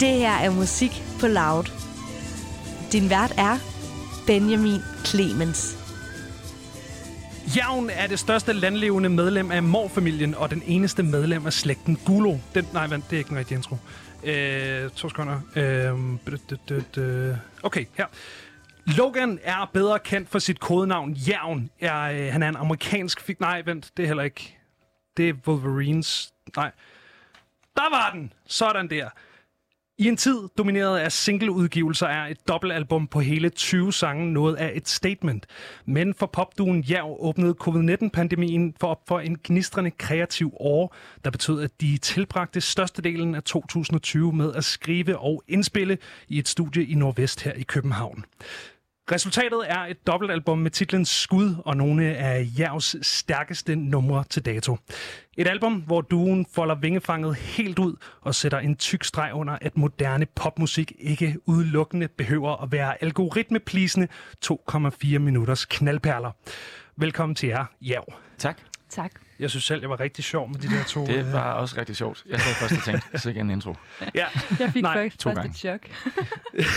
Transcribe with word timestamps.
Det 0.00 0.08
her 0.08 0.30
er 0.30 0.50
musik 0.50 1.02
på 1.20 1.26
Loud. 1.26 1.64
Din 2.92 3.10
vært 3.10 3.34
er 3.38 3.58
Benjamin 4.26 4.80
Clemens. 5.04 5.76
Javn 7.56 7.90
er 7.90 8.06
det 8.06 8.18
største 8.18 8.52
landlevende 8.52 9.08
medlem 9.08 9.50
af 9.50 9.62
morfamilien 9.62 10.34
og 10.34 10.50
den 10.50 10.62
eneste 10.66 11.02
medlem 11.02 11.46
af 11.46 11.52
slægten 11.52 11.96
Gulo. 11.96 12.36
Den, 12.54 12.68
nej, 12.72 12.86
vent, 12.86 13.10
det 13.10 13.16
er 13.16 13.18
ikke 13.18 13.30
en 13.30 13.36
rigtig 13.36 13.54
intro. 13.54 13.76
Øh, 14.24 14.90
to 14.90 15.08
sekunder. 15.08 15.40
Øh, 15.56 17.36
okay, 17.62 17.84
her. 17.96 18.06
Logan 18.86 19.38
er 19.42 19.70
bedre 19.72 19.98
kendt 19.98 20.28
for 20.28 20.38
sit 20.38 20.60
kodenavn 20.60 21.16
Jern. 21.28 21.70
Er, 21.80 22.00
øh, 22.00 22.32
han 22.32 22.42
er 22.42 22.48
en 22.48 22.56
amerikansk... 22.56 23.20
Fik, 23.20 23.40
nej, 23.40 23.62
vent, 23.66 23.92
det 23.96 24.02
er 24.02 24.06
heller 24.06 24.22
ikke... 24.22 24.58
Det 25.16 25.28
er 25.28 25.34
Wolverines... 25.46 26.32
Nej. 26.56 26.70
Der 27.76 27.90
var 27.90 28.10
den! 28.14 28.32
Sådan 28.46 28.90
der. 28.90 29.08
I 29.98 30.08
en 30.08 30.16
tid 30.16 30.38
domineret 30.58 30.98
af 30.98 31.12
singleudgivelser 31.12 32.06
er 32.06 32.26
et 32.26 32.48
dobbeltalbum 32.48 33.06
på 33.06 33.20
hele 33.20 33.48
20 33.48 33.92
sange 33.92 34.32
noget 34.32 34.56
af 34.56 34.72
et 34.74 34.88
statement. 34.88 35.46
Men 35.86 36.14
for 36.14 36.26
popduen 36.26 36.80
Jav 36.80 37.16
åbnede 37.20 37.54
covid-19-pandemien 37.60 38.74
for 38.80 38.86
op 38.86 39.00
for 39.08 39.20
en 39.20 39.38
gnistrende 39.44 39.90
kreativ 39.90 40.52
år, 40.60 40.94
der 41.24 41.30
betød, 41.30 41.62
at 41.62 41.80
de 41.80 41.98
tilbragte 41.98 42.60
størstedelen 42.60 43.34
af 43.34 43.42
2020 43.42 44.32
med 44.32 44.54
at 44.54 44.64
skrive 44.64 45.18
og 45.18 45.42
indspille 45.48 45.98
i 46.28 46.38
et 46.38 46.48
studie 46.48 46.86
i 46.86 46.94
Nordvest 46.94 47.42
her 47.42 47.52
i 47.52 47.62
København. 47.62 48.24
Resultatet 49.12 49.62
er 49.66 49.78
et 49.78 50.06
dobbeltalbum 50.06 50.58
med 50.58 50.70
titlen 50.70 51.04
Skud 51.04 51.54
og 51.64 51.76
nogle 51.76 52.16
af 52.16 52.48
Javs 52.58 52.96
stærkeste 53.06 53.76
numre 53.76 54.24
til 54.30 54.44
dato. 54.44 54.76
Et 55.36 55.48
album, 55.48 55.74
hvor 55.74 56.00
duen 56.00 56.46
folder 56.52 56.74
vingefanget 56.74 57.36
helt 57.36 57.78
ud 57.78 57.96
og 58.20 58.34
sætter 58.34 58.58
en 58.58 58.76
tyk 58.76 59.04
streg 59.04 59.30
under, 59.34 59.58
at 59.60 59.76
moderne 59.76 60.26
popmusik 60.26 60.92
ikke 60.98 61.36
udelukkende 61.46 62.08
behøver 62.08 62.62
at 62.62 62.72
være 62.72 63.02
algoritmeplisende 63.02 64.08
2,4 64.46 65.18
minutters 65.18 65.64
knaldperler. 65.64 66.30
Velkommen 66.96 67.34
til 67.34 67.48
jer, 67.48 67.64
Jav. 67.80 68.12
Tak. 68.38 68.58
Tak. 68.88 69.12
Jeg 69.38 69.50
synes 69.50 69.64
selv, 69.64 69.80
jeg 69.80 69.90
var 69.90 70.00
rigtig 70.00 70.24
sjov 70.24 70.48
med 70.48 70.58
de 70.58 70.68
der 70.68 70.84
to. 70.84 71.06
Det 71.06 71.18
øh, 71.26 71.32
var 71.32 71.52
også 71.52 71.76
rigtig 71.78 71.96
sjovt. 71.96 72.24
Jeg 72.28 72.40
sad 72.40 72.54
først 72.54 72.72
og 72.72 72.82
tænkte, 72.92 73.18
så 73.18 73.28
ikke 73.28 73.40
en 73.40 73.50
intro. 73.50 73.74
Ja, 74.14 74.26
Jeg 74.60 74.70
fik 74.72 74.82
Nej, 74.82 74.94
først, 74.94 75.18
to 75.18 75.34
først 75.34 75.48
et 75.48 75.56
chok. 75.56 75.80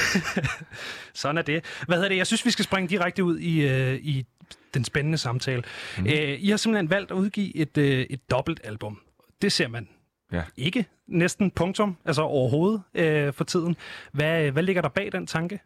sådan 1.14 1.38
er 1.38 1.42
det. 1.42 1.66
Hvad 1.88 1.96
hedder 1.98 2.10
det? 2.10 2.18
Jeg 2.18 2.28
synes, 2.28 2.46
vi 2.46 2.52
skal 2.52 2.66
springe 2.66 2.90
direkte 2.90 3.24
ud 3.24 3.40
i, 3.40 3.68
øh, 3.68 3.94
i 3.96 4.26
den 4.74 4.84
spændende 4.84 5.18
samtale. 5.18 5.64
Mm. 5.98 6.06
Øh, 6.08 6.14
I 6.40 6.50
har 6.50 6.58
simpelthen 6.58 6.90
valgt 6.90 7.12
at 7.12 7.16
udgive 7.16 7.56
et, 7.56 7.78
øh, 7.78 8.06
et 8.10 8.32
dobbeltalbum. 8.32 9.00
Det 9.42 9.52
ser 9.52 9.68
man 9.68 9.88
Ja. 10.32 10.44
ikke 10.58 10.86
næsten 11.08 11.52
punktum, 11.52 11.98
altså 12.06 12.22
overhovedet 12.22 12.82
øh, 12.94 13.34
for 13.34 13.44
tiden. 13.44 13.76
Hvad, 14.12 14.52
hvad 14.52 14.64
ligger 14.64 14.82
der 14.82 14.90
bag 14.90 15.12
den 15.12 15.28
tanke? 15.28 15.60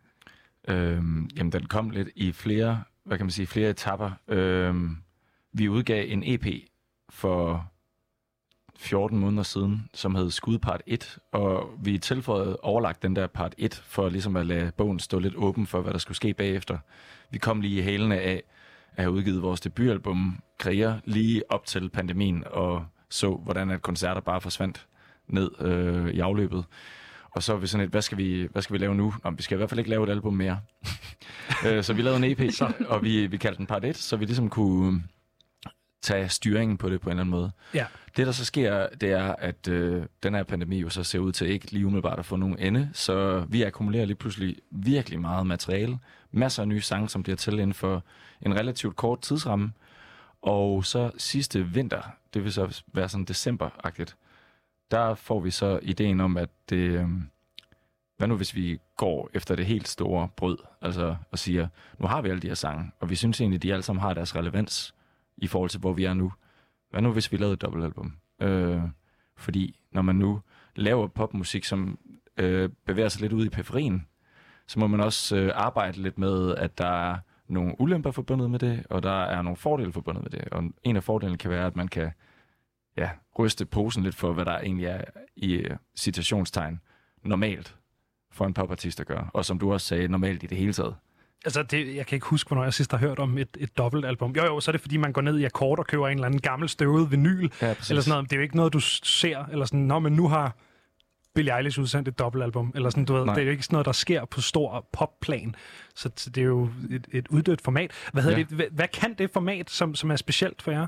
Øhm, 0.67 1.29
jamen, 1.37 1.51
den 1.51 1.65
kom 1.65 1.89
lidt 1.89 2.09
i 2.15 2.31
flere, 2.31 2.83
hvad 3.05 3.17
kan 3.17 3.25
man 3.25 3.31
sige, 3.31 3.47
flere 3.47 3.69
etapper. 3.69 4.11
Øhm, 4.27 4.97
vi 5.53 5.69
udgav 5.69 6.05
en 6.07 6.23
EP 6.25 6.45
for 7.11 7.71
14 8.77 9.19
måneder 9.19 9.43
siden, 9.43 9.89
som 9.93 10.15
hed 10.15 10.31
Skud 10.31 10.57
part 10.59 10.81
1, 10.87 11.17
og 11.31 11.69
vi 11.83 11.97
tilføjede 11.97 12.57
overlagt 12.57 13.03
den 13.03 13.15
der 13.15 13.27
part 13.27 13.55
1, 13.57 13.83
for 13.85 14.09
ligesom 14.09 14.35
at 14.35 14.45
lade 14.45 14.71
bogen 14.77 14.99
stå 14.99 15.19
lidt 15.19 15.35
åben 15.35 15.67
for, 15.67 15.81
hvad 15.81 15.93
der 15.93 15.99
skulle 15.99 16.15
ske 16.15 16.33
bagefter. 16.33 16.77
Vi 17.29 17.37
kom 17.37 17.61
lige 17.61 17.79
i 17.79 17.81
hælene 17.81 18.19
af 18.19 18.43
at 18.95 19.03
have 19.03 19.11
udgivet 19.11 19.41
vores 19.41 19.61
debutalbum, 19.61 20.39
Kriger, 20.59 20.99
lige 21.05 21.43
op 21.51 21.65
til 21.65 21.89
pandemien, 21.89 22.43
og 22.51 22.85
så, 23.09 23.35
hvordan 23.35 23.69
at 23.69 23.81
koncerter 23.81 24.21
bare 24.21 24.41
forsvandt 24.41 24.87
ned 25.27 25.51
øh, 25.59 26.09
i 26.13 26.19
afløbet. 26.19 26.65
Og 27.31 27.43
så 27.43 27.53
er 27.53 27.57
vi 27.57 27.67
sådan 27.67 27.85
et, 27.85 27.91
hvad 27.91 28.01
skal 28.01 28.17
vi, 28.17 28.47
hvad 28.51 28.61
skal 28.61 28.73
vi 28.73 28.77
lave 28.77 28.95
nu? 28.95 29.13
Nå, 29.23 29.29
vi 29.31 29.43
skal 29.43 29.55
i 29.55 29.57
hvert 29.57 29.69
fald 29.69 29.79
ikke 29.79 29.89
lave 29.89 30.03
et 30.03 30.09
album 30.09 30.33
mere. 30.33 30.59
Øh, 31.65 31.83
så 31.83 31.93
vi 31.93 32.01
lavede 32.01 32.25
en 32.25 32.31
EP, 32.31 32.53
og 32.91 33.03
vi, 33.03 33.27
vi 33.27 33.37
kaldte 33.37 33.57
den 33.57 33.67
part 33.67 33.85
1, 33.85 33.97
så 33.97 34.15
vi 34.15 34.25
ligesom 34.25 34.49
kunne 34.49 35.03
tage 36.01 36.29
styringen 36.29 36.77
på 36.77 36.89
det 36.89 37.01
på 37.01 37.09
en 37.09 37.11
eller 37.11 37.21
anden 37.21 37.31
måde. 37.31 37.51
Ja. 37.73 37.85
Det, 38.17 38.25
der 38.25 38.31
så 38.31 38.45
sker, 38.45 38.87
det 39.01 39.11
er, 39.11 39.35
at 39.35 39.67
øh, 39.67 40.05
den 40.23 40.33
her 40.33 40.43
pandemi 40.43 40.79
jo 40.79 40.89
så 40.89 41.03
ser 41.03 41.19
ud 41.19 41.31
til 41.31 41.47
ikke 41.47 41.71
lige 41.71 41.85
umiddelbart 41.85 42.19
at 42.19 42.25
få 42.25 42.35
nogen 42.35 42.59
ende, 42.59 42.89
så 42.93 43.45
vi 43.49 43.63
akkumulerer 43.63 44.05
lige 44.05 44.15
pludselig 44.15 44.55
virkelig 44.71 45.19
meget 45.19 45.47
materiale. 45.47 45.97
Masser 46.31 46.61
af 46.61 46.67
nye 46.67 46.81
sange, 46.81 47.09
som 47.09 47.23
bliver 47.23 47.37
til 47.37 47.53
inden 47.53 47.73
for 47.73 48.03
en 48.41 48.55
relativt 48.55 48.95
kort 48.95 49.21
tidsramme. 49.21 49.71
Og 50.41 50.85
så 50.85 51.11
sidste 51.17 51.65
vinter, 51.65 52.01
det 52.33 52.43
vil 52.43 52.53
så 52.53 52.81
være 52.93 53.09
sådan 53.09 53.25
december-agtigt, 53.25 54.15
der 54.91 55.15
får 55.15 55.39
vi 55.39 55.51
så 55.51 55.79
ideen 55.81 56.21
om, 56.21 56.37
at 56.37 56.49
det, 56.69 56.75
øh, 56.75 57.07
hvad 58.17 58.27
nu 58.27 58.35
hvis 58.35 58.55
vi 58.55 58.79
går 58.97 59.29
efter 59.33 59.55
det 59.55 59.65
helt 59.65 59.87
store 59.87 60.29
brød, 60.35 60.57
altså 60.81 61.15
og 61.31 61.39
siger, 61.39 61.67
nu 61.99 62.07
har 62.07 62.21
vi 62.21 62.29
alle 62.29 62.41
de 62.41 62.47
her 62.47 62.55
sange, 62.55 62.91
og 62.99 63.09
vi 63.09 63.15
synes 63.15 63.41
egentlig, 63.41 63.63
de 63.63 63.73
alle 63.73 63.83
sammen 63.83 64.01
har 64.01 64.13
deres 64.13 64.35
relevans 64.35 64.93
i 65.41 65.47
forhold 65.47 65.69
til, 65.69 65.79
hvor 65.79 65.93
vi 65.93 66.03
er 66.03 66.13
nu. 66.13 66.31
Hvad 66.89 67.01
nu 67.01 67.11
hvis 67.11 67.31
vi 67.31 67.37
lavede 67.37 67.53
et 67.53 67.61
dobbeltalbum? 67.61 68.13
Øh, 68.41 68.81
fordi 69.37 69.79
når 69.91 70.01
man 70.01 70.15
nu 70.15 70.41
laver 70.75 71.07
popmusik, 71.07 71.65
som 71.65 71.99
øh, 72.37 72.69
bevæger 72.85 73.09
sig 73.09 73.21
lidt 73.21 73.33
ud 73.33 73.45
i 73.45 73.49
periferien, 73.49 74.07
så 74.67 74.79
må 74.79 74.87
man 74.87 74.99
også 74.99 75.37
øh, 75.37 75.51
arbejde 75.55 76.01
lidt 76.01 76.17
med, 76.17 76.55
at 76.55 76.77
der 76.77 77.11
er 77.11 77.17
nogle 77.47 77.75
ulemper 77.79 78.11
forbundet 78.11 78.51
med 78.51 78.59
det, 78.59 78.85
og 78.89 79.03
der 79.03 79.23
er 79.23 79.41
nogle 79.41 79.57
fordele 79.57 79.91
forbundet 79.91 80.23
med 80.23 80.31
det. 80.31 80.49
Og 80.49 80.63
en 80.83 80.95
af 80.95 81.03
fordelene 81.03 81.37
kan 81.37 81.51
være, 81.51 81.65
at 81.65 81.75
man 81.75 81.87
kan 81.87 82.11
ja, 82.97 83.09
ryste 83.39 83.65
posen 83.65 84.03
lidt 84.03 84.15
for, 84.15 84.33
hvad 84.33 84.45
der 84.45 84.59
egentlig 84.59 84.85
er 84.85 85.01
i 85.35 85.53
øh, 85.53 85.77
citationstegn 85.95 86.79
normalt 87.23 87.75
for 88.31 88.45
en 88.45 88.53
popartist 88.53 88.99
at 88.99 89.07
gøre. 89.07 89.29
Og 89.33 89.45
som 89.45 89.59
du 89.59 89.73
også 89.73 89.87
sagde, 89.87 90.07
normalt 90.07 90.43
i 90.43 90.47
det 90.47 90.57
hele 90.57 90.73
taget. 90.73 90.95
Altså, 91.45 91.63
det, 91.63 91.95
jeg 91.95 92.07
kan 92.07 92.15
ikke 92.15 92.27
huske, 92.27 92.47
hvornår 92.47 92.63
jeg 92.63 92.73
sidst 92.73 92.91
har 92.91 92.97
hørt 92.97 93.19
om 93.19 93.37
et, 93.37 93.57
et 93.59 93.77
dobbeltalbum. 93.77 94.31
Jo, 94.31 94.43
jo, 94.45 94.59
så 94.59 94.71
er 94.71 94.73
det, 94.73 94.81
fordi 94.81 94.97
man 94.97 95.13
går 95.13 95.21
ned 95.21 95.39
i 95.39 95.43
akkord 95.43 95.79
og 95.79 95.87
køber 95.87 96.07
en 96.07 96.13
eller 96.17 96.25
anden 96.25 96.41
gammel 96.41 96.69
støvet 96.69 97.11
vinyl, 97.11 97.49
Ja, 97.61 97.73
præcis. 97.73 97.89
eller 97.89 98.01
sådan 98.01 98.11
noget. 98.15 98.29
Det 98.29 98.35
er 98.35 98.37
jo 98.37 98.43
ikke 98.43 98.55
noget, 98.55 98.73
du 98.73 98.79
ser, 98.79 99.45
eller 99.45 99.65
sådan, 99.65 99.79
nå, 99.79 99.99
men 99.99 100.13
nu 100.13 100.27
har 100.27 100.55
Billie 101.35 101.57
Eilish 101.57 101.79
udsendt 101.79 102.07
et 102.07 102.19
dobbeltalbum, 102.19 102.71
eller 102.75 102.89
sådan, 102.89 103.05
du 103.05 103.13
ved, 103.13 103.25
Nej. 103.25 103.33
det 103.35 103.41
er 103.41 103.45
jo 103.45 103.51
ikke 103.51 103.63
sådan 103.63 103.73
noget, 103.73 103.85
der 103.85 103.91
sker 103.91 104.25
på 104.25 104.41
stor 104.41 104.87
popplan. 104.93 105.55
Så, 105.95 106.09
det 106.09 106.37
er 106.37 106.45
jo 106.45 106.69
et, 106.91 107.07
et 107.11 107.27
uddødt 107.27 107.61
format. 107.61 107.91
Hvad, 108.13 108.23
hedder 108.23 108.37
Ja. 108.37 108.43
det, 108.43 108.55
hvad, 108.55 108.65
hvad 108.71 108.87
kan 108.87 109.13
det 109.13 109.31
format, 109.31 109.69
som, 109.69 109.95
som 109.95 110.11
er 110.11 110.15
specielt 110.15 110.61
for 110.61 110.71
jer? 110.71 110.87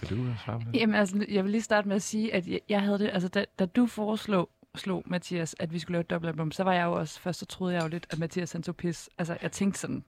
Vil 0.00 0.10
du 0.18 0.26
svare 0.44 0.58
på 0.60 0.64
det? 0.72 0.80
Jamen, 0.80 0.94
altså, 0.94 1.26
jeg 1.28 1.44
vil 1.44 1.50
lige 1.52 1.62
starte 1.62 1.88
med 1.88 1.96
at 1.96 2.02
sige, 2.02 2.34
at 2.34 2.46
jeg, 2.46 2.60
jeg 2.68 2.82
havde 2.82 2.98
det, 2.98 3.10
altså, 3.12 3.28
da, 3.28 3.44
da 3.58 3.66
du 3.66 3.86
foreslog, 3.86 4.50
slog 4.78 5.02
Mathias, 5.06 5.56
at 5.58 5.72
vi 5.72 5.78
skulle 5.78 5.94
lave 5.94 6.00
et 6.00 6.10
dobbeltalbum, 6.10 6.50
så 6.50 6.64
var 6.64 6.72
jeg 6.72 6.84
jo 6.84 6.92
også, 6.92 7.20
først 7.20 7.38
så 7.38 7.46
troede 7.46 7.74
jeg 7.74 7.82
jo 7.82 7.88
lidt, 7.88 8.06
at 8.10 8.18
Mathias 8.18 8.52
han 8.52 8.62
tog 8.62 8.76
pis. 8.76 9.10
Altså, 9.18 9.38
jeg 9.42 9.52
tænkte 9.52 9.80
sådan, 9.80 10.04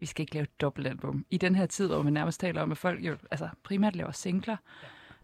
vi 0.00 0.06
skal 0.06 0.22
ikke 0.22 0.34
lave 0.34 0.42
et 0.42 0.60
dobbeltalbum. 0.60 1.26
I 1.30 1.38
den 1.38 1.54
her 1.54 1.66
tid, 1.66 1.86
hvor 1.86 2.02
man 2.02 2.12
nærmest 2.12 2.40
taler 2.40 2.62
om, 2.62 2.72
at 2.72 2.78
folk 2.78 3.04
jo 3.04 3.16
altså, 3.30 3.48
primært 3.62 3.96
laver 3.96 4.12
singler, 4.12 4.56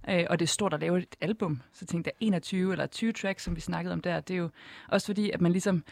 øh, 0.08 0.24
og 0.30 0.38
det 0.38 0.44
er 0.44 0.48
stort 0.48 0.74
at 0.74 0.80
lave 0.80 0.98
et 0.98 1.16
album, 1.20 1.62
så 1.72 1.86
tænkte 1.86 2.08
jeg 2.08 2.26
21 2.26 2.72
eller 2.72 2.86
20 2.86 3.12
tracks, 3.12 3.42
som 3.42 3.56
vi 3.56 3.60
snakkede 3.60 3.92
om 3.92 4.00
der, 4.00 4.20
det 4.20 4.34
er 4.34 4.38
jo 4.38 4.50
også 4.88 5.06
fordi, 5.06 5.30
at 5.30 5.40
man 5.40 5.52
ligesom, 5.52 5.84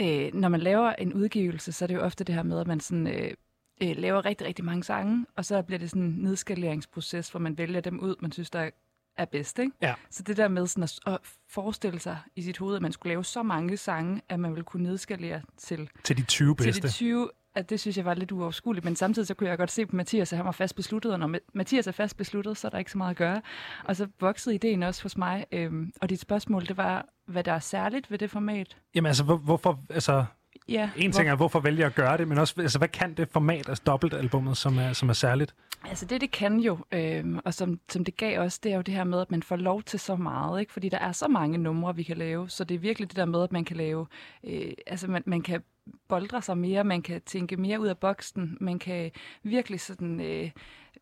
øh, 0.00 0.34
når 0.34 0.48
man 0.48 0.60
laver 0.60 0.92
en 0.92 1.12
udgivelse, 1.12 1.72
så 1.72 1.84
er 1.84 1.86
det 1.86 1.94
jo 1.94 2.00
ofte 2.00 2.24
det 2.24 2.34
her 2.34 2.42
med, 2.42 2.60
at 2.60 2.66
man 2.66 2.80
sådan, 2.80 3.06
øh, 3.06 3.34
øh, 3.82 3.96
laver 3.96 4.24
rigtig, 4.24 4.46
rigtig 4.46 4.64
mange 4.64 4.84
sange, 4.84 5.26
og 5.36 5.44
så 5.44 5.62
bliver 5.62 5.78
det 5.78 5.90
sådan 5.90 6.02
en 6.02 6.16
nedskaleringsproces, 6.18 7.30
hvor 7.30 7.40
man 7.40 7.58
vælger 7.58 7.80
dem 7.80 8.00
ud, 8.00 8.14
man 8.20 8.32
synes, 8.32 8.50
der 8.50 8.70
er 9.16 9.24
bedst. 9.24 9.58
Ikke? 9.58 9.72
Ja. 9.82 9.94
Så 10.10 10.22
det 10.22 10.36
der 10.36 10.48
med 10.48 10.66
sådan 10.66 10.82
at, 10.82 10.98
at 11.06 11.18
forestille 11.50 12.00
sig 12.00 12.18
i 12.36 12.42
sit 12.42 12.58
hoved, 12.58 12.76
at 12.76 12.82
man 12.82 12.92
skulle 12.92 13.10
lave 13.10 13.24
så 13.24 13.42
mange 13.42 13.76
sange, 13.76 14.22
at 14.28 14.40
man 14.40 14.50
ville 14.50 14.64
kunne 14.64 14.82
nedskalere 14.82 15.42
til, 15.56 15.90
Til 16.04 16.16
de 16.16 16.22
20 16.22 16.54
til 16.56 16.64
bedste? 16.64 16.82
de 16.88 16.92
20, 16.92 17.30
at 17.54 17.70
det 17.70 17.80
synes 17.80 17.96
jeg 17.96 18.04
var 18.04 18.14
lidt 18.14 18.32
uoverskueligt. 18.32 18.84
Men 18.84 18.96
samtidig 18.96 19.26
så 19.26 19.34
kunne 19.34 19.48
jeg 19.50 19.58
godt 19.58 19.70
se 19.70 19.86
på 19.86 19.96
Mathias, 19.96 20.32
at 20.32 20.36
han 20.36 20.46
var 20.46 20.52
fast 20.52 20.76
besluttet, 20.76 21.12
og 21.12 21.18
når 21.18 21.36
Ma- 21.36 21.50
Mathias 21.54 21.86
er 21.86 21.92
fast 21.92 22.16
besluttet, 22.16 22.56
så 22.56 22.68
er 22.68 22.70
der 22.70 22.78
ikke 22.78 22.90
så 22.90 22.98
meget 22.98 23.10
at 23.10 23.16
gøre. 23.16 23.42
Og 23.84 23.96
så 23.96 24.08
voksede 24.20 24.54
ideen 24.54 24.82
også 24.82 25.02
hos 25.02 25.16
mig, 25.16 25.46
øhm, 25.52 25.92
og 26.00 26.10
dit 26.10 26.20
spørgsmål, 26.20 26.66
det 26.68 26.76
var, 26.76 27.06
hvad 27.26 27.44
der 27.44 27.52
er 27.52 27.58
særligt 27.58 28.10
ved 28.10 28.18
det 28.18 28.30
format. 28.30 28.76
Jamen 28.94 29.06
altså, 29.08 29.24
hvor, 29.24 29.36
hvorfor, 29.36 29.80
altså, 29.90 30.24
Ja, 30.68 30.90
en 30.96 31.12
ting 31.12 31.28
er, 31.28 31.36
hvorfor 31.36 31.60
vælger 31.60 31.80
jeg 31.80 31.86
at 31.86 31.94
gøre 31.94 32.16
det, 32.16 32.28
men 32.28 32.38
også, 32.38 32.54
altså, 32.58 32.78
hvad 32.78 32.88
kan 32.88 33.14
det 33.14 33.28
format 33.28 33.68
af 33.68 33.78
dobbeltalbummet, 33.78 34.56
som 34.56 34.78
er, 34.78 34.92
som 34.92 35.08
er 35.08 35.12
særligt? 35.12 35.54
Altså 35.84 36.06
det, 36.06 36.20
det 36.20 36.30
kan 36.30 36.60
jo, 36.60 36.78
øhm, 36.92 37.38
og 37.44 37.54
som, 37.54 37.80
som 37.88 38.04
det 38.04 38.16
gav 38.16 38.38
os, 38.38 38.58
det 38.58 38.72
er 38.72 38.76
jo 38.76 38.82
det 38.82 38.94
her 38.94 39.04
med, 39.04 39.20
at 39.20 39.30
man 39.30 39.42
får 39.42 39.56
lov 39.56 39.82
til 39.82 40.00
så 40.00 40.16
meget, 40.16 40.60
ikke? 40.60 40.72
fordi 40.72 40.88
der 40.88 40.98
er 40.98 41.12
så 41.12 41.28
mange 41.28 41.58
numre, 41.58 41.96
vi 41.96 42.02
kan 42.02 42.16
lave, 42.16 42.48
så 42.50 42.64
det 42.64 42.74
er 42.74 42.78
virkelig 42.78 43.08
det 43.08 43.16
der 43.16 43.24
med, 43.24 43.42
at 43.42 43.52
man 43.52 43.64
kan 43.64 43.76
lave, 43.76 44.06
øh, 44.44 44.72
altså 44.86 45.06
man, 45.08 45.22
man 45.26 45.42
kan 45.42 45.62
boldre 46.08 46.42
sig 46.42 46.58
mere, 46.58 46.84
man 46.84 47.02
kan 47.02 47.22
tænke 47.22 47.56
mere 47.56 47.80
ud 47.80 47.86
af 47.86 47.98
boksen, 47.98 48.58
man 48.60 48.78
kan 48.78 49.10
virkelig 49.42 49.80
sådan 49.80 50.20
øh, 50.20 50.50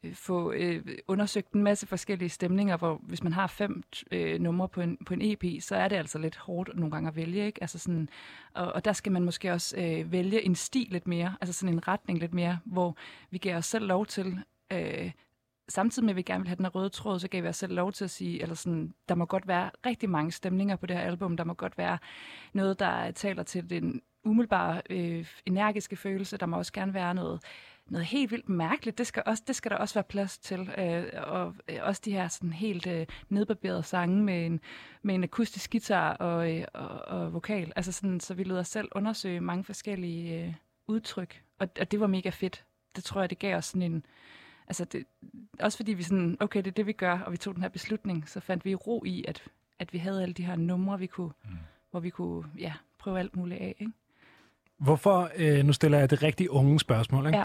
øh, 0.03 0.15
få 0.15 0.53
øh, 0.53 0.85
undersøgt 1.09 1.53
en 1.53 1.63
masse 1.63 1.87
forskellige 1.87 2.29
stemninger, 2.29 2.77
hvor 2.77 3.01
hvis 3.03 3.23
man 3.23 3.33
har 3.33 3.47
fem 3.47 3.83
øh, 4.11 4.41
numre 4.41 4.69
på 4.69 4.81
en, 4.81 4.99
på 5.07 5.15
en 5.15 5.23
EP, 5.23 5.63
så 5.63 5.77
er 5.77 5.89
det 5.89 5.97
altså 5.97 6.19
lidt 6.19 6.37
hårdt 6.37 6.77
nogle 6.77 6.91
gange 6.91 7.09
at 7.09 7.17
vælge, 7.17 7.47
ikke? 7.47 7.63
Altså 7.63 7.79
sådan, 7.79 8.09
og, 8.55 8.73
og 8.73 8.85
der 8.85 8.93
skal 8.93 9.13
man 9.13 9.23
måske 9.23 9.53
også 9.53 9.77
øh, 9.77 10.13
vælge 10.13 10.43
en 10.43 10.55
stil 10.55 10.87
lidt 10.91 11.07
mere, 11.07 11.37
altså 11.41 11.53
sådan 11.53 11.75
en 11.75 11.89
retning 11.89 12.19
lidt 12.19 12.35
mere, 12.35 12.59
hvor 12.65 12.97
vi 13.31 13.39
giver 13.39 13.57
os 13.57 13.67
selv 13.67 13.87
lov 13.87 14.07
til 14.07 14.39
øh, 14.73 15.11
samtidig 15.71 16.05
med, 16.05 16.13
at 16.13 16.17
vi 16.17 16.23
gerne 16.23 16.41
vil 16.41 16.49
have 16.49 16.57
den 16.57 16.65
her 16.65 16.71
røde 16.71 16.89
tråd, 16.89 17.19
så 17.19 17.29
gav 17.29 17.43
vi 17.43 17.49
os 17.49 17.57
selv 17.57 17.75
lov 17.75 17.93
til 17.93 18.05
at 18.05 18.11
sige, 18.11 18.43
eller 18.43 18.55
sådan, 18.55 18.95
der 19.09 19.15
må 19.15 19.25
godt 19.25 19.49
være 19.49 19.71
rigtig 19.87 20.11
mange 20.11 20.33
stemninger 20.33 20.77
på 20.77 20.87
det 20.87 20.97
her 20.97 21.03
album. 21.03 21.37
Der 21.37 21.45
må 21.45 21.55
godt 21.55 21.79
være 21.79 21.99
noget, 22.53 22.79
der 22.79 23.11
taler 23.11 23.43
til 23.43 23.71
den 23.71 24.03
umiddelbare 24.25 24.83
øh, 24.91 25.27
energiske 25.47 25.97
følelse. 25.97 26.37
Der 26.37 26.47
må 26.47 26.57
også 26.57 26.73
gerne 26.73 26.95
være 26.95 27.15
noget, 27.15 27.43
noget 27.91 28.07
helt 28.07 28.31
vildt 28.31 28.49
mærkeligt. 28.49 28.99
Det 28.99 29.07
skal, 29.07 29.23
også, 29.27 29.43
det 29.47 29.57
skal 29.57 29.71
der 29.71 29.77
også 29.77 29.95
være 29.95 30.05
plads 30.05 30.39
til. 30.39 30.71
Øh, 30.79 31.05
og 31.23 31.55
øh, 31.69 31.79
også 31.83 32.03
de 32.05 32.13
her 32.13 32.29
sådan 32.29 32.53
helt 32.53 32.87
øh, 32.87 33.07
nedbarberede 33.29 33.83
sange 33.83 34.23
med 34.23 34.47
en, 34.47 34.61
med 35.03 35.15
en 35.15 35.25
akustisk 35.25 35.71
guitar 35.73 36.13
og, 36.15 36.57
øh, 36.57 36.65
og, 36.75 36.89
og 36.89 37.33
vokal. 37.33 37.73
Altså 37.77 37.93
sådan, 37.93 38.21
så 38.21 38.35
vi 38.35 38.45
lød 38.45 38.59
os 38.59 38.69
selv 38.69 38.89
undersøge 38.93 39.41
mange 39.41 39.65
forskellige 39.65 40.45
øh, 40.45 40.55
udtryk. 40.87 41.43
Og, 41.59 41.69
og 41.81 41.91
det 41.91 42.01
var 42.01 42.07
mega 42.07 42.31
fedt. 42.31 42.65
Det 42.97 43.05
tror 43.05 43.21
jeg, 43.21 43.31
det 43.31 43.39
gav 43.39 43.57
os 43.57 43.65
sådan 43.65 43.93
en... 43.93 44.07
Altså 44.67 44.85
det, 44.85 45.05
også 45.61 45.79
fordi 45.79 45.93
vi 45.93 46.03
sådan, 46.03 46.37
okay, 46.41 46.59
det 46.59 46.67
er 46.67 46.71
det, 46.73 46.87
vi 46.87 46.93
gør, 46.93 47.19
og 47.19 47.33
vi 47.33 47.37
tog 47.37 47.55
den 47.55 47.63
her 47.63 47.69
beslutning, 47.71 48.29
så 48.29 48.41
fandt 48.41 48.65
vi 48.65 48.75
ro 48.75 49.05
i, 49.05 49.25
at, 49.29 49.45
at 49.79 49.93
vi 49.93 49.99
havde 49.99 50.23
alle 50.23 50.33
de 50.33 50.45
her 50.45 50.57
numre, 50.57 50.99
vi 50.99 51.07
kunne, 51.07 51.33
mm. 51.45 51.51
hvor 51.91 52.01
vi 52.01 52.11
kunne 52.11 52.45
ja, 52.59 52.73
prøve 52.99 53.19
alt 53.19 53.37
muligt 53.37 53.61
af. 53.61 53.75
Ikke? 53.79 53.93
Hvorfor, 54.81 55.31
øh, 55.37 55.65
nu 55.65 55.73
stiller 55.73 55.99
jeg 55.99 56.11
det 56.11 56.23
rigtig 56.23 56.51
unge 56.51 56.81
spørgsmål, 56.81 57.27
ikke? 57.27 57.39
Ja. 57.39 57.45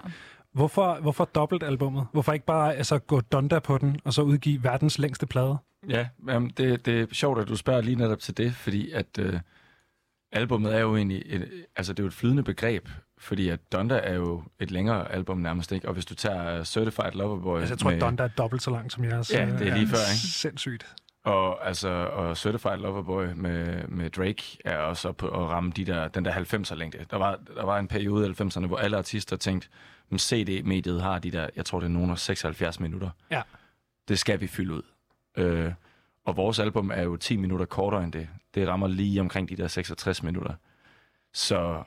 Hvorfor, 0.54 0.98
hvorfor 1.02 1.26
dobbelt 1.26 1.64
albummet? 1.64 2.08
Hvorfor 2.12 2.34
ikke 2.34 2.46
bare 2.46 2.76
altså, 2.76 3.00
gå 3.00 3.22
donda 3.22 3.60
på 3.60 3.78
den, 3.78 4.00
og 4.04 4.14
så 4.14 4.22
udgive 4.22 4.64
verdens 4.64 5.00
længste 5.00 5.26
plade? 5.26 5.58
Ja, 5.90 6.08
jamen, 6.28 6.50
det, 6.58 6.86
det 6.86 7.02
er 7.02 7.06
sjovt, 7.12 7.40
at 7.40 7.48
du 7.48 7.56
spørger 7.56 7.82
lige 7.82 7.96
netop 7.96 8.20
til 8.20 8.38
det, 8.38 8.56
fordi 8.56 8.92
at 8.92 9.20
øh, 9.20 9.40
albummet 10.32 10.76
er 10.76 10.80
jo 10.80 10.96
egentlig, 10.96 11.24
et, 11.26 11.66
altså 11.76 11.94
det 11.94 12.00
er 12.00 12.04
jo 12.04 12.08
et 12.08 12.14
flydende 12.14 12.44
begreb, 12.44 12.90
fordi 13.18 13.50
at 13.50 13.60
Donda 13.72 14.00
er 14.04 14.14
jo 14.14 14.44
et 14.60 14.72
længere 14.72 15.12
album 15.12 15.38
nærmest, 15.38 15.72
ikke? 15.72 15.88
Og 15.88 15.94
hvis 15.94 16.06
du 16.06 16.16
tager 16.16 16.64
Certified 16.64 17.12
Lover 17.12 17.42
Boy... 17.42 17.60
Altså, 17.60 17.74
jeg 17.74 17.80
tror, 17.80 17.90
med, 17.90 17.98
at 17.98 18.02
Donda 18.02 18.24
er 18.24 18.28
dobbelt 18.28 18.62
så 18.62 18.72
lang 18.72 18.92
som 18.92 19.04
jeres. 19.04 19.34
Ja, 19.34 19.46
det 19.46 19.68
er 19.68 19.76
lige 19.76 19.88
før, 19.88 20.12
ikke? 20.12 20.28
Sindssygt. 20.28 20.96
Og, 21.26 21.68
altså, 21.68 21.90
og 21.90 22.38
Certified 22.38 22.78
Lover 22.78 23.02
Boy 23.02 23.26
med, 23.36 23.88
med 23.88 24.10
Drake 24.10 24.58
er 24.66 24.78
også 24.78 25.12
på 25.12 25.28
at 25.28 25.50
ramme 25.50 25.72
de 25.76 25.86
der, 25.86 26.08
den 26.08 26.26
der 26.26 26.32
90'er 26.32 26.76
længde. 26.76 27.06
Der 27.10 27.18
var, 27.18 27.40
der 27.56 27.66
var 27.66 27.80
en 27.80 27.88
periode 27.88 28.28
i 28.28 28.32
90'erne, 28.32 28.66
hvor 28.66 28.78
alle 28.78 28.98
artister 28.98 29.36
tænkte, 29.36 29.68
men 30.10 30.20
CD-mediet 30.20 31.02
har 31.02 31.20
de 31.20 31.32
der, 31.32 31.50
jeg 31.56 31.66
tror 31.66 31.80
det 31.80 31.86
er 31.86 31.92
nogen 31.92 32.12
af 32.12 32.20
76 32.20 32.80
minutter. 32.80 33.10
Ja. 33.32 33.42
Det 34.08 34.20
skal 34.20 34.42
vi 34.42 34.48
fylde 34.48 34.74
ud. 34.74 34.82
Øh, 35.38 35.72
og 36.26 36.38
vores 36.38 36.60
album 36.60 36.92
er 36.94 37.02
jo 37.02 37.18
10 37.18 37.38
minutter 37.38 37.66
kortere 37.66 38.04
end 38.04 38.12
det. 38.12 38.30
Det 38.56 38.68
rammer 38.68 38.88
lige 38.88 39.22
omkring 39.22 39.50
de 39.50 39.56
der 39.56 39.68
66 39.68 40.24
minutter. 40.24 40.54
Så 41.34 41.84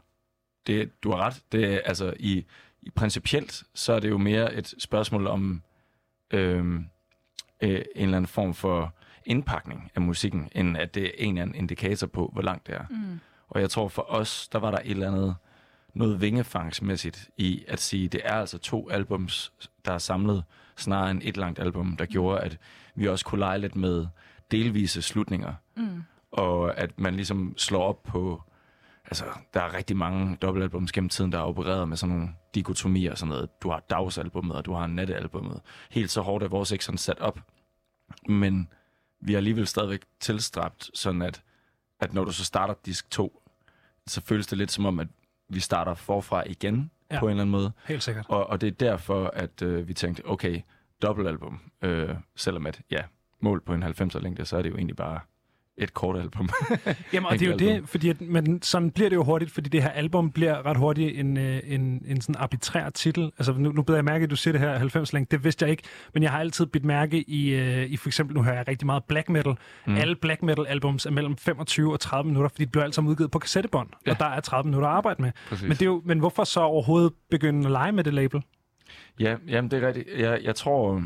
det, 0.67 1.03
du 1.03 1.11
har 1.11 1.19
ret. 1.19 1.43
Det 1.53 1.83
altså, 1.85 2.15
i, 2.19 2.45
i 2.83 2.91
principielt, 2.91 3.63
så 3.75 3.93
er 3.93 4.01
det 4.01 4.11
jo 4.11 4.19
mere 4.19 4.55
et 4.55 4.75
spørgsmål 4.79 5.27
om 5.27 5.63
øh, 6.31 6.59
øh, 6.59 6.81
en 7.61 7.85
eller 7.95 8.17
anden 8.17 8.27
form 8.27 8.55
for 8.55 8.95
indpakning 9.29 9.91
af 9.95 10.01
musikken, 10.01 10.49
end 10.53 10.77
at 10.77 10.95
det 10.95 11.05
er 11.05 11.11
en 11.19 11.35
eller 11.35 11.43
anden 11.43 11.57
indikator 11.57 12.07
på, 12.07 12.31
hvor 12.33 12.43
langt 12.43 12.67
det 12.67 12.75
er. 12.75 12.85
Mm. 12.91 13.21
Og 13.49 13.61
jeg 13.61 13.71
tror 13.71 13.89
for 13.89 14.07
os, 14.09 14.49
der 14.49 14.59
var 14.59 14.71
der 14.71 14.79
et 14.79 14.91
eller 14.91 15.09
andet 15.09 15.37
noget 15.95 16.21
vingefangsmæssigt 16.21 17.31
i 17.37 17.65
at 17.69 17.81
sige, 17.81 18.09
det 18.09 18.21
er 18.25 18.35
altså 18.35 18.59
to 18.59 18.91
albums, 18.91 19.53
der 19.85 19.93
er 19.93 19.99
samlet, 19.99 20.45
snarere 20.77 21.11
end 21.11 21.21
et 21.25 21.37
langt 21.37 21.59
album, 21.59 21.97
der 21.97 22.07
gjorde, 22.07 22.41
at 22.41 22.59
vi 22.95 23.09
også 23.09 23.25
kunne 23.25 23.39
lege 23.39 23.59
lidt 23.59 23.77
med 23.77 24.07
delvise 24.51 25.03
slutninger. 25.03 25.55
Mm. 25.77 26.03
Og 26.31 26.79
at 26.79 26.99
man 26.99 27.15
ligesom 27.15 27.55
slår 27.57 27.83
op 27.83 28.03
på... 28.03 28.43
Altså, 29.05 29.25
der 29.55 29.61
er 29.61 29.75
rigtig 29.75 29.97
mange 29.97 30.37
dobbeltalbums 30.37 30.93
gennem 30.93 31.09
tiden, 31.09 31.33
der 31.33 31.39
er 31.39 31.43
opereret 31.43 31.89
med 31.89 31.97
sådan 31.97 32.17
nogle 32.17 32.31
dikotomier 32.55 33.11
og 33.11 33.19
sådan 33.19 33.29
noget. 33.29 33.63
Du 33.63 33.71
har 33.71 33.81
dagsalbummet, 33.91 34.57
og 34.57 34.65
du 34.65 34.73
har 34.73 34.87
nattealbummet. 34.87 35.61
Helt 35.91 36.11
så 36.11 36.21
hårdt 36.21 36.45
er 36.45 36.49
vores 36.49 36.71
ikke 36.71 36.85
sådan 36.85 36.99
sat 36.99 37.19
op. 37.19 37.41
Men 38.29 38.69
vi 39.21 39.33
har 39.33 39.37
alligevel 39.39 39.67
stadigvæk 39.67 40.01
tilstræbt, 40.21 40.91
sådan 40.95 41.23
at, 41.23 41.43
at 42.01 42.15
når 42.15 42.25
du 42.25 42.33
så 42.33 42.45
starter 42.45 42.75
disk 42.87 43.11
2, 43.11 43.43
så 44.07 44.21
føles 44.21 44.47
det 44.47 44.59
lidt 44.59 44.71
som 44.71 44.87
om, 44.87 45.01
at 45.01 45.09
vi 45.49 45.61
starter 45.61 45.95
forfra 45.95 46.43
igen 46.47 46.91
Ja. 47.11 47.19
på 47.21 47.27
en 47.27 47.31
eller 47.31 47.43
anden 47.43 47.51
måde. 47.53 47.73
Helt 47.85 48.03
sikkert. 48.03 48.27
Og, 48.29 48.47
og 48.47 48.61
det 48.61 48.67
er 48.67 48.71
derfor, 48.71 49.27
at 49.27 49.63
øh, 49.63 49.89
vi 49.89 49.95
tænkte, 49.95 50.23
okay, 50.27 50.61
dobbeltalbum, 51.03 51.61
øh, 51.83 52.15
selvom 52.37 52.67
at, 52.67 52.81
ja, 52.91 53.03
mål 53.41 53.61
på 53.61 53.75
en 53.75 53.83
90'er 53.83 54.19
længde, 54.19 54.45
så 54.45 54.57
er 54.57 54.63
det 54.63 54.71
jo 54.71 54.75
egentlig 54.77 54.97
bare 54.97 55.21
et 55.79 55.95
kort 55.95 56.17
album. 56.17 56.49
Jamen, 57.13 57.27
og 57.27 57.33
det 57.33 57.43
er 57.43 57.47
jo 57.47 57.53
album. 57.53 57.67
det, 57.67 57.89
fordi 57.89 58.09
at, 58.09 58.21
men 58.21 58.63
sådan 58.63 58.91
bliver 58.91 59.09
det 59.09 59.17
jo 59.17 59.25
hurtigt, 59.25 59.51
fordi 59.51 59.69
det 59.69 59.83
her 59.83 59.91
album 59.91 60.31
bliver 60.31 60.67
ret 60.67 60.77
hurtigt 60.77 61.19
en, 61.21 61.37
øh, 61.37 61.61
en, 61.65 62.03
en 62.07 62.21
sådan 62.21 62.35
arbitrær 62.39 62.91
titel. 62.91 63.33
Altså, 63.39 63.53
nu, 63.53 63.73
nu 63.73 63.83
beder 63.83 63.97
jeg 63.97 64.05
mærke, 64.05 64.25
at 64.25 64.31
du 64.31 64.37
siger 64.37 64.53
det 64.53 64.61
her 64.61 64.79
90 64.79 65.13
længde. 65.13 65.37
Det 65.37 65.45
vidste 65.45 65.65
jeg 65.65 65.71
ikke, 65.71 65.83
men 66.15 66.23
jeg 66.23 66.31
har 66.31 66.41
altid 66.41 66.67
bidt 66.67 66.85
mærke 66.85 67.23
i, 67.23 67.49
øh, 67.49 67.91
i 67.91 67.97
for 67.97 68.09
eksempel, 68.09 68.37
nu 68.37 68.43
hører 68.43 68.57
jeg 68.57 68.69
rigtig 68.69 68.87
meget 68.87 69.05
black 69.05 69.29
metal. 69.29 69.55
Mm. 69.87 69.97
Alle 69.97 70.17
black 70.17 70.43
metal 70.43 70.67
albums 70.67 71.07
er 71.07 71.11
mellem 71.11 71.37
25 71.37 71.93
og 71.93 72.01
30 72.01 72.27
minutter, 72.29 72.49
fordi 72.49 72.65
de 72.65 72.71
bliver 72.71 72.85
alle 72.85 72.95
sammen 72.95 73.11
udgivet 73.11 73.31
på 73.31 73.39
kassettebånd, 73.39 73.89
ja. 73.93 74.11
Ja. 74.11 74.15
og 74.15 74.19
der 74.19 74.27
er 74.27 74.41
30 74.41 74.65
minutter 74.69 74.89
at 74.89 74.95
arbejde 74.95 75.23
med. 75.23 75.33
Præcis. 75.49 75.63
Men, 75.63 75.73
det 75.73 75.83
er 75.83 75.87
jo, 75.87 76.03
men 76.05 76.19
hvorfor 76.19 76.45
så 76.45 76.61
overhovedet 76.61 77.13
begynde 77.31 77.65
at 77.65 77.71
lege 77.71 77.93
med 77.93 78.05
det 78.05 78.15
label? 78.15 78.43
Ja, 79.21 79.37
jamen 79.49 79.71
det 79.71 79.83
er 79.83 79.87
rigtigt. 79.87 80.09
Jeg, 80.19 80.41
jeg 80.43 80.55
tror, 80.55 81.03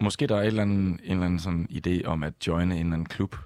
måske 0.00 0.26
der 0.26 0.36
er 0.36 0.40
et 0.40 0.46
eller 0.46 0.62
andet, 0.62 1.00
en 1.04 1.12
eller 1.12 1.24
anden 1.24 1.38
sådan 1.38 1.68
idé 1.70 2.04
om 2.04 2.22
at 2.22 2.34
joine 2.46 2.74
en 2.74 2.80
eller 2.80 2.92
anden 2.92 3.06
klub 3.06 3.36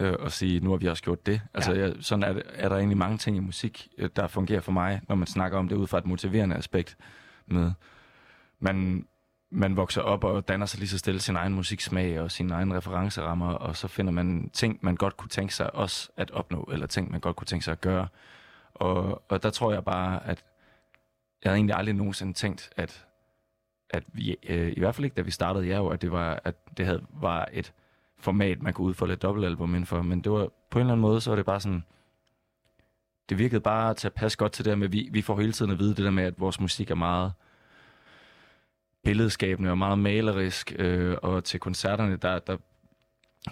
øh, 0.00 0.14
og 0.18 0.32
sige, 0.32 0.60
nu 0.60 0.70
har 0.70 0.76
vi 0.76 0.86
også 0.86 1.02
gjort 1.02 1.26
det. 1.26 1.40
Altså, 1.54 1.72
Ja. 1.72 1.80
jeg, 1.80 1.94
sådan 2.00 2.22
er, 2.22 2.42
er 2.54 2.68
der 2.68 2.76
egentlig 2.76 2.98
mange 2.98 3.18
ting 3.18 3.36
i 3.36 3.40
musik, 3.40 3.88
øh, 3.98 4.10
der 4.16 4.26
fungerer 4.26 4.60
for 4.60 4.72
mig, 4.72 5.00
når 5.08 5.14
man 5.16 5.26
snakker 5.26 5.58
om 5.58 5.68
det 5.68 5.76
ud 5.76 5.86
fra 5.86 5.98
et 5.98 6.06
motiverende 6.06 6.56
aspekt 6.56 6.96
med, 7.46 7.72
man, 8.60 9.06
man 9.50 9.76
vokser 9.76 10.02
op 10.02 10.24
og 10.24 10.48
danner 10.48 10.66
sig 10.66 10.78
lige 10.78 10.88
så 10.88 10.98
stille 10.98 11.20
sin 11.20 11.36
egen 11.36 11.54
musiksmag 11.54 12.20
og 12.20 12.30
sine 12.30 12.54
egne 12.54 12.76
referencerammer, 12.76 13.52
og 13.52 13.76
så 13.76 13.88
finder 13.88 14.12
man 14.12 14.50
ting, 14.52 14.78
man 14.82 14.96
godt 14.96 15.16
kunne 15.16 15.28
tænke 15.28 15.54
sig 15.54 15.74
også 15.74 16.10
at 16.16 16.30
opnå, 16.30 16.68
eller 16.72 16.86
ting, 16.86 17.10
man 17.10 17.20
godt 17.20 17.36
kunne 17.36 17.46
tænke 17.46 17.64
sig 17.64 17.72
at 17.72 17.80
gøre. 17.80 18.08
Og, 18.74 19.22
og 19.28 19.42
der 19.42 19.50
tror 19.50 19.72
jeg 19.72 19.84
bare, 19.84 20.26
at 20.26 20.44
jeg 21.44 21.50
havde 21.50 21.56
egentlig 21.56 21.76
aldrig 21.76 21.94
nogensinde 21.94 22.32
tænkt, 22.32 22.70
at, 22.76 23.06
at 23.90 24.04
vi, 24.12 24.36
øh, 24.48 24.72
i 24.76 24.80
hvert 24.80 24.94
fald 24.94 25.04
ikke 25.04 25.14
da 25.16 25.20
vi 25.22 25.30
startede 25.30 25.68
jer, 25.68 25.82
at 25.90 26.02
det 26.02 26.12
var, 26.12 26.40
at 26.44 26.76
det 26.76 26.86
havde, 26.86 27.02
var 27.10 27.48
et 27.52 27.72
format, 28.20 28.62
man 28.62 28.72
kunne 28.72 28.86
udfolde 28.86 29.12
et 29.12 29.22
dobbeltalbum 29.22 29.74
indenfor, 29.74 30.02
men 30.02 30.20
det 30.20 30.32
var 30.32 30.48
på 30.70 30.78
en 30.78 30.80
eller 30.80 30.92
anden 30.92 31.02
måde, 31.02 31.20
så 31.20 31.30
var 31.30 31.36
det 31.36 31.46
bare 31.46 31.60
sådan, 31.60 31.84
det 33.28 33.38
virkede 33.38 33.60
bare 33.60 33.94
til 33.94 34.08
at 34.08 34.14
passe 34.14 34.38
godt 34.38 34.52
til 34.52 34.64
det 34.64 34.70
der 34.70 34.76
med, 34.76 34.88
vi, 34.88 35.08
vi 35.12 35.22
får 35.22 35.40
hele 35.40 35.52
tiden 35.52 35.70
at 35.70 35.78
vide 35.78 35.94
det 35.94 36.04
der 36.04 36.10
med, 36.10 36.24
at 36.24 36.40
vores 36.40 36.60
musik 36.60 36.90
er 36.90 36.94
meget 36.94 37.32
billedskabende 39.04 39.70
og 39.70 39.78
meget 39.78 39.98
malerisk, 39.98 40.72
øh, 40.78 41.16
og 41.22 41.44
til 41.44 41.60
koncerterne, 41.60 42.16
der, 42.16 42.38
der, 42.38 42.56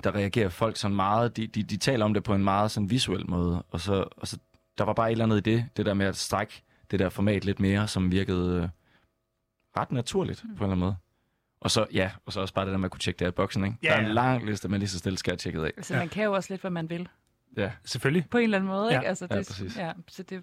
der 0.04 0.14
reagerer 0.14 0.48
folk 0.48 0.76
sådan 0.76 0.96
meget, 0.96 1.36
de, 1.36 1.46
de, 1.46 1.62
de 1.62 1.76
taler 1.76 2.04
om 2.04 2.14
det 2.14 2.24
på 2.24 2.34
en 2.34 2.44
meget 2.44 2.70
sådan 2.70 2.90
visuel 2.90 3.30
måde, 3.30 3.62
og 3.70 3.80
så, 3.80 4.08
og 4.16 4.28
så 4.28 4.38
der 4.78 4.84
var 4.84 4.92
bare 4.92 5.08
et 5.08 5.12
eller 5.12 5.24
andet 5.24 5.36
i 5.46 5.50
det, 5.50 5.66
det 5.76 5.86
der 5.86 5.94
med 5.94 6.06
at 6.06 6.16
strække 6.16 6.62
det 6.90 6.98
der 6.98 7.08
format 7.08 7.44
lidt 7.44 7.60
mere, 7.60 7.88
som 7.88 8.12
virkede 8.12 8.62
øh, 8.62 8.68
ret 9.76 9.92
naturligt 9.92 10.44
mm. 10.44 10.56
på 10.56 10.64
en 10.64 10.70
eller 10.70 10.72
anden 10.72 10.86
måde. 10.86 10.96
Og 11.60 11.70
så, 11.70 11.86
ja, 11.92 12.10
og 12.26 12.32
så 12.32 12.40
også 12.40 12.54
bare 12.54 12.64
det 12.64 12.72
der 12.72 12.78
med 12.78 12.84
at 12.84 12.90
kunne 12.90 13.00
tjekke 13.00 13.18
det 13.18 13.24
af 13.24 13.28
i 13.28 13.32
boksen, 13.32 13.64
ikke? 13.64 13.76
Ja, 13.82 13.88
Der 13.88 13.94
er 13.94 14.00
ja. 14.00 14.06
en 14.08 14.14
lang 14.14 14.46
liste, 14.46 14.68
man 14.68 14.80
lige 14.80 14.88
så 14.90 14.98
stille 14.98 15.18
skal 15.18 15.30
have 15.30 15.36
tjekket 15.36 15.64
af. 15.64 15.72
Altså, 15.76 15.94
man 15.94 16.08
kan 16.08 16.24
jo 16.24 16.32
også 16.32 16.52
lidt, 16.52 16.60
hvad 16.60 16.70
man 16.70 16.90
vil. 16.90 17.08
Ja. 17.56 17.70
Selvfølgelig. 17.84 18.26
På 18.30 18.38
en 18.38 18.44
eller 18.44 18.58
anden 18.58 18.68
måde, 18.70 18.88
Ja. 18.92 18.98
ikke? 18.98 19.08
Altså, 19.08 19.26
Ja, 19.30 19.38
det, 19.38 19.46
præcis. 19.46 19.76
Ja, 19.76 19.92
så, 20.08 20.22
det, 20.22 20.42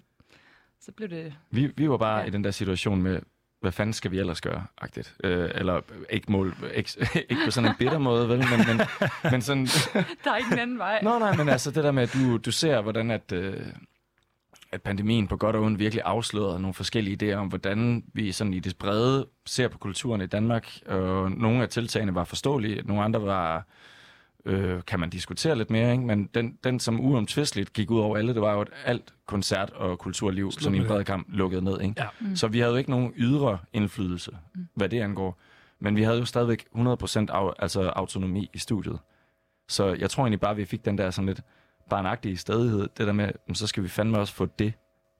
så 0.80 0.92
blev 0.92 1.08
det... 1.08 1.34
Vi, 1.50 1.72
vi 1.76 1.90
var 1.90 1.96
bare 1.96 2.14
Ja. 2.16 2.20
ja. 2.22 2.26
i 2.26 2.30
den 2.30 2.44
der 2.44 2.50
situation 2.50 3.02
med, 3.02 3.20
hvad 3.60 3.72
fanden 3.72 3.92
skal 3.92 4.10
vi 4.10 4.18
ellers 4.18 4.40
gøre, 4.40 4.66
agtigt. 4.78 5.16
Øh, 5.24 5.50
eller 5.54 5.80
ikke, 6.10 6.32
mål, 6.32 6.56
ikke, 6.74 6.90
ikke 7.30 7.42
på 7.44 7.50
sådan 7.50 7.70
en 7.70 7.76
bitter 7.78 7.98
måde, 7.98 8.28
vel, 8.28 8.38
men, 8.38 8.66
men, 8.76 8.86
men 9.30 9.42
sådan... 9.42 9.66
Der 10.24 10.32
er 10.32 10.36
ikke 10.36 10.52
en 10.52 10.58
anden 10.58 10.78
vej. 10.78 11.02
Nå, 11.02 11.18
nej, 11.18 11.36
men 11.36 11.48
altså 11.48 11.70
det 11.70 11.84
der 11.84 11.92
med, 11.92 12.02
at 12.02 12.12
du, 12.14 12.36
du 12.36 12.50
ser, 12.52 12.80
hvordan 12.80 13.10
at, 13.10 13.32
øh, 13.32 13.66
at 14.76 14.82
pandemien 14.82 15.28
på 15.28 15.36
godt 15.36 15.56
og 15.56 15.62
ondt 15.62 15.78
virkelig 15.78 16.02
afslørede 16.04 16.60
nogle 16.60 16.74
forskellige 16.74 17.32
idéer 17.32 17.36
om, 17.36 17.48
hvordan 17.48 18.04
vi 18.12 18.32
sådan 18.32 18.54
i 18.54 18.58
det 18.60 18.76
brede 18.76 19.26
ser 19.46 19.68
på 19.68 19.78
kulturen 19.78 20.20
i 20.20 20.26
Danmark. 20.26 20.68
Og 20.86 21.30
nogle 21.30 21.62
af 21.62 21.68
tiltagene 21.68 22.14
var 22.14 22.24
forståelige, 22.24 22.82
nogle 22.84 23.02
andre 23.02 23.22
var, 23.22 23.66
øh, 24.44 24.82
kan 24.86 25.00
man 25.00 25.10
diskutere 25.10 25.56
lidt 25.56 25.70
mere, 25.70 25.92
ikke? 25.92 26.04
men 26.04 26.26
den, 26.34 26.58
den 26.64 26.80
som 26.80 27.00
uomtvisteligt 27.00 27.72
gik 27.72 27.90
ud 27.90 28.00
over 28.00 28.16
alle, 28.16 28.34
det 28.34 28.42
var 28.42 28.52
jo, 28.54 28.60
at 28.60 28.68
alt 28.84 29.14
koncert 29.26 29.70
og 29.70 29.98
kulturliv, 29.98 30.50
Slut 30.52 30.62
sådan 30.62 30.78
i 30.78 30.80
en 30.80 30.86
bred 30.86 31.04
kamp, 31.04 31.26
lukkede 31.28 31.64
ned. 31.64 31.80
Ikke? 31.80 31.94
Ja. 31.98 32.06
Mm. 32.20 32.36
Så 32.36 32.48
vi 32.48 32.58
havde 32.58 32.72
jo 32.72 32.78
ikke 32.78 32.90
nogen 32.90 33.12
ydre 33.16 33.58
indflydelse, 33.72 34.30
Mm. 34.54 34.68
hvad 34.74 34.88
det 34.88 35.00
angår. 35.00 35.38
Men 35.80 35.96
vi 35.96 36.02
havde 36.02 36.18
jo 36.18 36.24
stadigvæk 36.24 36.64
100% 36.74 37.30
af, 37.30 37.52
altså 37.58 37.82
autonomi 37.82 38.50
i 38.54 38.58
studiet. 38.58 38.98
Så 39.68 39.94
jeg 39.94 40.10
tror 40.10 40.22
egentlig 40.22 40.40
bare, 40.40 40.50
at 40.50 40.56
vi 40.56 40.64
fik 40.64 40.84
den 40.84 40.98
der 40.98 41.10
sådan 41.10 41.26
lidt 41.26 41.40
barnagtige 41.90 42.36
stadighed, 42.36 42.88
Det 42.98 43.06
der 43.06 43.12
med, 43.12 43.30
så 43.54 43.66
skal 43.66 43.82
vi 43.82 43.88
fandme 43.88 44.18
også 44.18 44.34
få 44.34 44.46
det 44.46 44.72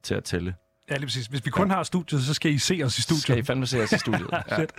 til 0.02 0.14
at 0.14 0.24
tælle. 0.24 0.54
Ja, 0.90 0.94
lige 0.96 1.06
præcis. 1.06 1.26
Hvis 1.26 1.44
vi 1.44 1.50
kun 1.50 1.70
har 1.70 1.82
studiet, 1.82 2.22
så 2.22 2.34
skal 2.34 2.50
I 2.52 2.58
se 2.58 2.80
os 2.84 2.98
i 2.98 3.02
studiet. 3.02 3.22
Skal 3.22 3.38
I 3.38 3.42
fandme 3.42 3.66
se 3.66 3.82
os 3.82 3.92
i 3.92 3.98
studiet. 4.06 4.28
Ja. 4.50 4.58
Fedt. 4.58 4.72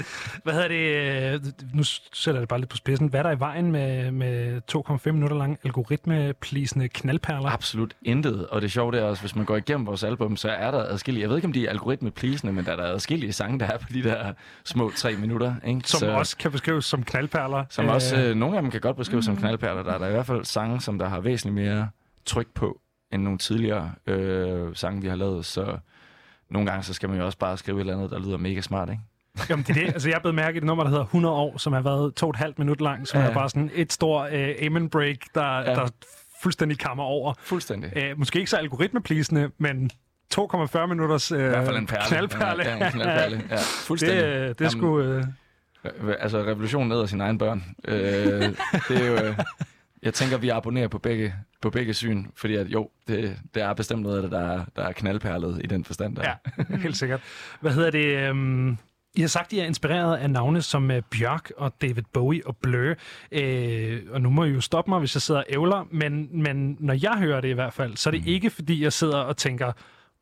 Hvad 0.44 0.54
hedder 0.54 0.68
det? 0.68 1.36
øh, 1.36 1.42
Nu 1.74 1.84
sætter 2.14 2.34
jeg 2.40 2.42
det 2.42 2.50
bare 2.50 2.60
lidt 2.60 2.70
på 2.70 2.78
spidsen. 2.78 3.08
Hvad 3.08 3.20
er 3.20 3.24
der 3.24 3.32
i 3.32 3.40
vejen 3.40 3.72
med, 3.72 4.12
med 4.12 4.62
2,5 5.08 5.12
minutter 5.12 5.38
lang 5.38 5.60
algoritmeplisende 5.64 6.88
knaldperler? 6.90 7.50
Absolut 7.50 7.94
intet. 8.02 8.48
Og 8.48 8.62
det 8.62 8.72
sjove 8.72 8.98
er 8.98 9.04
også, 9.04 9.24
hvis 9.24 9.36
man 9.36 9.46
går 9.46 9.58
igennem 9.58 9.86
vores 9.88 10.04
album, 10.04 10.38
så 10.38 10.50
er 10.50 10.72
der 10.72 10.80
adskillige, 10.84 11.22
jeg 11.22 11.30
ved 11.30 11.36
ikke 11.38 11.46
om 11.46 11.54
de 11.54 11.66
er 11.66 11.70
algoritmeplisende, 11.70 12.54
men 12.54 12.66
der 12.66 12.72
er 12.72 12.76
der 12.76 12.84
adskillige 12.84 13.34
sange, 13.34 13.60
der 13.60 13.66
er 13.66 13.78
på 13.78 13.88
de 13.94 14.04
der 14.04 14.34
små 14.66 14.92
tre 14.96 15.16
minutter. 15.16 15.56
Ikke? 15.66 15.82
Som 15.90 16.00
så, 16.00 16.12
også 16.12 16.38
kan 16.38 16.52
beskrives 16.52 16.86
som 16.86 17.04
knaldperler. 17.04 17.66
Som 17.70 17.88
også, 17.88 18.18
øh, 18.18 18.36
nogle 18.36 18.56
af 18.58 18.62
dem 18.62 18.72
kan 18.72 18.82
godt 18.82 18.98
beskrives 18.98 19.26
som 19.26 19.38
knaldperler. 19.38 19.84
Der 19.84 19.94
er 19.94 19.98
der 19.98 20.08
i 20.08 20.12
hvert 20.12 20.26
fald 20.26 20.46
sange, 20.46 20.82
som 20.82 21.00
der 21.00 21.08
har 21.10 21.20
væsentligt 21.20 21.56
mere 21.68 21.90
tryk 22.26 22.48
på, 22.56 22.82
end 23.14 23.22
nogle 23.24 23.38
tidligere 23.40 23.92
øh, 24.08 24.76
sange, 24.76 25.02
vi 25.02 25.08
har 25.08 25.16
lavet. 25.16 25.46
Så 25.46 25.78
nogle 26.50 26.70
gange, 26.72 26.84
så 26.84 26.94
skal 26.94 27.10
man 27.10 27.18
jo 27.18 27.26
også 27.26 27.38
bare 27.38 27.58
skrive 27.58 27.78
et 27.78 27.80
eller 27.80 27.94
andet, 27.94 28.12
der 28.12 28.20
lyder 28.20 28.38
mega 28.38 28.62
smart, 28.62 28.90
ikke? 28.90 29.02
Jamen, 29.50 29.66
det 29.68 29.78
er 29.78 29.82
det. 29.86 29.94
Altså, 29.94 30.10
jeg 30.10 30.22
blevet 30.22 30.36
mærke 30.36 30.56
i 30.56 30.58
et 30.58 30.64
nummer, 30.64 30.84
der 30.84 30.92
hedder 30.92 31.04
100 31.04 31.36
år, 31.36 31.58
som 31.58 31.74
har 31.74 31.82
været 31.82 32.16
to 32.16 32.26
og 32.26 32.30
et 32.30 32.36
halvt 32.36 32.60
minut 32.60 32.82
lang, 32.82 33.08
som 33.08 33.22
Ja. 33.22 33.28
er 33.28 33.34
bare 33.34 33.50
sådan 33.50 33.72
et 33.74 33.94
stort 33.94 34.34
øh, 34.34 34.56
amen 34.66 34.90
break, 34.90 35.16
der, 35.36 35.58
ja. 35.60 35.64
Der 35.76 35.88
fuldstændig 36.44 36.80
kammer 36.80 37.04
over. 37.04 37.34
Fuldstændig. 37.40 37.92
Øh, 37.98 38.20
måske 38.20 38.40
ikke 38.40 38.50
så 38.52 38.58
algoritmeplisende, 38.58 39.50
men 39.58 39.90
2,40 40.40 40.86
minutters 40.86 41.32
øh, 41.32 41.40
I 41.40 41.42
hvert 41.42 41.66
fald 41.66 41.78
en 41.78 41.88
perle. 41.88 42.02
knaldperle. 42.08 42.64
Ja, 42.64 42.86
en 42.86 42.92
knaldperle. 42.92 43.44
Ja, 43.50 43.56
det, 43.56 43.62
fuldstændig. 43.64 44.18
øh, 44.24 44.24
det 44.50 44.50
er 44.50 44.56
Jamen, 44.60 44.72
sgu... 44.72 45.00
Øh, 45.00 45.24
Altså, 46.20 46.44
revolutionen 46.44 46.92
æder 46.92 47.06
sine 47.06 47.24
egne 47.24 47.38
børn. 47.38 47.64
Øh, 47.86 47.98
det 48.88 49.02
er 49.02 49.08
jo... 49.08 49.14
Øh, 49.14 49.38
jeg 50.04 50.14
tænker, 50.14 50.38
vi 50.38 50.50
abonnerer 50.50 50.88
på 50.88 50.98
begge, 50.98 51.34
på 51.62 51.70
begge 51.70 51.94
syn, 51.94 52.26
fordi 52.36 52.56
at, 52.56 52.68
jo, 52.68 52.90
det, 53.08 53.40
det 53.54 53.64
er 53.64 53.74
bestemt 53.74 54.02
noget 54.02 54.16
af 54.18 54.22
det, 54.22 54.32
der 54.32 54.40
er, 54.40 54.66
der 54.76 54.84
er 54.84 54.92
knaldperlet 54.92 55.62
i 55.64 55.68
den 55.68 55.84
forstand. 55.86 56.16
Der. 56.16 56.24
Ja, 56.58 56.64
helt 56.78 56.98
sikkert. 56.98 57.22
Hvad 57.62 57.72
hedder 57.72 57.92
det? 57.92 58.30
Øhm, 58.30 58.78
I 59.16 59.22
har 59.22 59.28
sagt, 59.28 59.46
at 59.48 59.54
I 59.54 59.60
er 59.60 59.66
inspireret 59.66 60.18
af 60.18 60.30
navne 60.30 60.62
som 60.62 60.92
øh, 60.92 61.02
Bjørk 61.12 61.52
og 61.58 61.74
David 61.82 62.04
Bowie 62.14 62.42
og 62.48 62.58
Blø. 62.58 62.94
Øh, 63.32 64.02
og 64.12 64.22
nu 64.22 64.30
må 64.30 64.44
I 64.44 64.50
jo 64.50 64.62
stoppe 64.62 64.92
mig, 64.92 65.00
hvis 65.00 65.16
jeg 65.16 65.22
sidder 65.22 65.40
og 65.42 65.46
ævler, 65.50 65.88
men, 65.92 66.30
men 66.44 66.78
når 66.80 66.94
jeg 66.94 67.18
hører 67.20 67.42
det 67.42 67.50
i 67.50 67.54
hvert 67.54 67.74
fald, 67.74 67.98
så 67.98 68.10
er 68.10 68.12
det 68.12 68.22
Mm. 68.22 68.28
ikke, 68.28 68.50
fordi 68.50 68.84
jeg 68.84 68.94
sidder 68.94 69.18
og 69.18 69.38
tænker, 69.38 69.72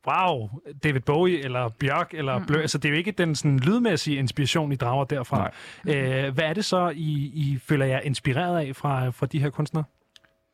wow, 0.08 0.50
David 0.84 1.02
Bowie 1.02 1.44
eller 1.44 1.70
Bjørk 1.70 2.14
eller 2.14 2.40
Mm. 2.40 2.46
Blø. 2.46 2.62
Altså, 2.62 2.78
det 2.78 2.86
er 2.86 2.90
jo 2.94 2.98
ikke 2.98 3.12
den 3.12 3.36
sådan, 3.36 3.60
lydmæssige 3.60 4.18
inspiration, 4.18 4.72
I 4.72 4.76
drager 4.76 5.06
derfra. 5.06 5.52
Nej. 5.84 5.96
Øh, 5.96 6.34
hvad 6.34 6.44
er 6.46 6.54
det 6.54 6.66
så, 6.66 6.90
I, 6.90 7.12
I 7.36 7.60
føler 7.66 7.86
jer 7.86 8.00
inspireret 8.00 8.68
af 8.68 8.76
fra, 8.76 9.10
fra 9.10 9.26
de 9.26 9.40
her 9.40 9.50
kunstnere? 9.50 9.84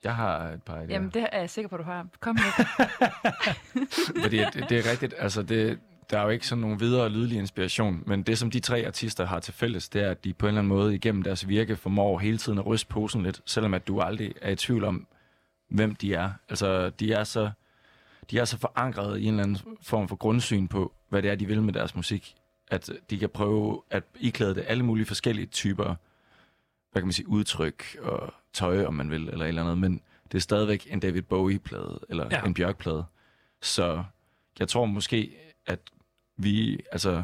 Jeg 0.03 0.15
har 0.15 0.39
et 0.39 0.63
par 0.63 0.75
idéer. 0.75 0.89
Jamen, 0.89 1.09
det 1.09 1.27
er 1.31 1.39
jeg 1.39 1.49
sikker 1.49 1.69
på, 1.69 1.77
du 1.77 1.83
har. 1.83 2.07
Kom 2.19 2.35
med. 2.35 2.65
Fordi 4.23 4.37
det, 4.37 4.65
det 4.69 4.77
er 4.85 4.91
rigtigt, 4.91 5.13
altså 5.17 5.43
det, 5.43 5.79
der 6.09 6.19
er 6.19 6.23
jo 6.23 6.29
ikke 6.29 6.47
sådan 6.47 6.61
nogen 6.61 6.79
videre 6.79 7.09
lydlig 7.09 7.37
inspiration, 7.37 8.03
men 8.05 8.23
det 8.23 8.37
som 8.37 8.51
de 8.51 8.59
tre 8.59 8.83
artister 8.87 9.25
har 9.25 9.39
til 9.39 9.53
fælles, 9.53 9.89
det 9.89 10.03
er, 10.03 10.11
at 10.11 10.23
de 10.23 10.33
på 10.33 10.45
en 10.45 10.47
eller 10.47 10.59
anden 10.61 10.69
måde 10.69 10.95
igennem 10.95 11.21
deres 11.21 11.47
virke 11.47 11.75
formår 11.75 12.19
hele 12.19 12.37
tiden 12.37 12.59
at 12.59 12.65
ryste 12.65 12.87
posen 12.87 13.23
lidt, 13.23 13.41
selvom 13.45 13.73
at 13.73 13.87
du 13.87 13.99
aldrig 14.01 14.33
er 14.41 14.51
i 14.51 14.55
tvivl 14.55 14.83
om, 14.83 15.07
hvem 15.69 15.95
de 15.95 16.13
er. 16.13 16.31
Altså, 16.49 16.89
de 16.89 17.13
er 17.13 17.23
så, 17.23 17.49
de 18.31 18.39
er 18.39 18.45
så 18.45 18.57
forankret 18.57 19.19
i 19.19 19.23
en 19.25 19.33
eller 19.33 19.43
anden 19.43 19.77
form 19.81 20.07
for 20.07 20.15
grundsyn 20.15 20.67
på, 20.67 20.93
hvad 21.09 21.21
det 21.21 21.31
er, 21.31 21.35
de 21.35 21.45
vil 21.45 21.61
med 21.61 21.73
deres 21.73 21.95
musik, 21.95 22.35
at 22.67 22.89
de 23.09 23.19
kan 23.19 23.29
prøve 23.29 23.81
at 23.89 24.03
iklæde 24.19 24.55
det 24.55 24.63
alle 24.67 24.85
mulige 24.85 25.05
forskellige 25.05 25.45
typer, 25.47 25.95
hvad 26.91 27.01
kan 27.01 27.05
man 27.07 27.13
sige, 27.13 27.27
udtryk 27.27 27.83
og 28.01 28.33
tøj, 28.53 28.85
om 28.85 28.93
man 28.93 29.09
vil, 29.09 29.27
eller 29.29 29.45
et 29.45 29.47
eller 29.49 29.61
andet, 29.63 29.77
men 29.77 30.01
det 30.31 30.37
er 30.37 30.41
stadigvæk 30.41 30.87
en 30.91 30.99
David 30.99 31.21
Bowie-plade, 31.21 31.99
eller 32.09 32.27
Ja. 32.31 32.45
en 32.45 32.53
Bjørk-plade. 32.53 33.05
Så 33.61 34.03
jeg 34.59 34.67
tror 34.67 34.85
måske, 34.85 35.37
at 35.65 35.79
vi, 36.37 36.79
altså 36.91 37.23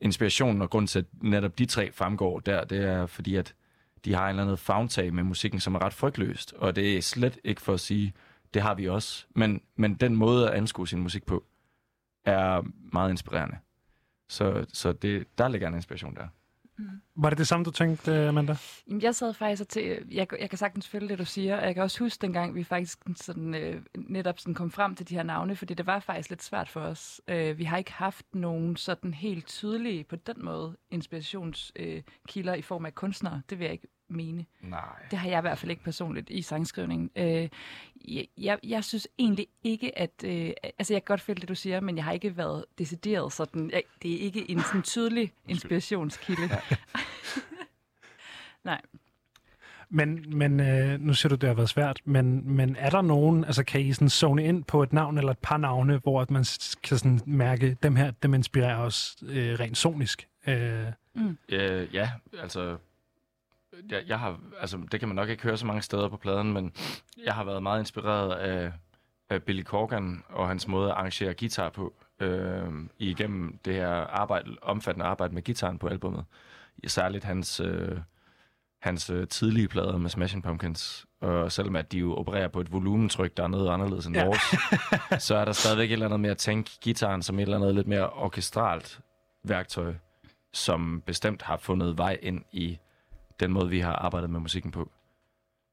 inspirationen 0.00 0.62
og 0.62 0.70
grunden 0.70 0.86
til, 0.86 0.98
at 0.98 1.04
netop 1.20 1.58
de 1.58 1.66
tre 1.66 1.92
fremgår 1.92 2.40
der, 2.40 2.64
det 2.64 2.84
er 2.84 3.06
fordi, 3.06 3.34
at 3.36 3.54
de 4.04 4.14
har 4.14 4.24
en 4.24 4.28
eller 4.30 4.42
anden 4.42 4.56
fagntag 4.56 5.14
med 5.14 5.22
musikken, 5.24 5.60
som 5.60 5.74
er 5.74 5.82
ret 5.82 5.94
frygtløst. 5.94 6.52
Og 6.52 6.76
det 6.76 6.96
er 6.96 7.02
slet 7.02 7.38
ikke 7.44 7.60
for 7.62 7.74
at 7.74 7.80
sige, 7.80 8.12
det 8.56 8.62
har 8.62 8.74
vi 8.74 8.88
også. 8.88 9.26
Men, 9.34 9.60
men 9.74 9.94
den 9.94 10.16
måde 10.16 10.48
at 10.48 10.54
anskue 10.54 10.88
sin 10.88 11.02
musik 11.02 11.26
på, 11.26 11.44
er 12.24 12.62
meget 12.92 13.10
inspirerende. 13.10 13.56
Så, 14.28 14.66
så 14.72 14.92
det, 14.92 15.38
der 15.38 15.48
ligger 15.48 15.68
en 15.68 15.74
inspiration 15.74 16.14
der. 16.14 16.28
Var 17.16 17.28
det 17.28 17.38
det 17.38 17.46
samme, 17.46 17.64
du 17.64 17.70
tænkte, 17.70 18.28
Amanda? 18.28 18.56
Jeg 18.86 19.14
sad 19.14 19.34
faktisk 19.34 19.62
og 19.62 19.68
til, 19.68 20.06
jeg, 20.10 20.26
jeg 20.40 20.50
kan 20.50 20.58
sagtens 20.58 20.88
følge 20.88 21.08
det, 21.08 21.18
du 21.18 21.24
siger, 21.24 21.56
og 21.56 21.66
jeg 21.66 21.74
kan 21.74 21.82
også 21.82 21.98
huske 21.98 22.22
dengang, 22.22 22.54
vi 22.54 22.64
faktisk 22.64 22.98
sådan, 23.16 23.54
øh, 23.54 23.82
netop 23.94 24.38
sådan 24.38 24.54
kom 24.54 24.70
frem 24.70 24.94
til 24.94 25.08
de 25.08 25.14
her 25.14 25.22
navne, 25.22 25.56
fordi 25.56 25.74
det 25.74 25.86
var 25.86 26.00
faktisk 26.00 26.30
lidt 26.30 26.42
svært 26.42 26.68
for 26.68 26.80
os. 26.80 27.20
Øh, 27.28 27.58
vi 27.58 27.64
har 27.64 27.76
ikke 27.76 27.92
haft 27.92 28.34
nogen 28.34 28.76
sådan 28.76 29.14
helt 29.14 29.46
tydelige, 29.46 30.04
på 30.04 30.16
den 30.16 30.44
måde, 30.44 30.76
inspirationskilder 30.90 32.52
øh, 32.52 32.58
i 32.58 32.62
form 32.62 32.86
af 32.86 32.94
kunstnere. 32.94 33.42
Det 33.50 33.58
vil 33.58 33.64
jeg 33.64 33.72
ikke 33.72 33.88
mene. 34.08 34.44
Nej. 34.60 34.80
Det 35.10 35.18
har 35.18 35.28
jeg 35.28 35.38
i 35.38 35.40
hvert 35.40 35.58
fald 35.58 35.70
ikke 35.70 35.82
personligt 35.82 36.30
i 36.30 36.42
sangskrivningen. 36.42 37.10
Øh, 37.16 37.48
jeg, 38.08 38.26
jeg, 38.38 38.58
jeg 38.62 38.84
synes 38.84 39.08
egentlig 39.18 39.46
ikke, 39.64 39.98
at... 39.98 40.10
Øh, 40.24 40.50
altså, 40.78 40.94
jeg 40.94 41.02
kan 41.02 41.12
godt 41.12 41.20
følge 41.20 41.40
det, 41.40 41.48
du 41.48 41.54
siger, 41.54 41.80
men 41.80 41.96
jeg 41.96 42.04
har 42.04 42.12
ikke 42.12 42.36
været 42.36 42.64
decideret 42.78 43.32
sådan... 43.32 43.70
Jeg, 43.70 43.82
det 44.02 44.14
er 44.14 44.18
ikke 44.18 44.50
en 44.50 44.60
sådan 44.60 44.82
tydelig 44.82 45.32
inspirationskilde. 45.48 46.48
Nej. 48.64 48.80
Men, 49.88 50.38
men 50.38 50.60
øh, 50.60 51.00
nu 51.00 51.14
siger 51.14 51.28
du, 51.28 51.34
det 51.34 51.48
har 51.48 51.54
været 51.54 51.68
svært, 51.68 52.00
men, 52.04 52.56
men 52.56 52.76
er 52.76 52.90
der 52.90 53.02
nogen, 53.02 53.44
altså 53.44 53.64
kan 53.64 53.80
I 53.80 53.92
sådan 53.92 54.08
zone 54.08 54.44
ind 54.44 54.64
på 54.64 54.82
et 54.82 54.92
navn 54.92 55.18
eller 55.18 55.30
et 55.30 55.38
par 55.38 55.56
navne, 55.56 55.98
hvor 55.98 56.20
at 56.20 56.30
man 56.30 56.44
kan 56.82 56.98
sådan 56.98 57.20
mærke, 57.26 57.76
dem 57.82 57.96
her, 57.96 58.10
dem 58.10 58.34
inspirerer 58.34 58.76
os 58.76 59.16
øh, 59.28 59.60
rent 59.60 59.78
sonisk? 59.78 60.28
Øh, 60.46 60.86
Ja, 61.48 61.84
ja 61.92 62.10
altså, 62.42 62.76
jeg, 63.90 64.02
jeg 64.06 64.18
har, 64.18 64.40
altså, 64.60 64.78
det 64.92 65.00
kan 65.00 65.08
man 65.08 65.16
nok 65.16 65.28
ikke 65.28 65.42
høre 65.42 65.56
så 65.56 65.66
mange 65.66 65.82
steder 65.82 66.08
på 66.08 66.16
pladen, 66.16 66.52
men 66.52 66.72
jeg 67.24 67.34
har 67.34 67.44
været 67.44 67.62
meget 67.62 67.80
inspireret 67.80 68.32
af, 68.32 68.72
af 69.30 69.42
Billy 69.42 69.62
Corgan 69.62 70.24
og 70.28 70.48
hans 70.48 70.68
måde 70.68 70.90
at 70.90 70.96
arrangere 70.96 71.34
guitar 71.34 71.68
på, 71.68 71.94
øh, 72.20 72.68
igennem 72.98 73.58
det 73.64 73.74
her 73.74 73.88
arbejde, 73.90 74.56
omfattende 74.62 75.06
arbejde 75.06 75.34
med 75.34 75.42
gitaren 75.42 75.78
på 75.78 75.88
albummet. 75.88 76.24
Særligt 76.86 77.24
hans, 77.24 77.60
øh, 77.60 77.98
hans 78.82 79.10
øh, 79.10 79.28
tidlige 79.28 79.68
plader 79.68 79.98
med 79.98 80.10
Smashing 80.10 80.42
Pumpkins, 80.42 81.06
og 81.20 81.52
selvom 81.52 81.76
at 81.76 81.92
de 81.92 81.98
jo 81.98 82.14
opererer 82.16 82.48
på 82.48 82.60
et 82.60 82.72
volumentryk, 82.72 83.36
der 83.36 83.42
er 83.42 83.48
noget 83.48 83.70
anderledes 83.70 84.06
end 84.06 84.16
Ja. 84.16 84.20
ja. 84.22 84.26
vores, 84.26 85.22
så 85.24 85.36
er 85.36 85.44
der 85.44 85.52
stadigvæk 85.52 85.88
et 85.88 85.92
eller 85.92 86.06
andet 86.06 86.20
med 86.20 86.30
at 86.30 86.38
tænke 86.38 86.70
gitaren 86.80 87.22
som 87.22 87.38
et 87.38 87.42
eller 87.42 87.56
andet 87.56 87.74
lidt 87.74 87.86
mere 87.86 88.10
orkestralt 88.10 89.00
værktøj, 89.44 89.94
som 90.52 91.02
bestemt 91.06 91.42
har 91.42 91.56
fundet 91.56 91.98
vej 91.98 92.18
ind 92.22 92.44
i 92.52 92.78
den 93.40 93.52
måde, 93.52 93.68
vi 93.70 93.80
har 93.80 93.92
arbejdet 93.92 94.30
med 94.30 94.40
musikken 94.40 94.70
på. 94.70 94.90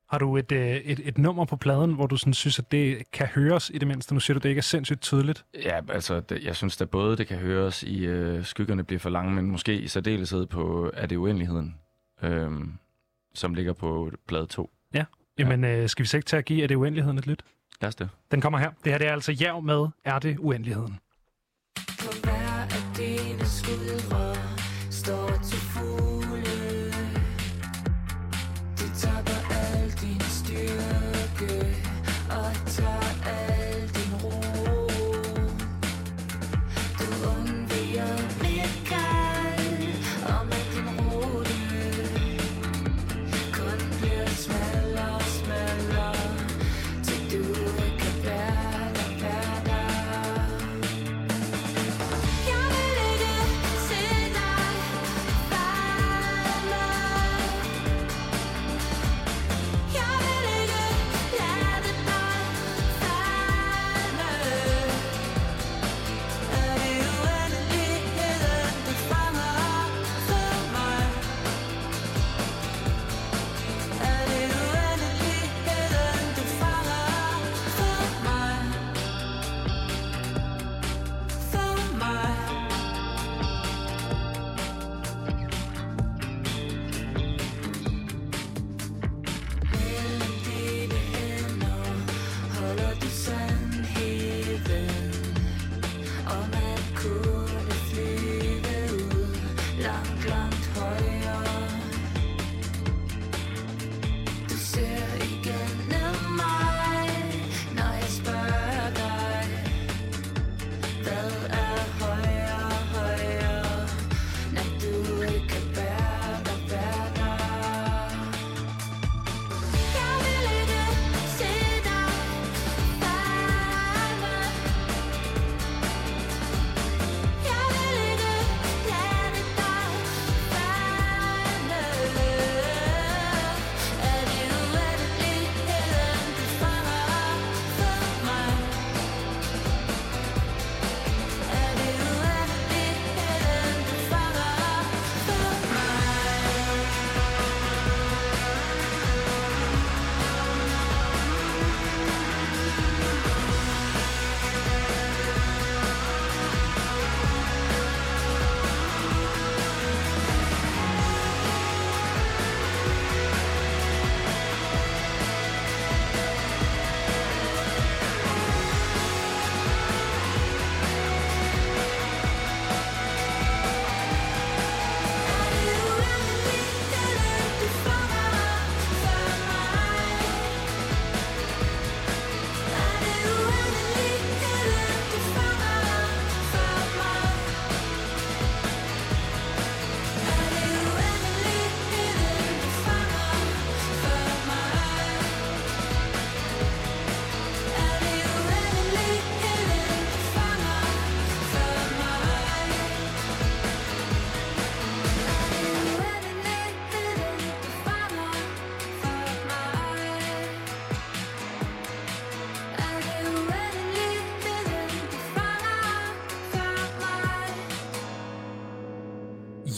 har 0.10 0.18
du 0.18 0.38
et, 0.38 0.52
øh, 0.52 0.76
et, 0.76 1.00
et 1.04 1.18
nummer 1.18 1.46
på 1.46 1.56
pladen, 1.56 1.94
hvor 1.94 2.08
du 2.08 2.18
sådan 2.18 2.34
synes, 2.34 2.60
at 2.60 2.72
det 2.72 3.12
kan 3.12 3.28
høres 3.28 3.72
i 3.74 3.78
det 3.78 3.88
mindste? 3.88 4.14
Nu 4.14 4.20
siger 4.20 4.34
du, 4.34 4.40
det 4.44 4.50
ikke 4.50 4.60
er 4.60 4.64
sindssygt 4.64 5.02
tydeligt. 5.02 5.46
Ja, 5.64 5.80
altså, 5.90 6.20
det, 6.20 6.44
jeg 6.44 6.56
synes 6.56 6.78
da 6.78 6.86
både, 6.86 7.18
det 7.18 7.28
kan 7.28 7.38
høres 7.38 7.84
i 7.84 8.06
øh, 8.06 8.46
Skyggerne 8.46 8.84
bliver 8.84 9.00
for 9.00 9.10
lange, 9.10 9.32
men 9.34 9.52
måske 9.52 9.80
i 9.80 9.88
særdeleshed 9.88 10.46
på 10.46 10.92
Er 10.94 11.08
det 11.08 11.16
uendeligheden, 11.16 11.76
øh, 12.24 12.52
som 13.34 13.54
ligger 13.54 13.74
på 13.74 14.12
plade 14.28 14.46
2. 14.46 14.70
Jamen, 15.40 15.64
øh, 15.64 15.90
skal 15.90 16.04
vi 16.04 16.08
så 16.08 16.18
ikke 16.18 16.26
tage 16.28 16.38
at 16.40 16.46
give, 16.46 16.64
at 16.64 16.70
det 16.70 16.76
er 16.76 16.80
uendeligheden 16.80 17.18
et 17.18 17.28
lyt? 17.28 17.44
Lad 17.82 17.88
os 17.88 17.96
det. 17.96 18.10
Den 18.32 18.42
kommer 18.42 18.60
her. 18.60 18.72
Det 18.84 18.92
her 18.92 18.98
det 18.98 19.08
er 19.08 19.14
altså 19.14 19.32
Jav 19.32 19.62
med 19.62 19.88
Er 20.06 20.20
det 20.20 20.38
uendeligheden? 20.40 21.00
På 21.76 22.14
hver 22.24 22.62
af 22.62 22.96
dine 22.98 23.46
skuldre 23.46 24.33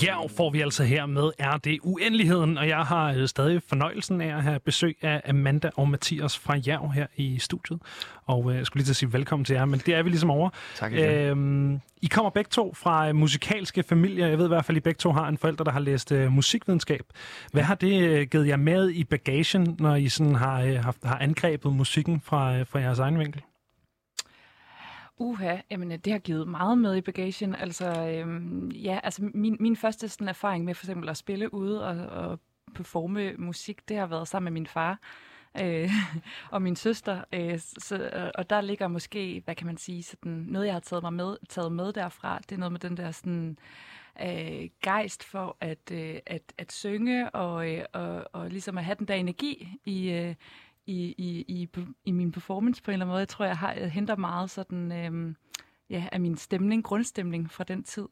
Ja, 0.04 0.28
får 0.28 0.50
vi 0.50 0.62
altså 0.62 0.84
her 0.84 1.06
med 1.06 1.32
Er 1.40 1.58
det 1.58 1.80
Uendeligheden, 1.84 2.58
og 2.58 2.68
jeg 2.68 2.78
har 2.78 3.14
øh, 3.14 3.28
stadig 3.28 3.62
fornøjelsen 3.68 4.22
af 4.22 4.38
at 4.38 4.44
have 4.44 4.60
besøg 4.60 4.98
af 5.02 5.22
Amanda 5.30 5.70
og 5.76 5.90
Mathias 5.90 6.38
fra 6.38 6.58
Jerv 6.68 6.92
her 6.92 7.08
i 7.16 7.40
studiet. 7.40 7.80
Og 8.26 8.52
øh, 8.52 8.58
jeg 8.58 8.66
skulle 8.66 8.82
lige 8.82 8.86
til 8.86 8.92
at 8.92 8.96
sige 8.96 9.14
velkommen 9.14 9.46
til 9.46 9.54
jer, 9.54 9.66
men 9.66 9.80
det 9.86 9.96
er 9.96 10.04
vi 10.04 10.10
ligesom 10.10 10.30
over. 10.30 10.50
Tak 10.76 10.94
igen. 10.94 11.10
Øhm, 11.10 11.80
I 12.02 12.08
kommer 12.08 12.30
begge 12.30 12.50
to 12.50 12.74
fra 12.74 13.08
øh, 13.08 13.16
musikalske 13.16 13.84
familier. 13.84 14.28
Jeg 14.28 14.38
ved 14.38 14.46
i 14.46 14.48
hvert 14.48 14.66
fald, 14.66 14.78
at 14.78 14.82
I 14.82 14.84
begge 14.84 14.98
to 14.98 15.12
har 15.12 15.28
en 15.28 15.38
forælder, 15.38 15.64
der 15.64 15.72
har 15.72 15.80
læst 15.80 16.12
øh, 16.12 16.32
musikvidenskab. 16.32 17.04
Hvad 17.52 17.64
har 17.64 17.76
det 17.76 18.02
øh, 18.02 18.28
givet 18.28 18.48
jer 18.48 18.58
med 18.58 18.90
i 18.90 19.04
bagagen, 19.04 19.76
når 19.80 19.96
I 19.96 20.10
sådan 20.10 20.36
har, 20.36 20.62
øh, 20.62 20.76
haft, 20.84 20.98
har 21.04 21.18
angrebet 21.18 21.74
musikken 21.74 22.22
fra, 22.22 22.58
øh, 22.58 22.66
fra 22.68 22.80
jeres 22.80 23.00
egen 23.00 23.20
vinkel? 23.20 23.42
Uha, 25.18 25.58
jamen 25.72 25.92
øh, 25.92 25.98
det 25.98 26.14
har 26.14 26.20
givet 26.20 26.48
meget 26.48 26.78
med 26.78 26.96
i 26.96 27.02
bagagen. 27.02 27.56
Altså, 27.56 28.08
øhm, 28.10 28.72
ja, 28.72 29.00
altså 29.04 29.30
min, 29.34 29.58
min 29.60 29.76
første 29.76 30.10
sådan, 30.10 30.28
erfaring 30.28 30.66
med 30.66 30.76
for 30.76 30.86
eksempel 30.86 31.10
at 31.10 31.18
spille 31.18 31.54
ude 31.54 31.88
og, 31.88 31.96
og 32.30 32.40
performe 32.76 33.34
musik, 33.38 33.90
det 33.90 33.98
har 33.98 34.06
været 34.06 34.28
sammen 34.28 34.54
med 34.54 34.62
min 34.62 34.68
far 34.68 35.00
øh, 35.62 35.90
og 36.52 36.62
min 36.62 36.76
søster. 36.76 37.24
Øh, 37.34 37.60
så, 37.60 38.32
og 38.36 38.50
der 38.50 38.62
ligger 38.62 38.88
måske, 38.88 39.42
hvad 39.46 39.56
kan 39.56 39.68
man 39.68 39.78
sige, 39.78 40.04
sådan, 40.04 40.32
noget 40.32 40.66
jeg 40.66 40.74
har 40.76 40.80
taget, 40.80 41.04
mig 41.04 41.14
med, 41.14 41.38
taget 41.50 41.72
med 41.72 41.94
derfra. 41.94 42.40
Det 42.40 42.52
er 42.52 42.60
noget 42.60 42.72
med 42.72 42.80
den 42.80 42.98
der 42.98 43.12
sådan, 43.12 43.58
øh, 44.22 44.70
gejst 44.84 45.24
for 45.24 45.58
at, 45.62 45.92
øh, 45.92 46.16
at, 46.26 46.54
at 46.58 46.72
synge 46.72 47.30
og, 47.30 47.74
øh, 47.74 47.86
og, 47.94 48.26
og 48.34 48.50
ligesom 48.50 48.78
at 48.78 48.86
have 48.86 48.96
den 49.00 49.08
der 49.08 49.16
energi 49.16 49.80
i, 49.86 50.12
øh, 50.12 50.36
i, 50.86 51.16
i, 51.18 51.46
i, 51.48 51.70
i 52.06 52.12
min 52.12 52.32
performance 52.32 52.84
på 52.84 52.92
en 52.92 52.94
eller 52.94 53.06
anden 53.06 53.12
måde. 53.12 53.20
Jeg 53.20 53.28
tror, 53.28 53.46
jeg, 53.46 53.58
har, 53.58 53.74
jeg 53.74 53.92
henter 53.92 54.16
meget 54.16 54.50
sådan, 54.50 54.92
øh, 54.92 55.36
ja, 55.90 56.08
af 56.12 56.20
min 56.20 56.38
stemning, 56.38 56.84
grundstemning 56.84 57.52
fra 57.52 57.64
den 57.64 57.84
tid. 57.84 58.08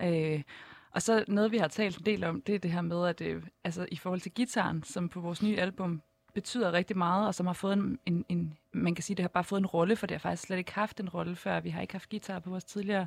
Øh, 0.00 0.42
og 0.90 1.02
så 1.02 1.24
noget, 1.28 1.52
vi 1.52 1.58
har 1.58 1.68
talt 1.68 1.98
en 1.98 2.06
del 2.06 2.24
om, 2.24 2.42
det 2.42 2.54
er 2.54 2.58
det 2.58 2.70
her 2.70 2.80
med, 2.80 3.06
at 3.06 3.20
øh, 3.20 3.42
altså, 3.64 3.86
i 3.92 3.96
forhold 3.96 4.20
til 4.20 4.32
gitaren, 4.32 4.82
som 4.82 5.08
på 5.08 5.20
vores 5.20 5.42
nye 5.42 5.56
album 5.56 6.02
betyder 6.34 6.72
rigtig 6.72 6.96
meget, 6.96 7.26
og 7.26 7.34
som 7.34 7.46
har 7.46 7.52
fået 7.52 7.72
en, 7.72 7.98
en, 8.06 8.24
en, 8.28 8.58
man 8.72 8.94
kan 8.94 9.02
sige, 9.02 9.16
det 9.16 9.22
har 9.22 9.28
bare 9.28 9.44
fået 9.44 9.60
en 9.60 9.66
rolle, 9.66 9.96
for 9.96 10.06
det 10.06 10.14
har 10.14 10.18
faktisk 10.18 10.42
slet 10.42 10.58
ikke 10.58 10.72
haft 10.72 11.00
en 11.00 11.08
rolle 11.08 11.36
før. 11.36 11.60
Vi 11.60 11.70
har 11.70 11.80
ikke 11.80 11.94
haft 11.94 12.10
guitar 12.10 12.38
på 12.38 12.50
vores 12.50 12.64
tidligere 12.64 13.06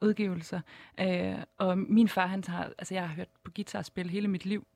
udgivelser. 0.00 0.60
Øh, 1.00 1.38
og 1.58 1.78
min 1.78 2.08
far, 2.08 2.26
han 2.26 2.44
har, 2.46 2.72
altså 2.78 2.94
jeg 2.94 3.08
har 3.08 3.14
hørt 3.14 3.28
på 3.44 3.50
guitar 3.50 3.82
spille 3.82 4.12
hele 4.12 4.28
mit 4.28 4.46
liv, 4.46 4.66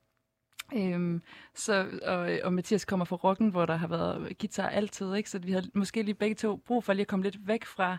Øhm, 0.75 1.23
så, 1.55 1.87
og, 2.03 2.39
og 2.45 2.53
Mathias 2.53 2.85
kommer 2.85 3.05
fra 3.05 3.17
rocken, 3.17 3.49
hvor 3.49 3.67
der 3.67 3.77
har 3.77 3.87
været 3.87 4.39
guitar 4.39 4.69
altid, 4.69 5.15
ikke? 5.15 5.31
så 5.31 5.39
vi 5.39 5.53
havde 5.53 5.71
måske 5.75 6.03
lige 6.03 6.15
begge 6.15 6.35
to 6.35 6.57
brug 6.57 6.85
for 6.85 6.93
lige 6.93 7.01
at 7.01 7.09
komme 7.09 7.23
lidt 7.23 7.47
væk 7.47 7.65
fra, 7.65 7.99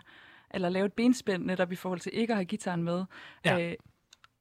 eller 0.50 0.68
lave 0.68 0.86
et 0.86 0.92
benspænd 0.92 1.44
netop 1.44 1.72
i 1.72 1.76
forhold 1.76 2.00
til 2.00 2.12
ikke 2.14 2.32
at 2.32 2.36
have 2.36 2.44
gitaren 2.44 2.82
med. 2.82 3.04
Ja. 3.44 3.70
Øh, 3.70 3.74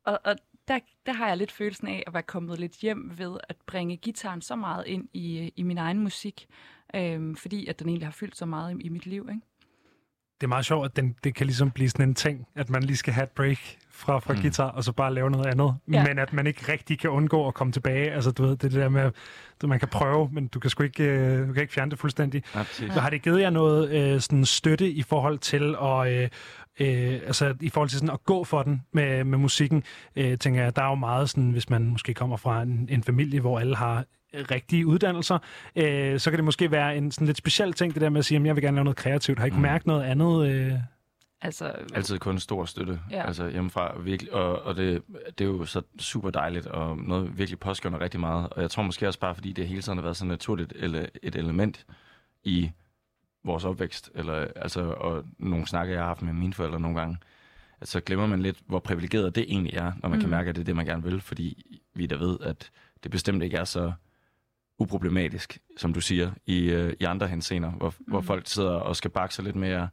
og 0.03 0.19
og 0.23 0.35
der, 0.67 0.79
der 1.05 1.13
har 1.13 1.27
jeg 1.27 1.37
lidt 1.37 1.51
følelsen 1.51 1.87
af 1.87 2.03
at 2.07 2.13
være 2.13 2.23
kommet 2.23 2.59
lidt 2.59 2.73
hjem 2.73 3.11
ved 3.17 3.37
at 3.49 3.55
bringe 3.65 3.97
gitaren 3.97 4.41
så 4.41 4.55
meget 4.55 4.87
ind 4.87 5.09
i, 5.13 5.53
i 5.55 5.63
min 5.63 5.77
egen 5.77 5.99
musik, 5.99 6.47
øhm, 6.95 7.35
fordi 7.35 7.67
at 7.67 7.79
den 7.79 7.89
egentlig 7.89 8.07
har 8.07 8.11
fyldt 8.11 8.37
så 8.37 8.45
meget 8.45 8.79
i, 8.79 8.83
i 8.83 8.89
mit 8.89 9.05
liv. 9.05 9.27
Ikke? 9.29 9.41
Det 10.41 10.43
er 10.43 10.47
meget 10.47 10.65
sjovt, 10.65 10.85
at 10.85 10.95
den, 10.95 11.15
det 11.23 11.35
kan 11.35 11.47
ligesom 11.47 11.71
blive 11.71 11.89
sådan 11.89 12.09
en 12.09 12.15
ting, 12.15 12.47
at 12.55 12.69
man 12.69 12.83
lige 12.83 12.97
skal 12.97 13.13
have 13.13 13.23
et 13.23 13.29
break 13.29 13.57
fra, 13.91 14.19
fra 14.19 14.33
mm. 14.33 14.41
guitar, 14.41 14.69
og 14.69 14.83
så 14.83 14.91
bare 14.91 15.13
lave 15.13 15.31
noget 15.31 15.45
andet. 15.45 15.75
Ja. 15.91 16.07
Men 16.07 16.19
at 16.19 16.33
man 16.33 16.47
ikke 16.47 16.71
rigtig 16.71 16.99
kan 16.99 17.09
undgå 17.09 17.47
at 17.47 17.53
komme 17.53 17.73
tilbage. 17.73 18.11
Altså, 18.11 18.31
du 18.31 18.43
ved, 18.43 18.51
det 18.51 18.63
er 18.63 18.69
det 18.69 18.79
der 18.79 18.89
med, 18.89 19.01
at 19.01 19.69
man 19.69 19.79
kan 19.79 19.87
prøve, 19.87 20.29
men 20.31 20.47
du 20.47 20.59
kan 20.59 20.69
sgu 20.69 20.83
ikke, 20.83 21.03
øh, 21.03 21.47
du 21.47 21.53
kan 21.53 21.61
ikke 21.61 21.73
fjerne 21.73 21.91
det 21.91 21.99
fuldstændig. 21.99 22.43
Ja. 22.55 22.65
Ja. 22.81 22.87
Har 22.87 23.09
det 23.09 23.21
givet 23.21 23.41
jer 23.41 23.49
noget 23.49 23.91
øh, 23.91 24.21
sådan 24.21 24.45
støtte 24.45 24.91
i 24.91 25.01
forhold 25.01 25.37
til 25.37 25.75
at... 25.81 26.13
Øh, 26.13 26.29
Øh, 26.79 27.19
altså 27.25 27.55
i 27.61 27.69
forhold 27.69 27.89
til 27.89 27.99
sådan 27.99 28.13
at 28.13 28.23
gå 28.25 28.43
for 28.43 28.63
den 28.63 28.81
med, 28.91 29.23
med 29.23 29.37
musikken, 29.37 29.83
øh, 30.15 30.37
tænker 30.37 30.63
jeg, 30.63 30.75
der 30.75 30.81
er 30.81 30.89
jo 30.89 30.95
meget 30.95 31.29
sådan, 31.29 31.51
hvis 31.51 31.69
man 31.69 31.85
måske 31.85 32.13
kommer 32.13 32.37
fra 32.37 32.61
en, 32.61 32.87
en 32.91 33.03
familie, 33.03 33.39
hvor 33.39 33.59
alle 33.59 33.75
har 33.75 34.05
rigtige 34.51 34.87
uddannelser, 34.87 35.37
øh, 35.75 36.19
så 36.19 36.29
kan 36.29 36.37
det 36.37 36.43
måske 36.45 36.71
være 36.71 36.97
en 36.97 37.11
sådan 37.11 37.27
lidt 37.27 37.37
speciel 37.37 37.73
ting, 37.73 37.93
det 37.93 38.01
der 38.01 38.09
med 38.09 38.19
at 38.19 38.25
sige, 38.25 38.39
at 38.39 38.45
jeg 38.45 38.55
vil 38.55 38.63
gerne 38.63 38.75
lave 38.75 38.83
noget 38.83 38.97
kreativt. 38.97 39.39
Har 39.39 39.45
I 39.45 39.47
ikke 39.47 39.55
Mm. 39.57 39.61
mærket 39.61 39.87
noget 39.87 40.03
andet? 40.03 40.47
Øh? 40.49 40.73
Altså, 41.41 41.71
Altid 41.93 42.19
kun 42.19 42.39
stor 42.39 42.65
støtte, 42.65 42.99
Ja. 43.11 43.27
altså 43.27 43.49
hjemmefra, 43.49 43.99
virkelig, 43.99 44.33
og, 44.33 44.61
og 44.61 44.75
det, 44.75 45.01
det 45.37 45.45
er 45.45 45.49
jo 45.49 45.65
så 45.65 45.81
super 45.99 46.29
dejligt, 46.29 46.65
og 46.65 46.97
noget 46.97 47.37
virkelig 47.37 47.59
påskynder 47.59 48.01
rigtig 48.01 48.19
meget, 48.19 48.47
og 48.51 48.61
jeg 48.61 48.71
tror 48.71 48.83
måske 48.83 49.07
også 49.07 49.19
bare, 49.19 49.35
fordi 49.35 49.51
det 49.53 49.67
hele 49.67 49.81
tiden 49.81 49.97
har 49.97 50.03
været 50.03 50.17
så 50.17 50.25
naturligt 50.25 50.73
ele, 50.75 51.07
et 51.23 51.35
element 51.35 51.85
i 52.43 52.71
vores 53.43 53.65
opvækst, 53.65 54.11
eller 54.15 54.47
altså, 54.55 54.81
og 54.81 55.23
nogle 55.39 55.67
snakke, 55.67 55.93
jeg 55.93 56.01
har 56.01 56.07
haft 56.07 56.21
med 56.21 56.33
mine 56.33 56.53
forældre 56.53 56.79
nogle 56.79 56.99
gange, 56.99 57.17
at 57.81 57.87
så 57.87 57.99
glemmer 58.01 58.27
man 58.27 58.41
lidt, 58.41 58.57
hvor 58.67 58.79
privilegeret 58.79 59.35
det 59.35 59.45
egentlig 59.47 59.73
er, 59.73 59.91
når 60.01 60.09
man 60.09 60.17
mm. 60.17 60.21
kan 60.21 60.29
mærke, 60.29 60.49
at 60.49 60.55
det 60.55 60.61
er 60.61 60.65
det, 60.65 60.75
man 60.75 60.85
gerne 60.85 61.03
vil, 61.03 61.21
fordi 61.21 61.79
vi 61.93 62.05
da 62.05 62.15
ved, 62.15 62.37
at 62.41 62.69
det 63.03 63.11
bestemt 63.11 63.43
ikke 63.43 63.57
er 63.57 63.63
så 63.63 63.91
uproblematisk, 64.79 65.57
som 65.77 65.93
du 65.93 66.01
siger, 66.01 66.31
i, 66.45 66.69
øh, 66.69 66.93
i 66.99 67.03
andre 67.03 67.27
henseender, 67.27 67.71
hvor, 67.71 67.93
mm. 67.99 68.05
hvor 68.07 68.21
folk 68.21 68.47
sidder 68.47 68.73
og 68.75 68.95
skal 68.95 69.11
bakke 69.11 69.35
sig 69.35 69.45
lidt 69.45 69.55
mere 69.55 69.89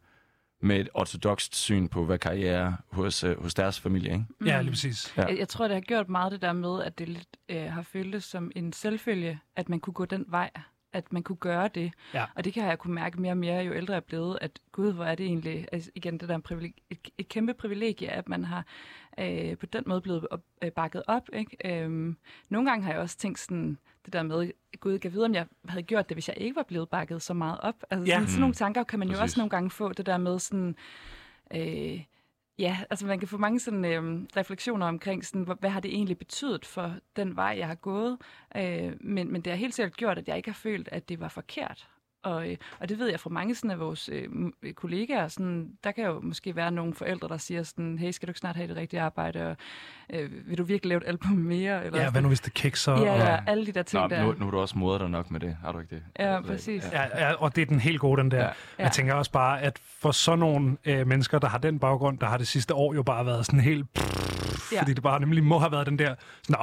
med 0.63 0.81
et 0.81 0.89
ortodoxt 0.95 1.57
syn 1.57 1.89
på, 1.89 2.05
hvad 2.05 2.19
karriere 2.19 2.55
er 2.55 2.73
hos, 2.93 3.25
øh, 3.25 3.43
hos 3.43 3.55
deres 3.55 3.81
familie. 3.81 4.13
Ikke? 4.13 4.25
Ja, 4.47 4.59
mm. 4.59 4.65
lige 4.65 4.73
præcis. 4.73 5.15
Ja. 5.17 5.27
Jeg, 5.27 5.39
jeg 5.39 5.49
tror, 5.49 5.69
det 5.69 5.75
har 5.75 5.81
gjort 5.81 6.09
meget 6.09 6.33
det 6.33 6.43
der 6.43 6.53
med, 6.53 6.83
at 6.83 6.99
det 6.99 7.09
lidt 7.09 7.37
øh, 7.49 7.63
har 7.63 7.83
føltes 7.83 8.25
som 8.25 8.51
en 8.57 8.73
selvfølge, 8.73 9.41
at 9.57 9.69
man 9.69 9.81
kunne 9.81 9.95
gå 9.95 10.05
den 10.05 10.25
vej, 10.29 10.51
at 10.93 11.13
man 11.13 11.23
kunne 11.23 11.37
gøre 11.37 11.69
det. 11.69 11.93
Ja. 12.15 12.25
Og 12.35 12.45
det 12.45 12.53
kan 12.55 12.65
jeg 12.67 12.79
kunne 12.79 12.95
mærke 12.95 13.21
mere 13.21 13.33
og 13.33 13.37
mere, 13.39 13.65
jo 13.65 13.73
ældre 13.75 13.93
jeg 13.93 13.97
er 13.97 14.01
blevet, 14.01 14.39
at 14.41 14.59
gud, 14.73 14.93
hvor 14.93 15.05
er 15.05 15.15
det 15.15 15.27
egentlig, 15.27 15.67
altså 15.73 15.91
igen, 15.95 16.19
det 16.19 16.29
der 16.29 16.35
en 16.35 16.43
privileg- 16.51 16.83
et, 16.91 16.99
et 17.19 17.29
kæmpe 17.29 17.55
privilegie, 17.55 18.11
at 18.11 18.29
man 18.29 18.45
har 18.45 18.65
øh, 19.19 19.57
på 19.57 19.67
den 19.67 19.85
måde 19.87 20.01
blevet 20.01 20.27
op, 20.31 20.41
øh, 20.63 20.73
bakket 20.73 21.03
op. 21.07 21.29
Ikke? 21.33 21.83
Øhm, 21.85 22.17
nogle 22.49 22.71
gange 22.71 22.85
har 22.85 22.93
jeg 22.93 23.01
også 23.01 23.17
tænkt 23.19 23.39
sådan, 23.39 23.79
det 24.05 24.13
der 24.13 24.23
med, 24.23 24.51
gud, 24.81 24.99
jeg 25.05 25.13
vide, 25.13 25.25
om 25.25 25.35
jeg 25.35 25.47
havde 25.69 25.83
gjort 25.83 26.09
det, 26.09 26.15
hvis 26.15 26.29
jeg 26.29 26.37
ikke 26.39 26.57
var 26.57 26.63
blevet 26.63 26.89
bakket 26.89 27.23
så 27.23 27.35
meget 27.35 27.59
op. 27.61 27.75
Altså 27.91 28.07
Ja. 28.07 28.15
sådan, 28.15 28.29
sådan 28.29 28.41
nogle 28.41 28.55
tanker 28.55 28.83
kan 28.85 28.99
man 28.99 29.09
jo 29.09 29.13
Præcis. 29.13 29.23
også 29.23 29.41
nogle 29.41 29.51
gange 29.51 29.71
få, 29.71 29.93
det 29.93 30.07
der 30.07 30.19
med 30.19 30.39
sådan, 30.39 30.77
øh, 31.55 32.01
Ja, 32.61 32.79
altså 32.91 33.07
man 33.07 33.19
kan 33.19 33.29
få 33.29 33.39
mange 33.39 33.61
sådan, 33.61 33.85
øh, 33.85 34.27
refleksioner 34.37 34.87
omkring, 34.87 35.25
sådan, 35.25 35.43
hvad, 35.43 35.57
hvad 35.61 35.71
har 35.71 35.81
det 35.81 35.95
egentlig 35.95 36.19
betydet 36.19 36.67
for 36.67 36.95
den 37.17 37.37
vej, 37.37 37.55
jeg 37.59 37.67
har 37.67 37.75
gået. 37.75 38.19
Øh, 38.57 38.93
men, 39.01 39.33
men 39.33 39.43
det 39.43 39.53
har 39.53 39.57
helt 39.57 39.75
sikkert 39.75 39.97
gjort, 39.97 40.19
at 40.19 40.29
jeg 40.29 40.37
ikke 40.37 40.49
har 40.49 40.55
følt, 40.55 40.89
at 40.93 41.09
det 41.09 41.21
var 41.21 41.29
forkert. 41.29 41.89
Og, 42.23 42.51
øh, 42.51 42.57
og 42.81 42.89
det 42.89 42.99
ved 42.99 43.11
jeg 43.11 43.21
fra 43.21 43.31
mange 43.31 43.55
sådan, 43.55 43.71
af 43.71 43.79
vores 43.81 44.09
øh, 44.13 44.23
m- 44.25 44.73
kollegaer. 44.73 45.29
Sådan, 45.29 45.69
der 45.85 45.93
kan 45.93 46.05
jo 46.05 46.21
måske 46.21 46.57
være 46.57 46.71
nogle 46.71 46.95
forældre, 46.95 47.29
der 47.29 47.37
siger 47.37 47.63
sådan, 47.63 47.99
hey, 47.99 48.11
skal 48.11 48.27
du 48.27 48.31
ikke 48.31 48.41
snart 48.41 48.57
have 48.57 48.69
det 48.69 48.77
rigtige 48.77 49.01
arbejde? 49.01 49.47
Og, 49.51 49.57
øh, 50.13 50.31
vil 50.49 50.59
du 50.59 50.65
virkelig 50.65 50.89
lave 50.89 51.01
et 51.03 51.09
album 51.09 51.31
mere? 51.33 51.85
Eller 51.85 51.99
Ja, 51.99 52.05
sådan. 52.05 52.13
hvad 52.13 52.23
nu 52.23 52.29
hvis 52.29 52.41
det 52.41 52.55
kikser? 52.55 52.93
Ja, 52.93 53.13
og- 53.13 53.19
ja, 53.19 53.39
alle 53.47 53.67
de 53.67 53.73
der 53.73 53.83
ting 53.83 54.03
Nå, 54.03 54.09
der. 54.09 54.23
nu, 54.25 54.35
nu 54.39 54.47
er 54.47 54.51
du 54.51 54.59
også 54.61 54.79
moder 54.79 54.99
der 54.99 55.09
nok 55.09 55.31
med 55.31 55.41
det, 55.41 55.57
har 55.65 55.73
du 55.73 55.79
ikke 55.79 55.95
det? 55.95 56.03
Ja, 56.19 56.37
Altså, 56.37 56.53
præcis. 56.53 56.85
Ja. 56.93 57.27
Ja, 57.27 57.33
og 57.35 57.57
det 57.57 57.63
er 57.63 57.67
den 57.67 57.81
helt 57.81 58.01
gode, 58.01 58.21
den 58.23 58.31
der. 58.31 58.45
Ja. 58.45 58.51
Jeg 58.79 58.93
tænker 58.93 59.15
også 59.15 59.33
bare, 59.33 59.61
at 59.63 59.79
for 60.01 60.11
sådan 60.11 60.39
nogle 60.39 60.77
øh, 60.85 61.07
mennesker, 61.07 61.39
der 61.39 61.49
har 61.49 61.59
den 61.59 61.79
baggrund, 61.79 62.19
der 62.19 62.27
har 62.27 62.37
det 62.39 62.49
sidste 62.49 62.75
år 62.75 62.95
jo 62.95 63.03
bare 63.03 63.27
været 63.27 63.47
sådan 63.47 63.61
helt... 63.61 63.93
Pff, 63.95 64.73
ja. 64.73 64.81
Fordi 64.81 64.93
det 64.95 65.03
bare 65.03 65.21
nemlig 65.21 65.45
må 65.45 65.59
have 65.59 65.73
været 65.73 65.87
den 65.87 65.99
der... 65.99 66.15
Nå, 66.49 66.57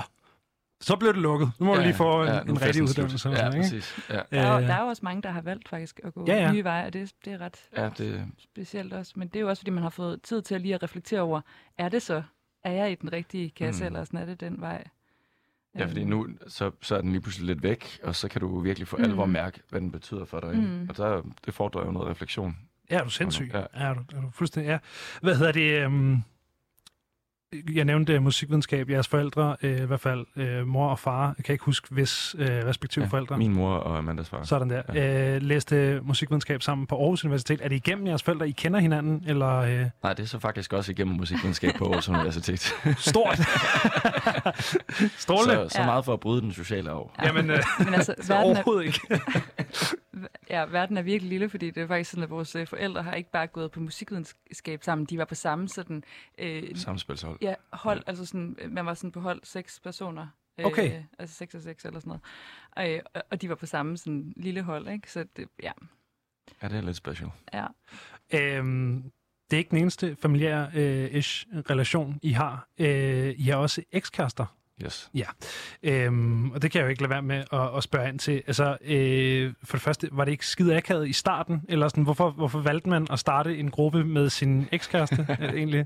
så 0.82 0.96
blev 0.96 1.14
det 1.14 1.22
lukket. 1.22 1.52
Nu 1.60 1.66
må 1.66 1.76
ja, 1.76 1.82
lige 1.82 1.94
få 1.94 2.22
en, 2.22 2.28
ja, 2.28 2.34
er 2.34 2.42
en 2.42 2.62
rigtig 2.62 2.84
uddannelse. 2.84 3.30
Ja, 3.30 3.36
sådan, 3.36 3.64
ikke? 3.64 3.84
Ja, 4.10 4.14
Der, 4.14 4.24
er, 4.42 4.54
jo- 4.54 4.60
Øh. 4.62 4.68
der 4.68 4.74
er 4.74 4.82
jo 4.82 4.88
også 4.88 5.02
mange, 5.06 5.22
der 5.22 5.30
har 5.32 5.42
valgt 5.42 5.70
faktisk 5.70 6.00
at 6.04 6.14
gå 6.14 6.26
Ja, 6.28 6.36
ja. 6.36 6.52
nye 6.52 6.64
veje, 6.64 6.86
og 6.86 6.94
det, 6.94 7.12
det 7.26 7.34
er 7.34 7.38
ret 7.42 7.58
ja 7.78 7.90
det, 7.98 8.26
specielt 8.40 8.94
også. 8.94 9.14
Men 9.16 9.28
det 9.28 9.36
er 9.36 9.42
jo 9.42 9.50
også, 9.50 9.60
fordi 9.62 9.72
man 9.72 9.84
har 9.84 9.90
fået 9.90 10.22
tid 10.22 10.42
til 10.42 10.56
at 10.56 10.62
lige 10.62 10.74
at 10.76 10.84
reflektere 10.84 11.22
over, 11.22 11.42
er 11.78 11.90
det 11.90 12.02
så? 12.02 12.24
Er 12.64 12.72
jeg 12.72 12.92
i 12.92 12.96
den 12.96 13.14
rigtige 13.14 13.50
kasse, 13.50 13.84
Mm. 13.84 13.86
eller 13.88 14.04
sådan 14.04 14.20
er 14.20 14.26
det 14.26 14.40
den 14.40 14.62
vej? 14.62 14.84
ja, 15.76 15.86
fordi 15.86 16.02
Øhm, 16.02 16.10
nu 16.10 16.28
så, 16.48 16.72
så 16.82 16.96
er 16.96 17.02
den 17.02 17.12
lige 17.12 17.22
pludselig 17.22 17.48
lidt 17.48 17.64
væk, 17.64 18.00
og 18.04 18.16
så 18.16 18.28
kan 18.28 18.42
du 18.42 18.60
virkelig 18.60 18.88
for 18.88 18.98
Mm. 18.98 19.04
alvor 19.04 19.26
mærke, 19.26 19.60
hvad 19.70 19.82
den 19.82 19.92
betyder 19.92 20.26
for 20.26 20.40
dig. 20.40 20.56
Mm. 20.58 20.86
Og 20.90 20.98
der, 20.98 21.22
det 21.46 21.54
fordrer 21.54 21.86
jo 21.86 21.92
noget 21.92 22.10
refleksion. 22.10 22.58
Ja, 22.92 23.00
er 23.00 23.04
du 23.04 23.10
sindssyg? 23.10 23.50
Ja. 23.54 23.60
Ja. 23.60 23.66
Er, 23.74 23.94
du, 23.94 24.04
er 24.18 24.22
du 24.22 24.30
fuldstændig... 24.34 24.70
Ja. 24.70 24.78
Hvad 25.22 25.36
hedder 25.36 25.52
det... 25.52 25.86
Um, 25.86 26.24
jeg 27.74 27.86
nævnte 27.86 28.14
øh, 28.14 28.24
musikvidenskab. 28.24 28.90
Jeres 28.90 29.08
forældre, 29.08 29.56
øh, 29.62 29.82
i 29.82 29.86
hvert 29.86 30.00
fald 30.00 30.26
øh, 30.36 30.68
mor 30.68 30.90
og 30.90 31.00
far, 31.00 31.34
jeg 31.38 31.46
kan 31.46 31.54
ikke 31.54 31.66
huske, 31.66 31.88
hvis 31.92 32.36
øh, 32.40 32.48
respektive 32.50 33.06
ja, 33.06 33.10
forældre. 33.10 33.38
Min 33.38 33.54
mor 33.54 33.74
og 33.74 33.98
Amandas 33.98 34.30
far. 34.30 34.44
Sådan 34.44 34.70
der. 34.70 34.82
Ja. 34.94 35.36
Øh, 35.36 35.42
læste 35.42 36.00
musikvidenskab 36.04 36.62
sammen 36.62 36.88
på 36.88 36.96
Aarhus 36.96 37.24
Universitet. 37.26 37.60
Er 37.64 37.70
det 37.70 37.76
igennem 37.76 38.08
jeres 38.08 38.24
forældre, 38.24 38.50
I 38.50 38.52
kender 38.52 38.80
hinanden? 38.80 39.24
Eller 39.28 39.56
øh, 39.58 39.86
Nej, 40.04 40.14
det 40.14 40.24
er 40.24 40.28
så 40.28 40.40
faktisk 40.40 40.74
også 40.74 40.92
igennem 40.92 41.16
musikvidenskab 41.16 41.74
på 41.78 41.86
Aarhus 41.86 42.10
Universitet. 42.10 42.60
stort? 42.98 43.40
Strålende. 45.18 45.70
så, 45.70 45.76
så 45.76 45.84
meget 45.84 46.06
for 46.06 46.14
at 46.14 46.20
bryde 46.20 46.42
den 46.42 46.52
sociale 46.54 46.90
arv. 46.92 47.12
Ja. 47.20 47.28
Jamen, 47.28 47.50
øh, 47.50 47.64
Men 47.80 47.94
altså, 47.94 48.16
så 48.22 48.34
verden 48.34 48.52
er, 48.52 48.56
overhovedet 48.56 48.86
ikke. 48.86 49.22
Ja, 50.50 50.66
verden 50.66 50.98
er 50.98 51.02
virkelig 51.02 51.30
lille, 51.30 51.50
fordi 51.50 51.72
det 51.72 51.84
er 51.84 51.88
faktisk 51.88 52.10
sådan, 52.10 52.24
at 52.24 52.30
vores 52.30 52.56
øh, 52.56 52.68
forældre 52.68 53.04
har 53.04 53.14
ikke 53.14 53.32
bare 53.32 53.48
gået 53.48 53.72
på 53.72 53.80
musikvidenskab 53.80 54.84
sammen, 54.84 55.06
de 55.06 55.18
var 55.18 55.26
på 55.26 55.36
samme 55.36 55.70
sådan, 55.70 56.04
øh, 56.38 56.76
Samspilshold. 56.76 57.38
ja, 57.42 57.54
hold, 57.74 58.04
altså 58.08 58.26
sådan, 58.26 58.56
øh, 58.62 58.72
man 58.72 58.86
var 58.86 58.94
sådan 58.94 59.12
på 59.12 59.20
hold 59.20 59.40
seks 59.44 59.80
personer. 59.80 60.28
Øh, 60.60 60.66
Okay. 60.66 61.04
Altså 61.20 61.36
seks 61.36 61.56
og 61.56 61.62
seks 61.62 61.86
eller 61.86 62.00
sådan 62.00 62.10
noget. 62.10 62.22
Og, 62.72 62.92
øh, 62.92 63.00
og- 63.16 63.24
og 63.32 63.42
de 63.42 63.50
var 63.50 63.56
på 63.56 63.66
samme 63.66 63.98
sådan 63.98 64.34
lille 64.36 64.62
hold, 64.62 64.88
ikke? 64.88 65.12
Så 65.12 65.26
det, 65.38 65.48
ja, 65.64 65.72
Ja, 66.62 66.68
det 66.68 66.78
er 66.78 66.82
lidt 66.82 66.96
special. 66.98 67.30
ja. 67.54 67.66
Øhm, 68.34 69.12
det 69.52 69.58
er 69.58 69.60
ikke 69.60 69.70
den 69.70 69.78
eneste 69.78 70.16
familiære 70.22 70.72
øh, 70.76 71.14
ish 71.16 71.48
relation, 71.70 72.20
I 72.22 72.32
har. 72.32 72.68
Øh, 72.78 73.34
I 73.38 73.44
har 73.44 73.56
også 73.58 73.84
ekskærester. 73.92 74.57
Yes. 74.86 75.10
Ja, 75.14 75.26
øhm, 75.84 76.52
og 76.52 76.62
det 76.62 76.72
kan 76.72 76.80
jeg 76.80 76.86
jo 76.86 76.90
ikke 76.90 77.02
lade 77.02 77.10
være 77.10 77.22
med 77.22 77.44
at, 77.54 77.78
at 77.78 77.84
spørge 77.84 78.10
ind 78.10 78.20
til. 78.20 78.44
Altså, 78.48 78.78
øh, 78.86 79.54
for 79.64 79.78
det 79.78 79.84
første, 79.84 80.10
var 80.12 80.26
det 80.26 80.32
ikke 80.32 80.48
skide 80.48 80.78
akavet 80.78 81.08
i 81.08 81.14
starten? 81.14 81.62
Eller 81.70 81.88
sådan, 81.88 82.04
hvorfor, 82.04 82.30
hvorfor 82.30 82.60
valgte 82.60 82.90
man 82.90 83.08
at 83.12 83.20
starte 83.20 83.58
en 83.58 83.72
gruppe 83.72 84.04
med 84.04 84.30
sin 84.30 84.68
ekskæreste 84.72 85.28
øh, 85.42 85.54
egentlig? 85.54 85.86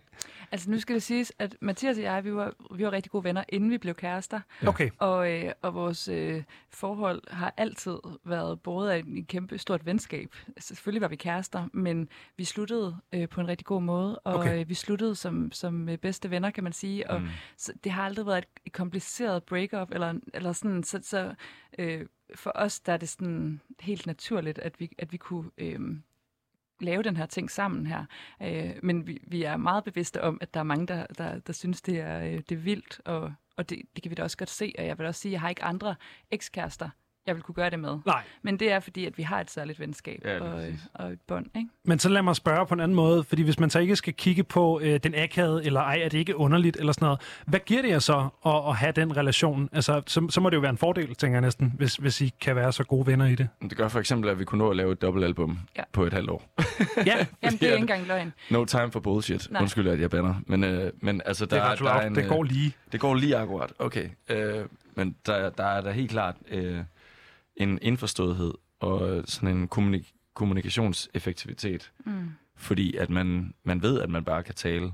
Altså 0.53 0.71
nu 0.71 0.79
skal 0.79 0.93
det 0.95 1.03
siges, 1.03 1.33
at 1.39 1.55
Mathias 1.61 1.97
og 1.97 2.03
jeg, 2.03 2.23
vi 2.23 2.33
var, 2.35 2.53
vi 2.75 2.85
var 2.85 2.91
rigtig 2.91 3.11
gode 3.11 3.23
venner, 3.23 3.43
inden 3.49 3.71
vi 3.71 3.77
blev 3.77 3.95
kærester. 3.95 4.39
Okay, 4.67 4.89
Og, 4.97 5.31
øh, 5.31 5.51
og 5.61 5.73
vores 5.73 6.07
øh, 6.07 6.43
forhold 6.69 7.21
har 7.31 7.53
altid 7.57 7.97
været 8.25 8.61
båret 8.61 8.89
af 8.89 8.99
en 8.99 9.25
kæmpe 9.25 9.57
stort 9.57 9.85
venskab. 9.85 10.35
Altså, 10.47 10.67
Selvfølgelig 10.67 11.01
var 11.01 11.07
vi 11.07 11.15
kærester, 11.15 11.67
men 11.73 12.09
vi 12.37 12.43
sluttede 12.43 12.97
øh, 13.13 13.29
på 13.29 13.41
en 13.41 13.47
rigtig 13.47 13.65
god 13.67 13.81
måde, 13.81 14.19
og 14.19 14.33
Okay. 14.33 14.59
øh, 14.59 14.69
vi 14.69 14.73
sluttede 14.73 15.15
som, 15.15 15.51
som 15.51 15.89
øh, 15.89 15.97
bedste 15.97 16.29
venner, 16.29 16.51
kan 16.51 16.63
man 16.63 16.73
sige. 16.73 17.09
Og 17.09 17.21
Mm. 17.21 17.27
så 17.57 17.73
det 17.83 17.91
har 17.91 18.03
aldrig 18.03 18.25
været 18.25 18.37
et, 18.37 18.45
et 18.65 18.73
kompliceret 18.73 19.43
breakup, 19.43 19.91
eller, 19.91 20.13
eller 20.33 20.51
sådan, 20.51 20.83
så, 20.83 20.99
så 21.03 21.33
øh, 21.79 22.05
for 22.35 22.51
os 22.55 22.79
der 22.79 22.93
er 22.93 22.97
det 22.97 23.09
sådan 23.09 23.61
helt 23.79 24.05
naturligt, 24.07 24.59
at 24.59 24.79
vi, 24.79 24.91
at 24.97 25.11
vi 25.11 25.17
kunne 25.17 25.49
øh, 25.57 25.79
lave 26.81 27.03
den 27.03 27.17
her 27.17 27.25
ting 27.25 27.51
sammen 27.51 27.85
her. 27.85 28.05
Øh, 28.41 28.71
men 28.83 29.07
vi, 29.07 29.19
vi 29.27 29.43
er 29.43 29.57
meget 29.57 29.83
bevidste 29.83 30.23
om, 30.23 30.37
at 30.41 30.53
der 30.53 30.59
er 30.59 30.63
mange, 30.63 30.87
der, 30.87 31.05
der, 31.17 31.39
der 31.39 31.53
synes, 31.53 31.81
det 31.81 31.99
er, 31.99 32.19
øh, 32.19 32.33
det 32.49 32.51
er 32.51 32.55
vildt, 32.55 33.01
og, 33.05 33.33
og 33.57 33.69
det, 33.69 33.81
det 33.95 34.03
kan 34.03 34.09
vi 34.09 34.15
da 34.15 34.23
også 34.23 34.37
godt 34.37 34.49
se. 34.49 34.73
Og 34.77 34.85
jeg 34.85 34.97
vil 34.97 35.07
også 35.07 35.21
sige, 35.21 35.29
at 35.29 35.33
jeg 35.33 35.41
har 35.41 35.49
ikke 35.49 35.63
andre 35.63 35.95
ekskærester, 36.31 36.89
jeg 37.27 37.35
vil 37.35 37.43
kunne 37.43 37.55
gøre 37.55 37.69
det 37.69 37.79
med. 37.79 37.97
nej. 38.05 38.23
Men 38.41 38.57
det 38.59 38.71
er 38.71 38.79
fordi, 38.79 39.05
at 39.05 39.17
vi 39.17 39.23
har 39.23 39.41
et 39.41 39.51
særligt 39.51 39.79
venskab 39.79 40.21
Ja, 40.25 40.39
og, 40.39 40.51
præcis. 40.55 40.79
og 40.93 41.11
et 41.11 41.19
bånd. 41.27 41.45
Ikke? 41.55 41.69
Men 41.85 41.99
så 41.99 42.09
lad 42.09 42.21
mig 42.21 42.35
spørge 42.35 42.65
på 42.65 42.73
en 42.73 42.79
anden 42.79 42.95
måde, 42.95 43.23
fordi 43.23 43.41
hvis 43.41 43.59
man 43.59 43.69
så 43.69 43.79
ikke 43.79 43.95
skal 43.95 44.13
kigge 44.13 44.43
på 44.43 44.79
øh, 44.83 44.99
den 45.03 45.15
akavede, 45.15 45.65
eller 45.65 45.79
ej, 45.81 45.99
er 46.03 46.09
det 46.09 46.17
ikke 46.17 46.35
underligt, 46.37 46.77
eller 46.77 46.93
sådan 46.93 47.05
noget, 47.05 47.21
hvad 47.47 47.59
giver 47.59 47.81
det 47.81 47.89
jer 47.89 47.99
så 47.99 48.27
at, 48.45 48.55
at 48.67 48.75
have 48.75 48.91
den 48.91 49.17
relation? 49.17 49.69
Altså, 49.71 50.01
så, 50.07 50.27
så 50.29 50.41
må 50.41 50.49
det 50.49 50.55
jo 50.55 50.61
være 50.61 50.69
en 50.71 50.77
fordel, 50.77 51.15
tænker 51.15 51.35
jeg 51.35 51.41
næsten, 51.41 51.73
hvis, 51.77 51.95
hvis 51.95 52.21
I 52.21 52.33
kan 52.41 52.55
være 52.55 52.71
så 52.73 52.83
gode 52.83 53.07
venner 53.07 53.25
i 53.25 53.35
det. 53.35 53.47
Det 53.61 53.77
gør 53.77 53.87
for 53.87 53.99
eksempel, 53.99 54.29
at 54.29 54.39
vi 54.39 54.45
kunne 54.45 54.59
nå 54.59 54.69
at 54.69 54.77
lave 54.77 54.91
et 54.91 55.01
dobbeltalbum 55.01 55.59
Ja. 55.77 55.83
på 55.93 56.03
et 56.03 56.13
halvt 56.13 56.29
år. 56.29 56.43
Ja, 57.05 57.05
Jamen, 57.43 57.59
det 57.59 57.63
er 57.63 57.71
ikke 57.71 57.75
engang 57.77 58.07
løgn. 58.07 58.33
No 58.49 58.65
time 58.65 58.91
for 58.91 58.99
bullshit. 58.99 59.47
Nej. 59.51 59.61
Undskyld, 59.61 59.87
at 59.87 59.99
jeg 60.01 60.09
banner. 60.09 60.35
Men, 60.47 60.63
øh, 60.63 60.91
men 61.01 61.21
altså, 61.25 61.45
der, 61.45 61.55
det 61.55 61.79
er 61.81 61.85
der 61.85 61.91
er 61.93 62.07
en, 62.07 62.15
Det 62.15 62.27
går 62.27 62.43
øh, 62.43 62.49
lige. 62.49 62.73
Det 62.91 62.99
går 62.99 63.15
lige 63.15 63.37
akkurat. 63.37 63.73
Okay. 63.79 64.09
Øh, 64.29 64.65
men 64.95 65.15
der, 65.25 65.49
der 65.49 65.63
er 65.63 65.81
der 65.81 65.91
helt 65.91 66.11
klart 66.11 66.35
øh, 66.51 66.79
en 67.63 67.79
indforståethed 67.81 68.53
og 68.79 69.23
sådan 69.25 69.57
en 69.57 69.67
kommunik- 69.67 70.13
kommunikationseffektivitet. 70.33 71.91
Mm. 72.05 72.31
Fordi 72.55 72.95
at 72.95 73.09
man, 73.09 73.53
man 73.63 73.81
ved, 73.81 74.01
at 74.01 74.09
man 74.09 74.23
bare 74.23 74.43
kan 74.43 74.55
tale 74.55 74.91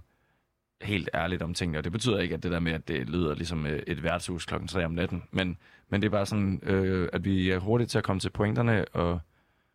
helt 0.82 1.10
ærligt 1.14 1.42
om 1.42 1.54
tingene. 1.54 1.78
Og 1.78 1.84
det 1.84 1.92
betyder 1.92 2.20
ikke, 2.20 2.36
at 2.36 2.44
det 2.44 2.52
der 2.52 2.60
med, 2.60 2.72
at 2.72 2.88
det 2.88 3.10
lyder 3.10 3.36
ligesom 3.36 3.66
øh, 3.66 3.84
et 3.88 4.04
værtshus 4.04 4.46
klokken 4.46 4.68
3 4.68 4.86
om 4.86 4.92
natten. 4.92 5.24
Men, 5.32 5.58
men 5.90 6.02
det 6.02 6.08
er 6.08 6.12
bare 6.12 6.26
sådan, 6.26 6.60
øh, 6.64 7.10
at 7.14 7.26
vi 7.26 7.50
er 7.50 7.60
hurtigt 7.60 7.92
til 7.92 7.98
at 7.98 8.04
komme 8.04 8.20
til 8.20 8.30
pointerne, 8.30 8.86
og, 8.86 9.20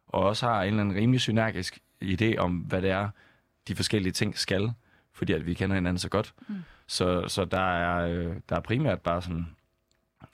og 0.07 0.23
også 0.23 0.47
har 0.47 0.63
en 0.63 0.69
eller 0.69 0.81
anden 0.81 0.97
rimelig 0.97 1.21
synergisk 1.21 1.79
idé 2.05 2.37
om, 2.37 2.53
hvad 2.53 2.83
det 2.83 2.91
er, 2.91 3.09
de 3.69 3.75
forskellige 3.75 4.13
ting 4.13 4.39
skal. 4.39 4.73
Fordi 5.13 5.33
at 5.33 5.47
vi 5.47 5.55
kender 5.55 5.75
hinanden 5.75 5.99
så 5.99 6.09
godt. 6.09 6.35
Mm. 6.49 6.55
Så, 6.87 7.29
så 7.29 7.45
der, 7.45 7.77
er, 7.77 8.07
øh, 8.07 8.37
der 8.49 8.57
er 8.57 8.61
primært 8.61 9.01
bare 9.01 9.23
sådan, 9.23 9.47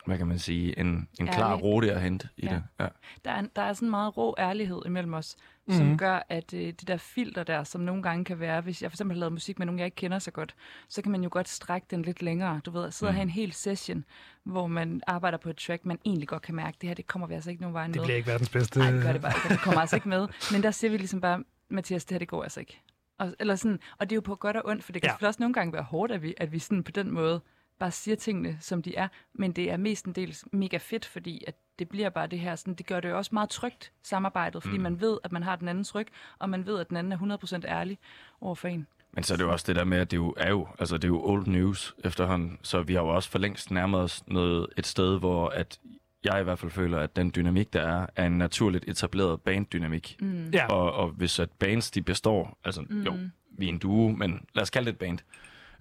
hvad 0.08 0.18
kan 0.18 0.26
man 0.26 0.38
sige, 0.38 0.78
en, 0.78 1.08
en 1.20 1.26
klar 1.26 1.50
Ærlig. 1.52 1.64
rute 1.64 1.92
at 1.92 2.00
hente 2.02 2.28
i 2.36 2.46
Ja. 2.46 2.50
det. 2.54 2.62
Ja. 2.80 2.86
Der 3.24 3.30
er, 3.30 3.42
der 3.56 3.62
er 3.62 3.72
sådan 3.72 3.90
meget 3.90 4.16
rå 4.16 4.34
ærlighed 4.38 4.82
imellem 4.86 5.14
os, 5.14 5.36
mm. 5.66 5.74
som 5.74 5.86
Mhm. 5.86 5.98
gør, 5.98 6.22
at 6.28 6.54
øh, 6.54 6.60
det 6.60 6.88
der 6.88 6.96
filter 6.96 7.44
der, 7.44 7.64
som 7.64 7.80
nogle 7.80 8.02
gange 8.02 8.24
kan 8.24 8.40
være, 8.40 8.60
hvis 8.60 8.82
jeg 8.82 8.90
for 8.90 8.94
eksempel 8.94 9.16
har 9.16 9.20
lavet 9.20 9.32
musik 9.32 9.58
med 9.58 9.66
nogen, 9.66 9.78
jeg 9.78 9.84
ikke 9.84 9.94
kender 9.94 10.18
så 10.18 10.30
godt, 10.30 10.54
så 10.88 11.02
kan 11.02 11.12
man 11.12 11.22
jo 11.22 11.28
godt 11.32 11.48
strække 11.48 11.86
den 11.90 12.02
lidt 12.02 12.22
længere. 12.22 12.60
Du 12.66 12.70
ved, 12.70 12.84
at 12.86 12.94
sidde 12.94 13.10
og 13.10 13.12
Mhm. 13.12 13.16
have 13.16 13.22
en 13.22 13.30
hel 13.30 13.52
session, 13.52 14.04
hvor 14.44 14.66
man 14.66 15.00
arbejder 15.06 15.38
på 15.38 15.50
et 15.50 15.56
track, 15.56 15.86
man 15.86 15.98
egentlig 16.04 16.28
godt 16.28 16.42
kan 16.42 16.54
mærke, 16.54 16.76
det 16.80 16.88
her, 16.88 16.94
det 16.94 17.06
kommer 17.06 17.26
vi 17.28 17.34
altså 17.34 17.50
ikke 17.50 17.62
nogen 17.62 17.74
vej 17.74 17.86
med. 17.86 17.94
Det 17.94 18.02
bliver 18.02 18.16
ikke 18.16 18.28
verdens 18.30 18.50
bedste. 18.50 18.78
Nej, 18.78 18.90
det 18.90 19.02
gør 19.02 19.12
det 19.12 19.22
bare 19.22 19.32
ikke, 19.36 19.44
og 19.46 19.50
det 19.50 19.60
kommer 19.60 19.80
altså 19.80 19.96
ikke 19.96 20.08
med. 20.08 20.28
Men 20.52 20.62
der 20.62 20.70
siger 20.70 20.90
vi 20.90 20.96
ligesom 20.96 21.20
bare, 21.20 21.44
Mathias, 21.70 22.04
det 22.04 22.14
her, 22.14 22.18
det 22.18 22.28
går 22.28 22.42
altså 22.42 22.60
ikke. 22.60 22.80
Og, 23.18 23.34
eller 23.40 23.56
sådan, 23.56 23.78
og 23.98 24.10
det 24.10 24.14
er 24.14 24.16
jo 24.16 24.20
på 24.20 24.34
godt 24.34 24.56
og 24.56 24.62
ondt, 24.66 24.84
for 24.84 24.92
det 24.92 25.02
kan 25.02 25.06
Ja. 25.06 25.10
ja. 25.10 25.12
selvfølgelig 25.14 25.28
også 25.28 25.42
nogle 25.42 25.54
gange 25.54 25.72
være 25.72 25.82
hårdt, 25.82 26.12
at 26.12 26.22
vi, 26.22 26.34
at 26.36 26.52
vi 26.52 26.58
sådan 26.58 26.82
på 26.84 26.90
den 26.90 27.10
måde 27.10 27.40
bare 27.78 27.90
siger 27.90 28.16
tingene, 28.16 28.58
som 28.60 28.82
de 28.82 28.96
er. 28.96 29.08
Men 29.34 29.52
det 29.52 29.70
er 29.70 29.76
mestendels 29.76 30.44
mega 30.52 30.76
fedt, 30.76 31.04
fordi 31.04 31.44
at 31.46 31.54
det 31.78 31.88
bliver 31.88 32.10
bare 32.10 32.26
det 32.26 32.38
her, 32.38 32.56
sådan, 32.56 32.74
det 32.74 32.86
gør 32.86 33.00
det 33.00 33.08
jo 33.08 33.16
også 33.16 33.30
meget 33.32 33.50
trygt, 33.50 33.92
samarbejdet, 34.02 34.62
fordi 34.62 34.76
Mm. 34.76 34.82
man 34.82 35.00
ved, 35.00 35.18
at 35.24 35.32
man 35.32 35.42
har 35.42 35.56
den 35.56 35.68
andens 35.68 35.94
ryg, 35.94 36.06
og 36.38 36.50
man 36.50 36.66
ved, 36.66 36.78
at 36.80 36.88
den 36.88 36.96
anden 36.96 37.12
er 37.12 37.16
100% 37.16 37.64
ærlig 37.68 37.98
over 38.40 38.54
for 38.54 38.68
en. 38.68 38.86
Men 39.12 39.24
så 39.24 39.34
er 39.34 39.36
det 39.36 39.44
jo 39.44 39.52
også 39.52 39.64
det 39.68 39.76
der 39.76 39.84
med, 39.84 39.98
at 39.98 40.10
det 40.10 40.16
jo 40.16 40.34
er 40.36 40.50
jo, 40.50 40.68
altså 40.78 40.96
det 40.96 41.04
er 41.04 41.08
jo 41.08 41.22
old 41.24 41.46
news 41.46 41.94
efterhånden, 42.04 42.58
så 42.62 42.82
vi 42.82 42.94
har 42.94 43.00
jo 43.00 43.08
også 43.08 43.30
for 43.30 43.38
længst 43.38 43.70
nærmet 43.70 44.00
os 44.00 44.22
noget, 44.26 44.66
et 44.76 44.86
sted, 44.86 45.18
hvor 45.18 45.48
at 45.48 45.80
jeg 46.24 46.40
i 46.40 46.44
hvert 46.44 46.58
fald 46.58 46.70
føler, 46.70 46.98
at 46.98 47.16
den 47.16 47.32
dynamik, 47.36 47.72
der 47.72 47.82
er, 47.82 48.06
er 48.16 48.26
en 48.26 48.38
naturligt 48.38 48.84
etableret 48.88 49.40
banddynamik. 49.42 50.16
Mm. 50.20 50.50
Ja. 50.52 50.66
Og, 50.66 50.92
og 50.92 51.08
hvis 51.10 51.38
at 51.38 51.50
bands, 51.50 51.90
de 51.90 52.02
består, 52.02 52.58
altså 52.64 52.82
mm. 52.90 53.02
jo, 53.02 53.14
vi 53.58 53.64
er 53.64 53.68
en 53.68 53.78
duo, 53.78 54.08
men 54.08 54.46
lad 54.54 54.62
os 54.62 54.70
kalde 54.70 54.86
det 54.86 54.92
et 54.92 54.98
band. 54.98 55.18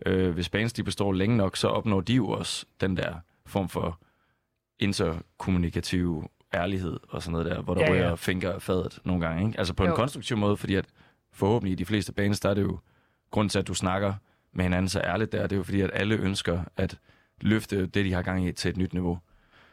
Øh, 0.06 0.34
hvis 0.34 0.50
bands, 0.50 0.74
de 0.74 0.84
består 0.84 1.14
længe 1.14 1.38
nok, 1.38 1.58
så 1.58 1.68
opnår 1.68 2.02
de 2.02 2.14
jo 2.14 2.28
også 2.30 2.66
den 2.82 2.98
der 2.98 3.16
form 3.46 3.70
for 3.70 4.00
interkommunikativ 4.80 6.32
ærlighed 6.54 7.00
og 7.10 7.24
sådan 7.24 7.32
noget 7.32 7.46
der, 7.46 7.62
hvor 7.62 7.74
der 7.74 7.82
Ja, 7.82 7.88
ja, 7.94 7.96
ja. 8.00 8.06
rører 8.06 8.16
finger 8.16 8.52
af 8.52 8.62
fadet 8.62 9.00
nogle 9.04 9.28
gange. 9.28 9.48
Ikke? 9.48 9.60
Altså 9.60 9.74
på 9.74 9.84
en 9.84 9.90
Jo. 9.90 9.96
konstruktiv 9.96 10.38
måde, 10.38 10.58
fordi 10.58 10.76
at 10.76 10.86
forhåbentlig 11.34 11.72
i 11.72 11.76
de 11.76 11.86
fleste 11.86 12.14
bands, 12.14 12.40
der 12.40 12.50
er 12.50 12.54
det 12.54 12.62
jo 12.62 12.80
grund 13.32 13.50
til, 13.50 13.60
at 13.60 13.68
du 13.68 13.74
snakker 13.74 14.14
med 14.52 14.66
hinanden 14.66 14.90
så 14.90 15.00
ærligt 15.00 15.32
der, 15.32 15.42
det 15.44 15.52
er 15.52 15.58
jo 15.58 15.64
fordi, 15.64 15.82
at 15.82 15.90
alle 15.94 16.16
ønsker 16.16 16.64
at 16.78 17.00
løfte 17.42 17.86
det, 17.86 18.06
de 18.06 18.14
har 18.14 18.22
gang 18.22 18.48
i, 18.48 18.52
til 18.52 18.70
et 18.70 18.78
nyt 18.78 18.94
niveau. 18.94 19.20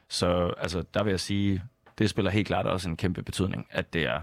Så 0.09 0.55
altså, 0.59 0.85
der 0.95 1.03
vil 1.03 1.11
jeg 1.11 1.21
sige, 1.21 1.63
det 1.99 2.11
spiller 2.11 2.31
helt 2.31 2.47
klart 2.47 2.67
også 2.67 2.89
en 2.89 2.97
kæmpe 2.97 3.23
betydning, 3.23 3.67
at 3.71 3.93
det 3.93 4.03
er 4.05 4.23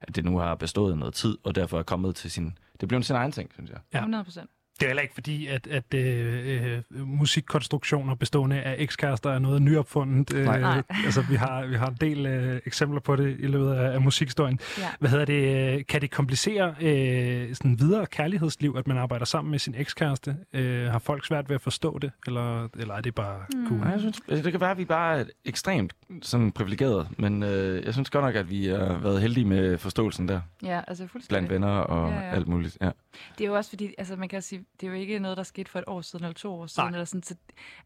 at 0.00 0.16
det 0.16 0.24
nu 0.24 0.38
har 0.38 0.54
bestået 0.54 0.98
noget 0.98 1.14
tid, 1.14 1.38
og 1.44 1.54
derfor 1.54 1.78
er 1.78 1.82
kommet 1.82 2.16
til 2.16 2.30
sin... 2.30 2.58
Det 2.80 2.88
bliver 2.88 3.02
sin 3.02 3.16
egen 3.16 3.32
ting, 3.32 3.50
synes 3.52 3.70
jeg. 3.70 3.78
Ja. 3.94 3.98
100 3.98 4.24
procent. 4.24 4.50
Det 4.80 4.82
er 4.82 4.86
heller 4.86 5.02
ikke 5.02 5.14
fordi, 5.14 5.46
at, 5.46 5.66
at 5.66 5.94
øh, 5.94 6.82
øh, 6.92 7.06
musikkonstruktioner 7.38 8.14
bestående 8.14 8.60
af 8.62 8.74
ekskærester 8.78 9.30
er 9.30 9.38
noget 9.38 9.62
nyopfundet. 9.62 10.34
Øh, 10.34 10.44
Nej. 10.44 10.60
Nej. 10.60 10.82
altså, 11.06 11.22
vi 11.30 11.34
har, 11.34 11.66
vi 11.66 11.74
har 11.76 11.86
en 11.86 11.96
del 12.00 12.26
øh, 12.26 12.60
eksempler 12.66 13.00
på 13.00 13.16
det 13.16 13.36
i 13.40 13.46
løbet 13.46 13.72
af, 13.72 13.94
af 13.94 14.00
musikhistorien. 14.00 14.58
Ja. 14.78 14.88
Hvad 15.00 15.10
hedder 15.10 15.24
det? 15.24 15.74
øh, 15.78 15.84
Kan 15.88 16.00
det 16.00 16.10
komplicere 16.10 16.74
øh, 16.80 17.54
sådan 17.54 17.78
videre 17.80 18.06
kærlighedsliv, 18.06 18.74
at 18.78 18.86
man 18.88 18.96
arbejder 18.98 19.24
sammen 19.24 19.50
med 19.50 19.58
sin 19.58 19.74
ekskæreste? 19.76 20.36
Øh, 20.52 20.86
har 20.86 20.98
folk 20.98 21.26
svært 21.26 21.48
ved 21.48 21.54
at 21.54 21.60
forstå 21.62 21.98
det, 21.98 22.10
eller, 22.26 22.68
eller 22.78 22.94
er 22.94 23.00
det 23.00 23.14
bare 23.14 23.40
Mm. 23.54 23.68
cool? 23.68 23.80
Nej, 23.80 23.88
jeg 23.90 24.00
synes, 24.00 24.20
altså, 24.28 24.42
det 24.44 24.52
kan 24.52 24.60
være, 24.60 24.70
at 24.70 24.78
vi 24.78 24.84
bare 24.84 25.18
er 25.20 25.24
ekstremt 25.44 25.92
sådan 26.22 26.52
privilegeret, 26.52 27.08
men 27.18 27.42
øh, 27.42 27.84
jeg 27.84 27.92
synes 27.92 28.10
godt 28.10 28.24
nok, 28.24 28.34
at 28.34 28.50
vi 28.50 28.66
har 28.66 28.98
været 28.98 29.20
heldige 29.20 29.44
med 29.44 29.78
forståelsen 29.78 30.28
der, 30.28 30.40
Ja, 30.64 30.80
altså 30.88 31.06
fuldstændig. 31.06 31.48
blandt 31.48 31.50
venner 31.64 31.68
og 31.78 32.08
Ja, 32.10 32.14
ja, 32.16 32.20
ja. 32.22 32.28
ja. 32.28 32.34
alt 32.34 32.48
muligt. 32.48 32.78
Ja. 32.80 32.90
Det 33.38 33.44
er 33.44 33.48
jo 33.48 33.54
også 33.54 33.70
fordi, 33.70 33.94
altså 33.98 34.16
man 34.16 34.28
kan 34.28 34.42
sige, 34.42 34.63
det 34.80 34.86
er 34.86 34.90
jo 34.90 34.96
ikke 34.96 35.18
noget, 35.18 35.36
der 35.36 35.42
skete 35.42 35.70
for 35.70 35.78
et 35.78 35.84
år 35.86 36.00
siden 36.00 36.24
eller 36.24 36.34
to 36.34 36.54
år 36.54 36.66
siden. 36.66 36.86
Nej. 36.90 36.96
Eller 36.96 37.04
sådan, 37.04 37.22
så, 37.22 37.34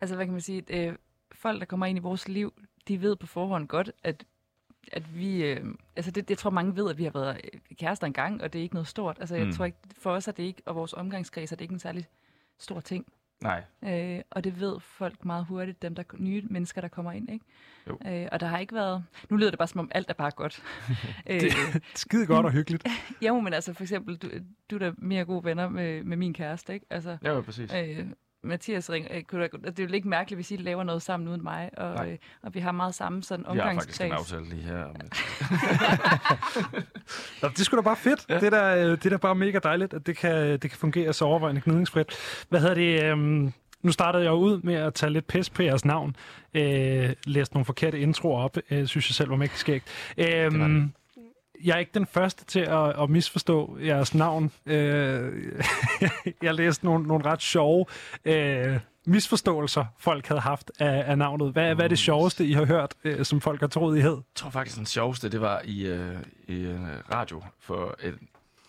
altså 0.00 0.16
hvad 0.16 0.26
kan 0.26 0.32
man 0.32 0.40
sige, 0.40 0.62
øh, 0.68 0.94
folk, 1.32 1.60
der 1.60 1.66
kommer 1.66 1.86
ind 1.86 1.98
i 1.98 2.00
vores 2.00 2.28
liv, 2.28 2.52
de 2.88 3.00
ved 3.02 3.16
på 3.16 3.26
forhånd 3.26 3.68
godt, 3.68 3.90
at, 4.02 4.24
at 4.92 5.16
vi, 5.18 5.44
øh, 5.44 5.64
altså 5.96 6.10
det, 6.10 6.30
jeg 6.30 6.38
tror 6.38 6.50
mange 6.50 6.76
ved, 6.76 6.90
at 6.90 6.98
vi 6.98 7.04
har 7.04 7.10
været 7.10 7.40
øh, 7.54 7.60
kærester 7.76 8.06
engang, 8.06 8.42
og 8.42 8.52
det 8.52 8.58
er 8.58 8.62
ikke 8.62 8.74
noget 8.74 8.88
stort. 8.88 9.16
Altså 9.20 9.36
jeg 9.36 9.46
Mm. 9.46 9.52
tror 9.52 9.64
ikke, 9.64 9.78
for 9.98 10.10
os 10.10 10.28
er 10.28 10.32
det 10.32 10.42
ikke, 10.42 10.62
og 10.66 10.74
vores 10.74 10.92
omgangskreds 10.92 11.52
er 11.52 11.56
det 11.56 11.62
ikke 11.64 11.72
en 11.72 11.78
særlig 11.78 12.06
stor 12.58 12.80
ting. 12.80 13.06
Nej. 13.40 13.62
Øh, 13.84 14.20
og 14.30 14.44
det 14.44 14.60
ved 14.60 14.80
folk 14.80 15.24
meget 15.24 15.44
hurtigt, 15.46 15.82
dem 15.82 15.94
der 15.94 16.02
nye 16.18 16.42
mennesker, 16.50 16.80
der 16.80 16.88
kommer 16.88 17.12
ind. 17.12 17.30
Ikke? 17.30 17.44
Jo. 17.88 17.98
Øh, 18.06 18.28
og 18.32 18.40
der 18.40 18.46
har 18.46 18.58
ikke 18.58 18.74
været... 18.74 19.04
Nu 19.30 19.36
lyder 19.36 19.50
det 19.50 19.58
bare 19.58 19.68
som 19.68 19.80
om 19.80 19.90
alt 19.94 20.10
er 20.10 20.14
bare 20.14 20.30
godt. 20.30 20.62
øh, 21.30 21.40
Skide 21.94 22.26
godt 22.26 22.46
og 22.46 22.52
hyggeligt. 22.52 22.86
jo, 23.26 23.40
men 23.40 23.52
altså 23.52 23.72
for 23.74 23.82
eksempel, 23.82 24.16
du, 24.16 24.28
du 24.70 24.74
er 24.74 24.78
da 24.78 24.92
mere 24.98 25.24
gode 25.24 25.44
venner 25.44 25.68
med, 25.68 26.02
med 26.04 26.16
min 26.16 26.34
kæreste, 26.34 26.74
ikke? 26.74 26.86
Altså, 26.90 27.16
Ja, 27.22 27.34
ja, 27.34 27.40
præcis. 27.40 27.72
Øh, 27.74 28.06
Mathias 28.44 28.90
ringer, 28.90 29.16
øh, 29.16 29.22
kunne 29.22 29.42
da, 29.42 29.48
det 29.70 29.80
er 29.80 29.84
jo 29.86 29.92
ikke 29.94 30.08
mærkeligt, 30.08 30.36
hvis 30.36 30.50
I 30.50 30.56
laver 30.56 30.84
noget 30.84 31.02
sammen 31.02 31.28
uden 31.28 31.42
mig, 31.42 31.70
og, 31.76 31.94
Nej. 31.94 32.10
øh, 32.10 32.18
og 32.42 32.54
vi 32.54 32.60
har 32.60 32.72
meget 32.72 32.94
samme 32.94 33.22
sådan 33.22 33.44
Vi 33.52 33.58
har 33.58 33.72
faktisk 33.72 34.00
en 34.00 34.04
omgangskreds. 34.12 34.32
aftale 34.32 34.50
lige 34.56 34.62
her. 34.62 34.84
Nå, 37.42 37.48
det 37.48 37.58
skulle 37.66 37.82
da 37.82 37.84
bare 37.84 37.96
fedt. 37.96 38.20
Ja. 38.28 38.34
Det, 38.40 38.54
er 38.54 38.60
da, 38.74 38.84
øh, 38.84 38.90
det 38.90 39.06
er 39.06 39.10
da 39.10 39.16
bare 39.16 39.34
mega 39.34 39.58
dejligt, 39.62 39.94
at 39.94 40.06
det 40.06 40.16
kan, 40.16 40.52
det 40.52 40.60
kan 40.60 40.70
fungere 40.78 41.12
så 41.12 41.24
overvejende 41.24 41.60
gnidningsfrit. 41.64 42.12
Hvad 42.48 42.60
hedder 42.60 42.74
det? 42.74 43.02
Øhm, 43.04 43.52
nu 43.82 43.92
startede 43.92 44.24
jeg 44.24 44.32
ud 44.32 44.60
med 44.62 44.74
at 44.74 44.94
tage 44.94 45.12
lidt 45.12 45.26
pis 45.26 45.50
på 45.50 45.62
jeres 45.62 45.84
navn. 45.84 46.16
Øh, 46.54 47.10
læste 47.24 47.54
nogle 47.54 47.64
forkerte 47.64 48.00
introer 48.00 48.42
op. 48.42 48.56
Øh, 48.70 48.86
synes 48.86 49.10
jeg 49.10 49.14
selv 49.14 49.30
var 49.30 49.36
mægtig 49.36 49.58
skægt. 49.58 50.14
var 50.18 50.24
Øhm, 50.44 50.58
det. 50.60 50.90
Jeg 51.64 51.74
er 51.74 51.78
ikke 51.78 51.94
den 51.94 52.06
første 52.06 52.44
til 52.44 52.60
at, 52.60 53.02
at 53.02 53.10
misforstå 53.10 53.78
jeres 53.84 54.14
navn. 54.14 54.52
Øh, 54.66 55.52
jeg 56.42 56.54
læste 56.54 56.84
nogle, 56.84 57.06
nogle 57.06 57.24
ret 57.24 57.42
sjove 57.42 57.86
øh, 58.24 58.78
misforståelser, 59.08 59.84
folk 59.98 60.26
havde 60.26 60.40
haft 60.40 60.70
af, 60.78 61.10
af 61.10 61.18
navnet. 61.18 61.52
Hvad, 61.52 61.74
hvad 61.74 61.84
er 61.84 61.88
det 61.88 61.98
sjoveste, 61.98 62.46
I 62.46 62.52
har 62.52 62.64
hørt, 62.64 62.94
øh, 63.04 63.24
som 63.24 63.40
folk 63.40 63.60
har 63.60 63.66
troet, 63.66 63.98
I 63.98 64.00
hed? 64.00 64.14
Jeg 64.14 64.22
tror 64.34 64.50
faktisk, 64.50 64.76
den 64.76 64.86
sjoveste, 64.86 65.28
det 65.28 65.40
var 65.40 65.62
i, 65.64 65.86
øh, 65.86 66.16
i 66.48 66.54
øh, 66.60 66.80
radio 67.12 67.42
for 67.60 67.96
et, 68.02 68.18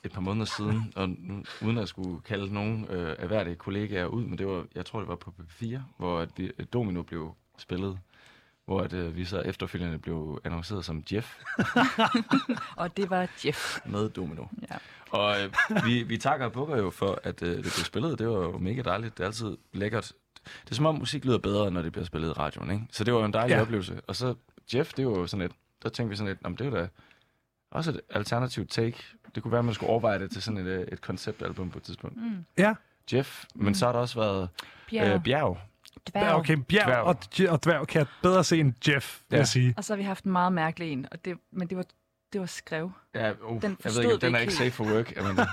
et 0.03 0.11
par 0.11 0.21
måneder 0.21 0.45
siden, 0.45 0.83
og 0.95 1.09
nu, 1.09 1.43
uden 1.61 1.77
at 1.77 1.89
skulle 1.89 2.21
kalde 2.21 2.53
nogen 2.53 2.85
øh, 2.89 3.15
af 3.19 3.27
hverdige 3.27 3.55
kollegaer 3.55 4.05
ud, 4.05 4.23
men 4.23 4.37
det 4.37 4.47
var, 4.47 4.65
jeg 4.75 4.85
tror, 4.85 4.99
det 4.99 5.07
var 5.07 5.15
på 5.15 5.33
P4, 5.39 5.77
hvor 5.97 6.27
vi, 6.37 6.51
at 6.57 6.73
Domino 6.73 7.01
blev 7.01 7.35
spillet, 7.57 7.99
hvor 8.69 8.81
at, 8.81 8.93
øh, 8.93 9.15
vi 9.15 9.25
så 9.25 9.39
efterfølgende 9.41 9.97
blev 9.99 10.41
annonceret 10.43 10.85
som 10.85 11.03
Jeff 11.11 11.35
Og 12.77 12.97
det 12.97 13.09
var 13.09 13.27
Jeff. 13.45 13.79
med 13.85 14.09
Domino. 14.09 14.45
Ja. 14.71 14.75
Og 15.11 15.35
øh, 15.41 15.51
vi, 15.85 16.03
vi 16.03 16.17
takker 16.17 16.45
og 16.45 16.51
bukker 16.51 16.77
jo 16.77 16.89
for, 16.89 17.19
at 17.23 17.41
øh, 17.43 17.49
det 17.49 17.61
blev 17.61 17.71
spillet. 17.71 18.19
Det 18.19 18.27
var 18.27 18.33
jo 18.35 18.57
mega 18.57 18.81
dejligt. 18.81 19.17
Det 19.17 19.23
er 19.23 19.27
altid 19.27 19.57
lækkert. 19.73 20.11
Det 20.63 20.71
er 20.71 20.75
som 20.75 20.85
om 20.85 20.95
musik 20.95 21.25
lyder 21.25 21.37
bedre, 21.37 21.71
når 21.71 21.81
det 21.81 21.91
bliver 21.91 22.05
spillet 22.05 22.29
i 22.29 22.31
radioen, 22.31 22.71
ikke? 22.71 22.85
Så 22.91 23.03
det 23.03 23.13
var 23.13 23.19
jo 23.19 23.25
en 23.25 23.33
dejlig 23.33 23.55
Ja. 23.55 23.61
oplevelse. 23.61 24.01
Og 24.07 24.15
så 24.15 24.35
Jeff, 24.75 24.93
det 24.93 25.07
var 25.07 25.11
jo 25.11 25.27
sådan 25.27 25.45
et... 25.45 25.51
Der 25.83 25.89
tænkte 25.89 26.09
vi 26.09 26.15
sådan 26.15 26.27
lidt, 26.27 26.39
om 26.45 26.57
det 26.57 26.71
var 26.71 26.77
da 26.79 26.87
også 27.71 27.91
et 27.91 28.01
alternativt 28.09 28.69
take. 28.71 28.97
Det 29.35 29.43
kunne 29.43 29.51
være, 29.51 29.59
at 29.59 29.65
man 29.65 29.73
skulle 29.73 29.89
overveje 29.89 30.19
det 30.19 30.31
til 30.31 30.41
sådan 30.41 30.57
et, 30.57 30.65
øh, 30.67 30.87
et 30.91 31.01
konceptalbum 31.01 31.69
på 31.69 31.77
et 31.77 31.83
tidspunkt. 31.83 32.17
Mm. 32.17 32.45
Ja. 32.57 32.73
Jeff, 33.13 33.43
men 33.55 33.75
så 33.75 33.85
har 33.85 33.91
der 33.91 33.99
også 33.99 34.19
været 34.19 34.49
Bjerg. 34.89 35.15
øh, 35.15 35.23
Bjerg. 35.23 35.57
Dværg. 36.11 36.23
Ja, 36.23 36.37
okay, 36.39 36.57
bjerg 36.57 36.85
Dværg. 36.87 37.03
og, 37.03 37.15
og 37.53 37.63
dværg 37.63 37.87
kan 37.87 37.99
jeg 37.99 38.07
bedre 38.21 38.43
se 38.43 38.59
end 38.59 38.73
Jeff, 38.87 39.19
vil 39.29 39.35
Ja. 39.35 39.39
jeg 39.39 39.47
sige. 39.47 39.73
Og 39.77 39.83
så 39.83 39.93
har 39.93 39.97
vi 39.97 40.03
haft 40.03 40.23
en 40.23 40.31
meget 40.31 40.53
mærkelig 40.53 40.91
en, 40.91 41.05
og 41.11 41.25
det, 41.25 41.37
men 41.51 41.67
det 41.69 41.77
var, 41.77 41.85
det 42.33 42.41
var 42.41 42.47
skrev. 42.47 42.91
Ja, 43.15 43.31
uh, 43.31 43.61
Den 43.61 43.77
jeg 43.83 43.91
ved 43.95 44.03
ikke, 44.03 44.17
den 44.25 44.35
er 44.35 44.39
ikke 44.39 44.53
safe 44.53 44.71
for 44.71 44.83
work. 44.83 45.15
Jamen, 45.15 45.35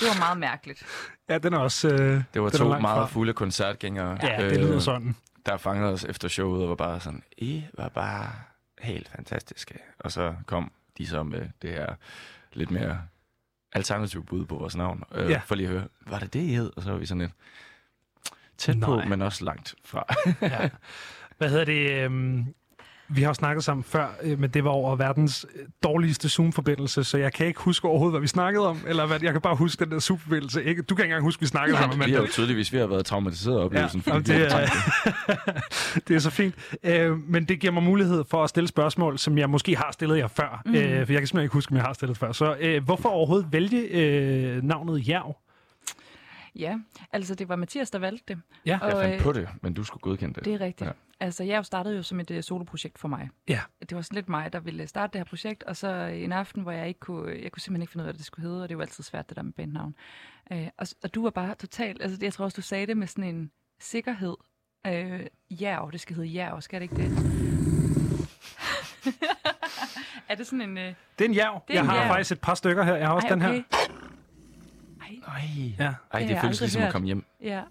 Det 0.00 0.06
var 0.08 0.18
meget 0.18 0.38
mærkeligt. 0.38 0.84
Ja, 1.28 1.38
den 1.38 1.52
er 1.54 1.58
også... 1.58 1.88
Øh, 1.88 2.22
det 2.34 2.42
var 2.42 2.50
to 2.50 2.68
meget 2.68 2.82
fra. 2.82 3.06
fulde 3.06 3.32
koncertgængere. 3.32 4.18
Ja, 4.22 4.48
det 4.50 4.60
lyder 4.60 4.78
sådan. 4.78 5.16
der 5.46 5.56
fangede 5.56 5.92
os 5.92 6.04
efter 6.04 6.28
showet 6.28 6.62
og 6.62 6.68
var 6.68 6.74
bare 6.74 7.00
sådan, 7.00 7.22
I 7.38 7.64
var 7.78 7.88
bare 7.88 8.30
helt 8.80 9.08
fantastiske. 9.16 9.78
Og 9.98 10.12
så 10.12 10.34
kom 10.46 10.72
de 10.98 11.06
så 11.06 11.22
med 11.22 11.48
det 11.62 11.70
her 11.70 11.94
lidt 12.52 12.70
mere 12.70 13.00
alternative 13.72 14.24
bud 14.24 14.44
på 14.46 14.56
vores 14.56 14.76
navn. 14.76 15.02
Øh, 15.14 15.30
Ja. 15.30 15.40
For 15.44 15.54
lige 15.54 15.66
at 15.68 15.72
høre, 15.72 15.84
var 16.06 16.18
det 16.18 16.32
det, 16.32 16.40
I 16.40 16.54
hed? 16.54 16.72
Og 16.76 16.82
så 16.82 16.90
var 16.90 16.98
vi 16.98 17.06
sådan 17.06 17.20
lidt 17.20 17.32
tæt 18.58 18.76
på, 18.82 18.96
Nej. 18.96 19.04
men 19.08 19.22
også 19.22 19.44
langt 19.44 19.74
fra. 19.84 20.04
Ja. 20.42 20.68
Hvad 21.38 21.48
hedder 21.50 21.64
det? 21.64 21.90
øhm, 21.90 22.44
Vi 23.08 23.22
har 23.22 23.28
jo 23.30 23.34
snakket 23.34 23.64
sammen 23.64 23.84
før, 23.84 24.06
øh, 24.22 24.38
men 24.38 24.50
det 24.50 24.64
var 24.64 24.70
over 24.70 24.96
verdens 24.96 25.46
øh, 25.54 25.66
dårligste 25.82 26.28
Zoom-forbindelse, 26.28 27.04
så 27.04 27.18
jeg 27.18 27.32
kan 27.32 27.46
ikke 27.46 27.60
huske 27.60 27.88
overhovedet, 27.88 28.12
hvad 28.12 28.20
vi 28.20 28.26
snakkede 28.26 28.66
om, 28.68 28.80
eller 28.86 29.06
hvad, 29.06 29.18
jeg 29.22 29.32
kan 29.32 29.40
bare 29.40 29.56
huske 29.56 29.84
den 29.84 29.92
der 29.92 29.98
Zoom-forbindelse. 30.00 30.64
Ikke, 30.64 30.82
du 30.82 30.94
kan 30.94 31.04
ikke 31.04 31.12
engang 31.12 31.24
huske, 31.24 31.40
vi 31.40 31.46
snakkede 31.46 31.78
sammen. 31.78 31.98
vi 31.98 32.04
Men 32.04 32.14
har 32.14 32.20
jo 32.22 32.26
tydeligvis 32.30 32.72
vi 32.72 32.78
har 32.78 32.86
været 32.86 33.06
traumatiseret 33.06 33.58
af 33.60 33.64
oplevelsen. 33.64 34.02
Ja, 34.06 34.12
fordi 34.14 34.32
vi 34.32 34.38
det 34.38 34.52
er- 34.52 34.66
det. 36.08 36.16
er 36.16 36.18
så 36.20 36.30
fint. 36.30 36.54
Øh, 36.82 37.18
men 37.28 37.44
det 37.44 37.60
giver 37.60 37.72
mig 37.72 37.82
mulighed 37.82 38.24
for 38.30 38.44
at 38.44 38.50
stille 38.50 38.68
spørgsmål, 38.68 39.18
som 39.18 39.38
jeg 39.38 39.50
måske 39.50 39.76
har 39.76 39.88
stillet 39.92 40.18
jer 40.18 40.28
før. 40.28 40.62
Mm. 40.66 40.74
Øh, 40.74 40.82
for 40.82 40.88
jeg 40.90 41.06
kan 41.06 41.06
simpelthen 41.06 41.42
ikke 41.42 41.52
huske, 41.52 41.70
om 41.72 41.76
jeg 41.76 41.84
har 41.84 41.92
stillet 41.92 42.18
før. 42.18 42.32
Så 42.32 42.56
øh, 42.60 42.84
hvorfor 42.84 43.08
overhovedet 43.08 43.46
vælge 43.52 43.80
øh, 43.80 44.62
navnet 44.62 45.08
Jerv? 45.08 45.36
Ja, 46.58 46.78
altså 47.12 47.34
det 47.34 47.48
var 47.48 47.56
Mathias, 47.56 47.90
der 47.90 47.98
valgte 47.98 48.34
det. 48.34 48.42
Ja. 48.66 48.78
Jeg 48.82 48.94
Og, 48.94 49.02
fandt 49.02 49.14
øh, 49.14 49.20
på 49.20 49.32
det, 49.32 49.48
men 49.62 49.74
du 49.74 49.84
skulle 49.84 50.00
godkende 50.02 50.34
det. 50.34 50.44
Det 50.44 50.54
er 50.54 50.60
rigtigt. 50.60 50.80
Ja. 50.80 50.86
Ja. 51.20 51.24
Altså, 51.26 51.44
jeg 51.44 51.64
startede 51.64 51.96
jo 51.96 52.02
som 52.02 52.20
et 52.20 52.30
uh, 52.30 52.40
soloprojekt 52.40 52.98
for 52.98 53.08
mig. 53.08 53.28
Ja. 53.48 53.60
Det 53.80 53.94
var 53.96 54.02
sådan 54.02 54.14
lidt 54.14 54.28
mig, 54.28 54.52
der 54.52 54.60
ville 54.60 54.86
starte 54.86 55.12
det 55.12 55.18
her 55.18 55.24
projekt, 55.24 55.62
og 55.62 55.76
så 55.76 55.88
øh, 55.88 56.22
en 56.22 56.32
aften, 56.32 56.62
hvor 56.62 56.72
jeg 56.72 56.88
ikke 56.88 57.00
kunne, 57.00 57.32
jeg 57.42 57.52
kunne 57.52 57.60
simpelthen 57.62 57.82
ikke 57.82 57.92
finde 57.92 58.02
ud 58.02 58.08
af, 58.08 58.12
hvad 58.12 58.18
det 58.18 58.26
skulle 58.26 58.48
hedde, 58.48 58.62
og 58.62 58.68
det 58.68 58.74
er 58.74 58.76
jo 58.76 58.80
altid 58.80 59.04
svært, 59.04 59.28
det 59.28 59.36
der 59.36 59.42
med 59.42 59.52
bandnavn. 59.52 59.94
Øh, 60.52 60.68
og, 60.78 60.86
og 61.02 61.14
du 61.14 61.22
var 61.22 61.30
bare 61.30 61.54
totalt, 61.54 62.02
altså 62.02 62.18
jeg 62.22 62.32
tror 62.32 62.44
også, 62.44 62.56
du 62.56 62.62
sagde 62.62 62.86
det 62.86 62.96
med 62.96 63.06
sådan 63.06 63.24
en 63.34 63.50
sikkerhed. 63.80 64.36
Øh, 64.86 65.20
Jerv, 65.50 65.92
det 65.92 66.00
skal 66.00 66.16
hedde 66.16 66.34
Jerv, 66.34 66.60
skal 66.60 66.80
det 66.80 66.82
ikke 66.92 66.96
det? 66.96 67.12
er 70.28 70.34
det 70.34 70.46
sådan 70.46 70.60
en... 70.60 70.78
Øh, 70.78 70.94
Det 71.18 71.24
er 71.24 71.28
en 71.28 71.34
Jerv. 71.34 71.62
Det 71.68 71.74
er 71.74 71.74
Jeg 71.74 71.80
en 71.82 71.88
har 71.90 71.96
jerv. 71.96 72.08
faktisk 72.08 72.32
et 72.32 72.40
par 72.40 72.54
stykker 72.54 72.82
her. 72.82 72.94
Jeg 72.96 73.06
har 73.06 73.14
også 73.14 73.26
ej, 73.28 73.32
den 73.34 73.42
her. 73.42 73.62
Ej, 75.26 75.42
Nej. 75.56 75.74
Ja. 75.78 75.94
Ej, 76.12 76.20
Det 76.20 76.28
det 76.28 76.40
føles 76.40 76.60
ligesom 76.60 76.80
at 76.80 76.84
hørt. 76.86 76.92
komme 76.92 77.06
hjem. 77.06 77.24
ja. 77.42 77.62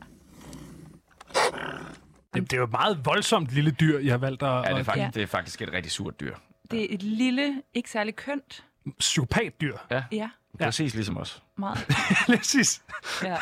Det, 2.33 2.41
det 2.51 2.53
er 2.53 2.57
jo 2.57 2.63
et 2.63 2.71
meget 2.71 3.05
voldsomt 3.05 3.49
lille 3.51 3.71
dyr, 3.71 3.99
jeg 3.99 4.13
har 4.13 4.17
valgt 4.17 4.43
at... 4.43 4.49
Ja, 4.49 4.57
det 4.61 4.67
er, 4.71 4.75
at 4.75 4.85
faktisk, 4.85 5.03
Ja. 5.05 5.09
det 5.13 5.23
er 5.23 5.27
faktisk 5.27 5.61
et 5.61 5.71
rigtig 5.73 5.91
surt 5.91 6.19
dyr. 6.19 6.35
Det 6.71 6.81
er 6.81 6.87
et 6.89 7.03
lille, 7.03 7.61
ikke 7.73 7.89
særlig 7.89 8.15
kønt. 8.15 8.65
psykopatdyr. 8.99 9.77
Ja, 9.91 10.03
Ja. 10.11 10.29
Præcis 10.59 10.93
ligesom 10.93 11.17
os. 11.17 11.43
meget. 11.57 11.77
Præcis. 12.27 12.83
Ja. 13.23 13.35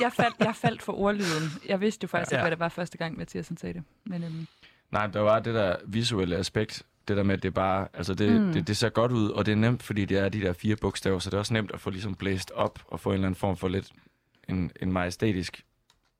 Jeg 0.00 0.12
faldt, 0.12 0.36
jeg 0.40 0.56
faldt 0.56 0.82
for 0.82 0.92
ordlyden. 0.92 1.50
Jeg 1.68 1.80
vidste 1.80 2.04
jo 2.04 2.08
faktisk 2.08 2.32
Ja. 2.32 2.36
ikke, 2.36 2.42
hvad 2.42 2.50
det 2.50 2.58
var 2.58 2.68
første 2.68 2.98
gang, 2.98 3.16
Mathias 3.18 3.52
sagde 3.60 3.74
det. 3.74 3.82
Men 4.06 4.24
øhm, 4.24 4.46
Nej, 4.90 5.06
der 5.06 5.20
var 5.20 5.38
det 5.40 5.54
der 5.54 5.76
visuelle 5.86 6.36
aspekt, 6.36 6.82
det 7.08 7.16
der 7.16 7.22
med, 7.22 7.34
at 7.34 7.42
det 7.42 7.54
bare, 7.54 7.88
altså 7.94 8.14
det, 8.14 8.40
Mm. 8.40 8.52
det, 8.52 8.66
det 8.66 8.76
ser 8.76 8.88
godt 8.88 9.12
ud, 9.12 9.30
og 9.30 9.46
det 9.46 9.52
er 9.52 9.56
nemt, 9.56 9.82
fordi 9.82 10.04
det 10.04 10.18
er 10.18 10.28
de 10.28 10.40
der 10.40 10.52
fire 10.52 10.76
bogstaver, 10.76 11.18
så 11.18 11.30
det 11.30 11.34
er 11.34 11.38
også 11.38 11.52
nemt 11.52 11.70
at 11.74 11.80
få 11.80 11.90
ligesom 11.90 12.14
blæst 12.14 12.50
op 12.50 12.78
og 12.86 13.00
få 13.00 13.08
en 13.10 13.14
eller 13.14 13.26
anden 13.26 13.38
form 13.38 13.56
for 13.56 13.68
lidt 13.68 13.92
en, 14.48 14.70
en 14.82 14.92
majestætisk 14.92 15.64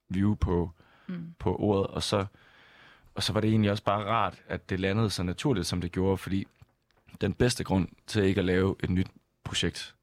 view 0.09 0.35
på, 0.35 0.71
mm. 1.07 1.35
på 1.39 1.57
ordet, 1.57 1.87
og 1.87 2.03
så, 2.03 2.27
og 3.15 3.23
så 3.23 3.33
var 3.33 3.41
det 3.41 3.51
egentlig 3.51 3.71
også 3.71 3.85
bare 3.85 4.05
rart, 4.05 4.43
at 4.49 4.71
det 4.71 4.81
landede 4.81 5.11
så 5.11 5.23
naturligt, 5.23 5.67
som 5.67 5.81
det 5.81 5.93
gjorde, 5.93 6.19
fordi 6.19 6.47
den 7.21 7.33
bedste 7.33 7.65
grund 7.65 7.89
til 8.07 8.25
ikke 8.25 8.39
at 8.39 8.45
lave 8.45 8.77
et 8.83 8.91
nyt 8.91 9.09
projekt, 9.45 9.95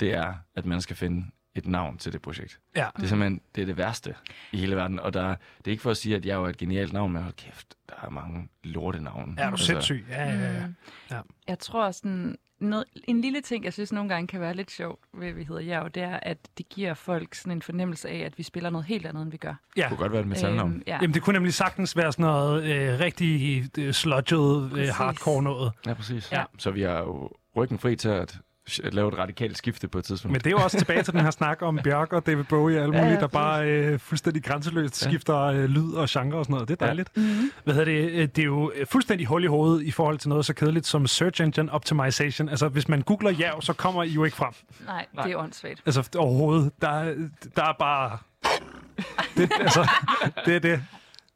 det 0.00 0.14
er, 0.14 0.34
at 0.54 0.66
man 0.66 0.80
skal 0.80 0.96
finde 0.96 1.26
et 1.58 1.66
navn 1.66 1.98
til 1.98 2.12
det 2.12 2.22
projekt. 2.22 2.60
Ja. 2.76 2.86
Det 2.96 3.02
er 3.02 3.06
simpelthen 3.06 3.40
det, 3.54 3.62
er 3.62 3.66
det 3.66 3.76
værste 3.76 4.14
i 4.52 4.58
hele 4.58 4.76
verden, 4.76 5.00
og 5.00 5.12
der, 5.12 5.28
det 5.28 5.66
er 5.66 5.70
ikke 5.70 5.82
for 5.82 5.90
at 5.90 5.96
sige, 5.96 6.16
at 6.16 6.26
jeg 6.26 6.34
er 6.34 6.46
et 6.46 6.56
genialt 6.56 6.92
navn, 6.92 7.12
men 7.12 7.22
hold 7.22 7.34
kæft, 7.34 7.74
der 7.88 7.94
er 8.02 8.10
mange 8.10 8.48
lorte 8.64 9.00
navne. 9.00 9.34
Er 9.38 9.50
du 9.50 9.56
sindssyg? 9.56 10.06
Ja, 10.10 10.24
ja, 10.24 10.52
ja. 10.52 10.66
Mm. 10.66 10.74
Ja. 11.10 11.20
Jeg 11.48 11.58
tror 11.58 11.90
sådan, 11.90 12.36
noget, 12.60 12.84
en 13.08 13.20
lille 13.20 13.40
ting, 13.40 13.64
jeg 13.64 13.72
synes 13.72 13.92
nogle 13.92 14.08
gange 14.08 14.26
kan 14.26 14.40
være 14.40 14.54
lidt 14.54 14.70
sjov 14.70 14.98
ved, 15.14 15.28
at 15.28 15.36
vi 15.36 15.44
hedder 15.44 15.62
Jerv, 15.62 15.90
det 15.90 16.02
er, 16.02 16.20
at 16.22 16.38
det 16.58 16.68
giver 16.68 16.94
folk 16.94 17.34
sådan 17.34 17.52
en 17.52 17.62
fornemmelse 17.62 18.08
af, 18.08 18.18
at 18.18 18.38
vi 18.38 18.42
spiller 18.42 18.70
noget 18.70 18.86
helt 18.86 19.06
andet, 19.06 19.22
end 19.22 19.30
vi 19.30 19.36
gør. 19.36 19.54
Det 19.76 19.84
kunne 19.88 19.96
godt 19.96 20.12
være 20.12 20.20
et 20.20 20.26
metalnavn. 20.26 20.72
Øhm, 20.72 20.82
ja. 20.86 20.98
Jamen, 21.02 21.14
det 21.14 21.22
kunne 21.22 21.32
nemlig 21.32 21.54
sagtens 21.54 21.96
være 21.96 22.12
sådan 22.12 22.22
noget 22.22 22.64
øh, 22.64 23.00
rigtig 23.00 23.64
øh, 23.78 23.92
sludget, 23.92 24.72
øh, 24.78 24.88
hardcore 24.88 25.42
noget. 25.42 25.72
Ja, 25.86 25.94
præcis. 25.94 26.32
Ja. 26.32 26.44
Så 26.58 26.70
vi 26.70 26.82
har 26.82 26.98
jo 26.98 27.30
ryggen 27.56 27.78
fri 27.78 27.96
til 27.96 28.08
at 28.08 28.38
lave 28.84 29.08
et 29.12 29.18
radikalt 29.18 29.58
skifte 29.58 29.88
på 29.88 29.98
et 29.98 30.04
tidspunkt. 30.04 30.32
Men 30.32 30.40
det 30.40 30.46
er 30.46 30.50
jo 30.50 30.56
også 30.64 30.78
tilbage 30.84 31.02
til 31.02 31.12
den 31.12 31.20
her 31.20 31.30
snak 31.30 31.62
om 31.62 31.78
Bjørk 31.84 32.12
og 32.12 32.26
David 32.26 32.44
Bowie 32.44 32.78
og 32.78 32.82
alle 32.82 32.96
Ja, 32.96 33.02
mulige, 33.02 33.14
ja, 33.14 33.20
der 33.20 33.26
bare 33.26 33.66
øh, 33.68 33.98
fuldstændig 33.98 34.44
grænseløst 34.44 35.04
Ja. 35.04 35.10
skifter 35.10 35.38
øh, 35.38 35.64
lyd 35.64 35.92
og 35.92 36.08
genre 36.10 36.38
og 36.38 36.44
sådan 36.44 36.54
noget. 36.54 36.68
Det 36.68 36.74
er 36.82 36.84
Ja. 36.84 36.86
dejligt. 36.86 37.16
Mm-hmm. 37.16 37.50
Hvad 37.64 37.74
hedder 37.74 37.84
det? 37.92 38.10
Øh, 38.10 38.28
Det 38.28 38.38
er 38.38 38.44
jo 38.46 38.72
øh, 38.74 38.86
fuldstændig 38.86 39.26
hul 39.26 39.44
i 39.44 39.46
hovedet 39.46 39.82
i 39.82 39.90
forhold 39.90 40.18
til 40.18 40.28
noget 40.28 40.44
så 40.46 40.54
kedeligt 40.54 40.86
som 40.86 41.06
Search 41.06 41.42
Engine 41.42 41.72
Optimization. 41.72 42.48
Altså, 42.48 42.68
hvis 42.68 42.88
man 42.88 43.02
googler 43.02 43.30
Jerv, 43.40 43.62
så 43.62 43.72
kommer 43.72 44.02
I 44.02 44.08
jo 44.08 44.24
ikke 44.24 44.36
frem. 44.36 44.52
Nej, 44.86 45.06
Nej. 45.14 45.24
det 45.24 45.32
er 45.32 45.36
åndssvagt. 45.36 45.82
Altså, 45.86 46.08
overhovedet. 46.16 46.70
Der, 46.80 46.88
er- 46.90 47.14
der 47.56 47.62
er 47.64 47.72
bare... 47.78 48.18
Det, 49.36 49.50
altså, 49.60 49.88
det 50.46 50.56
er 50.56 50.60
det. 50.60 50.82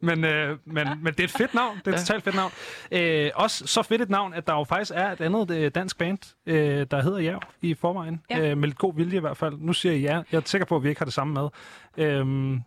Men, 0.02 0.24
øh, 0.24 0.58
men, 0.64 0.88
men 1.02 1.12
det 1.12 1.20
er 1.20 1.24
et 1.24 1.30
fedt 1.30 1.54
navn. 1.54 1.76
Det 1.78 1.86
er 1.86 1.90
et 1.90 1.94
Ja. 1.94 1.98
totalt 1.98 2.24
fedt 2.24 2.36
navn. 2.36 2.52
Øh, 2.92 3.30
også 3.34 3.66
så 3.66 3.82
fedt 3.82 4.02
et 4.02 4.10
navn, 4.10 4.34
at 4.34 4.46
der 4.46 4.54
jo 4.54 4.64
faktisk 4.64 4.92
er 4.94 5.10
et 5.12 5.20
andet 5.20 5.50
øh, 5.50 5.70
dansk 5.74 5.98
band, 5.98 6.18
øh, 6.46 6.86
der 6.90 7.02
hedder 7.02 7.18
Jerv 7.18 7.40
i 7.62 7.74
forvejen. 7.74 8.20
Ja. 8.30 8.50
Øh, 8.50 8.58
med 8.58 8.68
lidt 8.68 8.78
god 8.78 8.94
vilje 8.96 9.16
i 9.16 9.20
hvert 9.20 9.36
fald. 9.36 9.54
Nu 9.58 9.72
siger 9.72 9.92
jeg 9.92 10.00
ja. 10.02 10.22
Jeg 10.32 10.38
er 10.38 10.42
sikker 10.44 10.66
på, 10.66 10.76
at 10.76 10.82
vi 10.82 10.88
ikke 10.88 11.00
har 11.00 11.04
det 11.04 11.14
samme 11.14 11.34
med. 11.34 11.48
Øhm, 12.06 12.60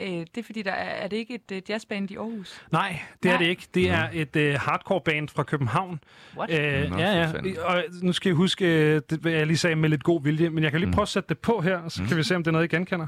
Øh, 0.00 0.06
det 0.08 0.38
er 0.38 0.42
fordi, 0.42 0.62
der 0.62 0.70
er, 0.72 0.84
er 1.04 1.08
det 1.08 1.16
ikke 1.16 1.34
et 1.34 1.52
uh, 1.52 1.70
jazzband 1.70 2.10
i 2.10 2.16
Aarhus? 2.16 2.62
nej, 2.72 3.00
det 3.22 3.28
er 3.28 3.32
Nej. 3.32 3.42
det 3.42 3.48
ikke. 3.48 3.66
Det 3.74 3.90
er 3.90 4.08
et 4.12 4.36
øh, 4.36 4.54
hardcore 4.54 5.00
band 5.04 5.28
fra 5.28 5.42
København. 5.42 6.00
What? 6.36 6.50
Øh, 6.50 6.90
Nå, 6.90 6.98
ja, 6.98 7.12
ja. 7.12 7.32
Og 7.64 7.84
nu 8.02 8.12
skal 8.12 8.28
jeg 8.30 8.36
huske, 8.36 8.64
øh, 8.66 9.02
det 9.10 9.18
hvad 9.20 9.32
jeg 9.32 9.46
lige 9.46 9.56
sagde 9.56 9.76
med 9.76 9.88
lidt 9.88 10.02
god 10.04 10.22
vilje, 10.22 10.50
men 10.50 10.64
jeg 10.64 10.70
kan 10.70 10.80
lige 10.80 10.86
Mm. 10.88 10.92
prøve 10.94 11.02
at 11.02 11.08
sætte 11.08 11.28
det 11.28 11.38
på 11.38 11.60
her, 11.60 11.88
så 11.88 12.02
Mm. 12.02 12.08
kan 12.08 12.16
vi 12.16 12.22
se, 12.22 12.36
om 12.36 12.42
det 12.42 12.48
er 12.50 12.52
noget, 12.52 12.72
I 12.72 12.76
genkender. 12.76 13.06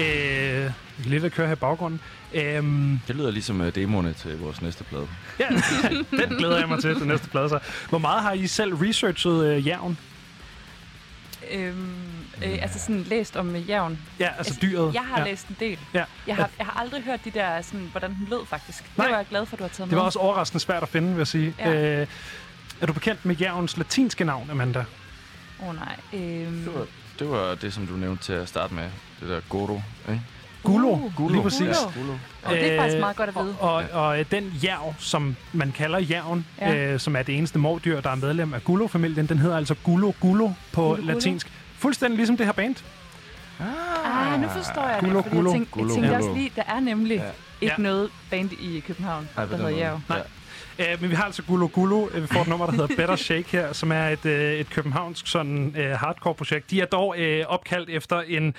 Øh, 0.00 0.64
vi 0.96 1.02
kan 1.02 1.10
lige 1.10 1.26
at 1.26 1.32
køre 1.32 1.46
her 1.46 1.52
i 1.54 1.56
baggrunden. 1.56 2.00
Øhm, 2.34 3.00
Det 3.08 3.16
lyder 3.16 3.30
ligesom 3.30 3.60
uh, 3.60 3.68
demoerne 3.68 4.12
til 4.12 4.38
vores 4.38 4.62
næste 4.62 4.84
plade. 4.84 5.08
ja, 5.40 5.48
den 6.26 6.28
glæder 6.38 6.58
jeg 6.58 6.68
mig 6.68 6.80
til, 6.80 6.94
den 6.94 7.08
næste 7.08 7.28
plade. 7.28 7.48
Så. 7.48 7.58
Hvor 7.88 7.98
meget 7.98 8.22
har 8.22 8.32
I 8.32 8.46
selv 8.46 8.74
researchet 8.74 9.44
øh, 9.44 9.66
jævn? 9.66 9.98
Øhm, 11.50 11.90
øh, 12.44 12.58
altså 12.62 12.78
sådan 12.78 13.02
læst 13.02 13.36
om 13.36 13.48
uh, 13.54 13.68
jævn. 13.68 13.98
Ja, 14.20 14.28
altså 14.38 14.58
dyret. 14.62 14.94
Jeg 14.94 15.02
har 15.02 15.18
ja. 15.18 15.24
læst 15.24 15.48
en 15.48 15.56
del. 15.60 15.78
Ja. 15.94 16.04
Jeg 16.26 16.36
har, 16.36 16.50
jeg 16.58 16.66
har 16.66 16.80
aldrig 16.80 17.02
hørt 17.02 17.24
de 17.24 17.30
der, 17.30 17.62
sådan, 17.62 17.88
hvordan 17.90 18.10
den 18.10 18.26
lød 18.30 18.46
faktisk. 18.46 18.84
Nej. 18.96 19.06
Det 19.06 19.12
var 19.12 19.18
jeg 19.18 19.26
glad 19.30 19.46
for, 19.46 19.56
du 19.56 19.62
har 19.62 19.68
taget 19.68 19.90
Det 19.90 19.96
var 19.96 20.02
med. 20.02 20.06
også 20.06 20.18
overraskende 20.18 20.60
svært 20.64 20.82
at 20.82 20.88
finde, 20.88 21.08
vil 21.08 21.16
jeg 21.18 21.26
sige. 21.26 21.54
Ja. 21.58 22.00
Øh, 22.00 22.06
er 22.80 22.86
du 22.86 22.92
bekendt 22.92 23.24
med 23.24 23.34
jævns 23.36 23.76
latinske 23.76 24.24
navn, 24.24 24.50
Amanda? 24.50 24.84
Åh 25.62 25.68
oh, 25.68 25.74
nej. 25.74 25.96
Øhm, 26.12 26.68
Det 27.20 27.30
var, 27.30 27.54
det 27.54 27.72
som 27.72 27.86
du 27.86 27.92
nævnte 27.92 28.22
til 28.24 28.32
at 28.32 28.48
starte 28.48 28.74
med. 28.74 28.82
Det 29.20 29.28
der 29.28 29.40
Goro, 29.48 29.82
ikke? 30.08 30.22
Gulo, 30.62 30.88
Uh, 30.90 31.14
Gulo. 31.16 31.32
lige 31.32 31.42
præcis. 31.42 31.60
Gulo. 31.60 31.90
Golo. 32.06 32.12
Og 32.44 32.52
det 32.54 32.72
er 32.72 32.78
faktisk 32.80 32.94
Øh, 32.96 33.00
meget 33.00 33.16
godt 33.16 33.28
at 33.28 33.34
vide. 33.34 33.54
Og, 33.60 33.72
og, 33.74 33.84
og 33.92 34.18
øh, 34.20 34.24
den 34.30 34.52
jerv, 34.64 34.94
som 34.98 35.36
man 35.52 35.72
kalder 35.72 35.98
jerven, 36.10 36.46
Ja. 36.60 36.74
øh, 36.92 37.00
som 37.00 37.16
er 37.16 37.22
det 37.22 37.38
eneste 37.38 37.58
mordyr, 37.58 38.00
der 38.00 38.10
er 38.10 38.14
medlem 38.14 38.54
af 38.54 38.64
Gulo-familien, 38.64 39.26
den 39.28 39.38
hedder 39.38 39.56
altså 39.56 39.74
Gulo 39.84 40.12
Gulo 40.20 40.46
på 40.48 40.52
Gulo 40.82 40.88
Gulo? 40.94 41.06
latinsk. 41.12 41.52
Fuldstændig 41.78 42.16
ligesom 42.16 42.36
det 42.36 42.46
her 42.46 42.52
band. 42.52 42.76
Ah, 44.04 44.40
nu 44.40 44.48
forstår 44.48 44.88
jeg 44.88 44.98
Gulo, 45.00 45.16
det, 45.16 45.24
fordi 45.24 45.36
gulo, 45.36 45.50
jeg 45.50 45.54
tænkte, 45.54 45.72
gulo, 45.72 45.86
jeg 45.86 45.94
tænkte 45.94 46.08
gulo. 46.10 46.26
også 46.28 46.38
lige, 46.38 46.52
der 46.56 46.62
er 46.66 46.80
nemlig 46.80 47.16
Ja. 47.16 47.22
ikke 47.60 47.74
Ja. 47.78 47.82
noget 47.82 48.10
band 48.30 48.52
i 48.52 48.80
København, 48.86 49.28
Ej, 49.36 49.44
der 49.44 49.56
hedder. 49.56 49.70
Jerv. 49.70 50.00
Ja. 50.10 50.14
Øh, 50.80 51.00
men 51.00 51.10
vi 51.10 51.14
har 51.14 51.24
altså 51.24 51.42
Gulo 51.42 51.68
Gulo. 51.72 52.08
Øh, 52.14 52.22
Vi 52.22 52.26
får 52.26 52.40
et 52.40 52.48
nummer, 52.48 52.66
der 52.66 52.72
hedder 52.72 52.96
Better 52.96 53.16
Shake 53.16 53.48
her, 53.48 53.72
som 53.72 53.92
er 53.92 54.08
et, 54.08 54.26
øh, 54.26 54.52
et 54.54 54.70
københavnsk 54.70 55.26
sådan, 55.26 55.74
øh, 55.76 55.90
hardcore-projekt. 55.90 56.70
De 56.70 56.80
er 56.80 56.86
dog 56.86 57.14
øh, 57.18 57.44
opkaldt 57.48 57.90
efter 57.90 58.20
en 58.20 58.54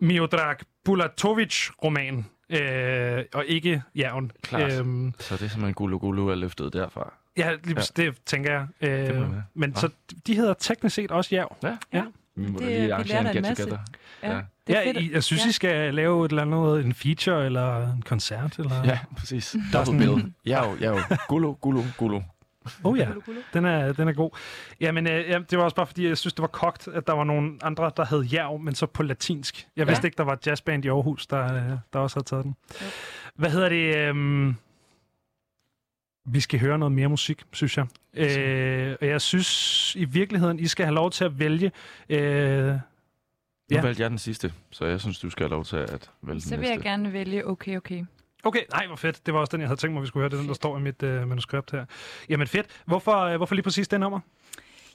Miodrag 0.00 0.56
Bulatovic-roman, 0.84 2.26
øh, 2.50 3.24
og 3.34 3.44
ikke 3.46 3.82
Jævn. 3.94 4.32
Klart. 4.42 4.72
Øhm, 4.72 5.14
Så 5.18 5.34
det 5.36 5.42
er 5.42 5.48
simpelthen 5.48 5.74
Gulu 5.74 5.98
Gulu 5.98 6.28
er 6.28 6.34
løftet 6.34 6.72
derfra. 6.72 7.12
ja, 7.36 7.52
lige, 7.64 7.76
ja. 7.98 8.02
det 8.02 8.18
tænker 8.26 8.52
jeg. 8.52 8.66
Øh, 8.80 9.06
Det 9.06 9.42
men 9.54 9.70
Ja. 9.70 9.80
så 9.80 9.88
de 10.26 10.34
hedder 10.34 10.54
teknisk 10.54 10.94
set 10.94 11.10
også 11.10 11.34
Jæv. 11.34 11.56
Ja. 11.62 11.76
Ja. 11.92 12.02
Vi 12.36 12.46
må 12.50 12.58
Det- 12.58 12.66
lige 12.66 12.94
arrangere 12.94 13.20
en 13.20 13.26
en 13.26 13.32
get 13.32 13.42
masse. 13.42 13.62
together. 13.64 13.82
Ja, 14.22 14.32
Ja. 14.32 14.40
Ja. 14.68 14.92
I, 14.92 15.10
jeg 15.12 15.24
synes, 15.24 15.44
ja. 15.44 15.48
I 15.48 15.52
skal 15.52 15.94
lave 15.94 16.24
et 16.24 16.30
eller 16.30 16.42
andet, 16.42 16.84
en 16.84 16.94
feature 16.94 17.46
eller 17.46 17.92
en 17.92 18.02
koncert. 18.02 18.58
Eller... 18.58 18.84
Ja, 18.84 18.98
præcis. 19.16 19.56
Der 19.72 19.78
er 19.78 19.84
Double 19.84 20.04
sådan- 20.04 20.20
bill. 20.20 20.32
Ja, 20.46 20.64
jo, 20.70 20.76
ja, 20.80 20.88
jo. 20.90 20.98
Gulu, 21.28 21.52
Gulu, 21.52 21.82
Gulu. 21.96 22.20
Oh 22.84 22.98
ja, 22.98 23.04
Gulo, 23.04 23.20
gulo. 23.26 23.38
den 23.54 23.64
er, 23.64 23.92
den 23.92 24.08
er 24.08 24.12
god. 24.12 24.30
Jamen, 24.80 25.06
øh, 25.06 25.28
ja, 25.28 25.38
det 25.50 25.58
var 25.58 25.64
også 25.64 25.76
bare 25.76 25.86
fordi, 25.86 26.08
jeg 26.08 26.18
synes, 26.18 26.34
det 26.34 26.40
var 26.42 26.48
kogt, 26.48 26.88
at 26.88 27.06
der 27.06 27.12
var 27.12 27.24
nogle 27.24 27.52
andre, 27.62 27.90
der 27.96 28.04
hed 28.10 28.24
Jerv, 28.32 28.58
men 28.58 28.74
så 28.74 28.86
på 28.86 29.02
latinsk. 29.02 29.66
Jeg 29.76 29.84
Ja. 29.84 29.90
vidste 29.90 30.06
ikke, 30.06 30.16
der 30.16 30.24
var 30.24 30.32
et 30.32 30.46
jazzband 30.46 30.84
i 30.84 30.88
Aarhus, 30.88 31.26
der, 31.26 31.54
øh, 31.54 31.62
der 31.92 31.98
også 31.98 32.16
havde 32.16 32.26
taget 32.26 32.44
den. 32.44 32.54
Jo. 32.80 32.86
Hvad 33.34 33.50
hedder 33.50 33.68
det? 33.68 33.96
øhm, 33.96 34.56
vi 36.24 36.40
skal 36.40 36.60
høre 36.60 36.78
noget 36.78 36.92
mere 36.92 37.08
musik, 37.08 37.42
synes 37.52 37.76
jeg. 37.76 37.86
Øh, 38.14 38.96
og 39.00 39.06
jeg 39.06 39.20
synes 39.20 39.96
i 39.96 40.04
virkeligheden, 40.04 40.58
I 40.60 40.66
skal 40.66 40.86
have 40.86 40.94
lov 40.94 41.10
til 41.10 41.24
at 41.24 41.38
vælge. 41.38 41.72
Øh, 42.08 42.66
Nu 43.70 43.76
Ja. 43.76 43.82
valgte 43.82 44.02
jeg 44.02 44.10
den 44.10 44.18
sidste, 44.18 44.52
så 44.70 44.84
jeg 44.86 45.00
synes, 45.00 45.18
du 45.18 45.30
skal 45.30 45.44
have 45.44 45.50
lov 45.50 45.64
til 45.64 45.76
at 45.76 46.10
vælge 46.22 46.40
Så 46.40 46.50
den 46.50 46.60
vil 46.60 46.66
jeg 46.66 46.76
næste. 46.76 46.88
gerne 46.90 47.12
vælge 47.12 47.46
okay, 47.46 47.76
okay. 47.76 48.04
okay, 48.44 48.60
nej, 48.72 48.86
hvor 48.86 48.96
fedt. 48.96 49.26
Det 49.26 49.34
var 49.34 49.40
også 49.40 49.50
den, 49.52 49.60
jeg 49.60 49.68
havde 49.68 49.80
tænkt 49.80 49.94
mig, 49.94 50.02
vi 50.02 50.06
skulle 50.06 50.20
høre. 50.22 50.28
Det 50.30 50.36
er 50.36 50.40
den, 50.40 50.48
der 50.48 50.54
står 50.54 50.78
i 50.78 50.80
mit 50.80 51.02
øh, 51.02 51.28
manuskript 51.28 51.70
her. 51.70 51.84
Jamen 52.28 52.46
fedt. 52.46 52.66
Hvorfor, 52.86 53.16
øh, 53.16 53.36
hvorfor 53.36 53.54
lige 53.54 53.62
præcis 53.62 53.88
det 53.88 54.00
nummer? 54.00 54.20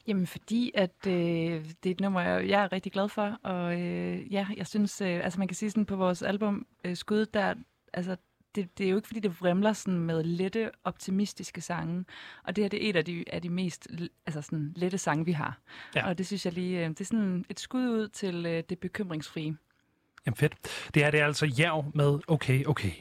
Jamen 0.07 0.27
fordi, 0.27 0.71
at 0.75 0.91
øh, 1.07 1.13
det 1.13 1.85
er 1.85 1.91
et 1.91 1.99
nummer, 1.99 2.21
jeg, 2.21 2.49
jeg 2.49 2.63
er 2.63 2.71
rigtig 2.71 2.91
glad 2.91 3.09
for, 3.09 3.39
og 3.43 3.81
øh, 3.81 4.33
ja, 4.33 4.47
jeg 4.57 4.67
synes, 4.67 5.01
øh, 5.01 5.07
altså 5.23 5.39
man 5.39 5.47
kan 5.47 5.55
sige 5.55 5.69
sådan 5.71 5.85
på 5.85 5.95
vores 5.95 6.21
album 6.21 6.65
øh, 6.85 6.95
Skud, 6.95 7.25
der, 7.25 7.53
altså 7.93 8.15
det, 8.55 8.77
det 8.77 8.85
er 8.85 8.89
jo 8.89 8.95
ikke 8.95 9.07
fordi, 9.07 9.19
det 9.19 9.41
vrimler 9.41 9.73
sådan 9.73 9.99
med 9.99 10.23
lette, 10.23 10.71
optimistiske 10.83 11.61
sange, 11.61 12.05
og 12.43 12.55
det 12.55 12.63
her 12.63 12.69
det 12.69 12.85
er 12.85 12.89
et 12.89 12.95
af 12.95 13.05
de, 13.05 13.23
af 13.27 13.41
de 13.41 13.49
mest 13.49 13.87
altså 14.25 14.41
sådan, 14.41 14.73
lette 14.75 14.97
sange, 14.97 15.25
vi 15.25 15.31
har. 15.31 15.59
Ja. 15.95 16.07
Og 16.07 16.17
det 16.17 16.27
synes 16.27 16.45
jeg 16.45 16.53
lige, 16.53 16.83
øh, 16.83 16.89
det 16.89 17.01
er 17.01 17.05
sådan 17.05 17.45
et 17.49 17.59
skud 17.59 17.89
ud 17.89 18.07
til 18.07 18.45
øh, 18.45 18.63
det 18.69 18.79
bekymringsfrie. 18.79 19.57
Jamen 20.25 20.35
fedt. 20.35 20.53
Det 20.93 21.03
er 21.03 21.11
det 21.11 21.19
er 21.19 21.25
altså 21.25 21.53
Jerv 21.59 21.91
med 21.93 22.19
Okay, 22.27 22.65
Okay. 22.65 22.91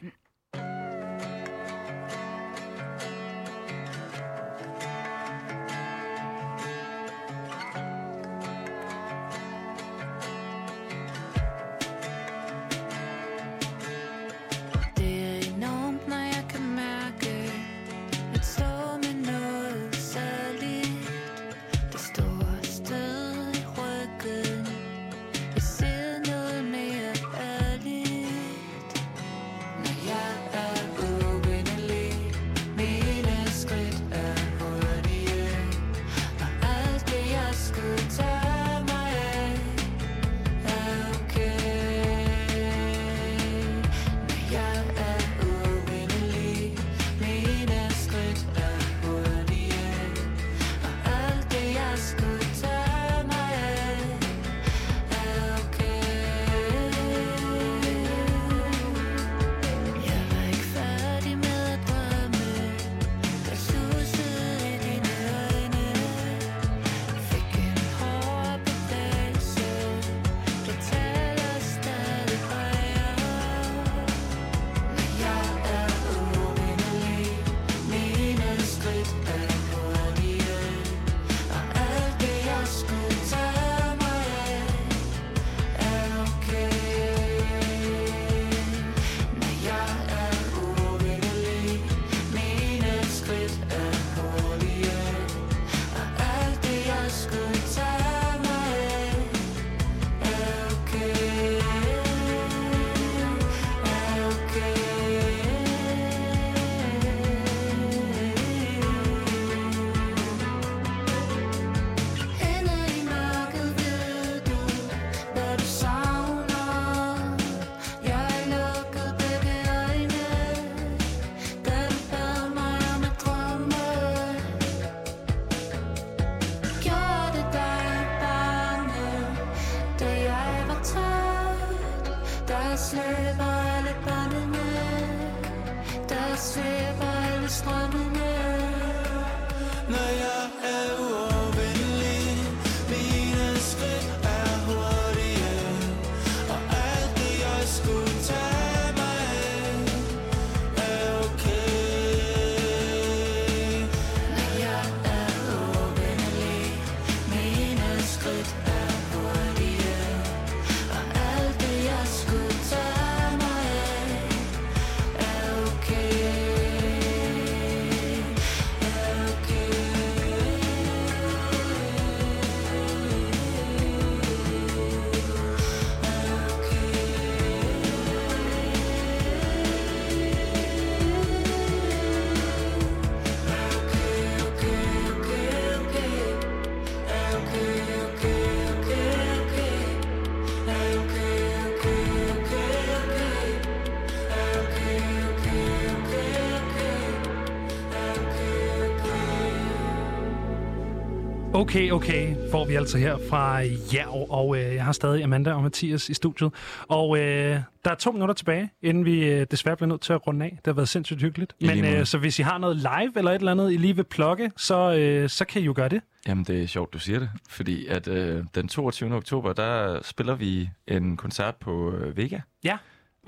Okay, 201.57 201.91
okay, 201.91 202.51
får 202.51 202.65
vi 202.65 202.75
altså 202.75 202.99
her 202.99 203.19
fra 203.31 203.57
Jerv, 203.95 204.27
og 204.31 204.57
øh, 204.57 204.75
jeg 204.75 204.85
har 204.85 204.93
stadig 204.93 205.25
Amanda 205.25 205.53
og 205.53 205.63
Mathias 205.63 206.09
i 206.09 206.15
studiet. 206.15 206.53
Og 206.89 207.19
øh, 207.19 207.61
der 207.85 207.91
er 207.91 207.95
to 207.95 208.13
minutter 208.13 208.35
tilbage, 208.35 208.71
inden 208.83 209.05
vi 209.05 209.29
øh, 209.29 209.47
desværre 209.51 209.77
bliver 209.77 209.89
nødt 209.89 210.01
til 210.01 210.13
at 210.13 210.27
runde 210.27 210.45
af. 210.45 210.51
Det 210.51 210.67
har 210.67 210.73
været 210.73 210.89
sindssygt 210.89 211.21
hyggeligt. 211.21 211.55
I 211.61 211.67
Men 211.67 211.85
øh, 211.85 212.07
så 212.07 212.19
hvis 212.19 212.39
I 212.39 212.43
har 212.43 212.59
noget 212.59 212.77
live 212.77 213.13
eller 213.17 213.31
et 213.31 213.39
eller 213.39 213.53
andet, 213.53 213.73
I 213.73 213.77
lige 213.77 213.97
vil 213.97 214.05
plukke, 214.05 214.51
så, 214.57 214.95
øh, 214.95 215.29
så 215.29 215.45
kan 215.45 215.63
I 215.63 215.65
jo 215.65 215.73
gøre 215.77 215.89
det. 215.89 216.01
Jamen, 216.29 216.45
det 216.45 216.63
er 216.63 216.67
sjovt, 216.67 216.93
du 216.93 216.99
siger 216.99 217.19
det. 217.19 217.31
Fordi 217.49 217.87
at 217.87 218.09
øh, 218.09 218.45
den 218.55 218.69
22. 218.69 219.15
oktober, 219.15 219.53
der 219.53 220.03
spiller 220.03 220.35
vi 220.35 220.69
en 220.89 221.17
koncert 221.17 221.57
på 221.57 221.93
øh, 221.93 222.17
Vega. 222.17 222.41
Ja. 222.65 222.79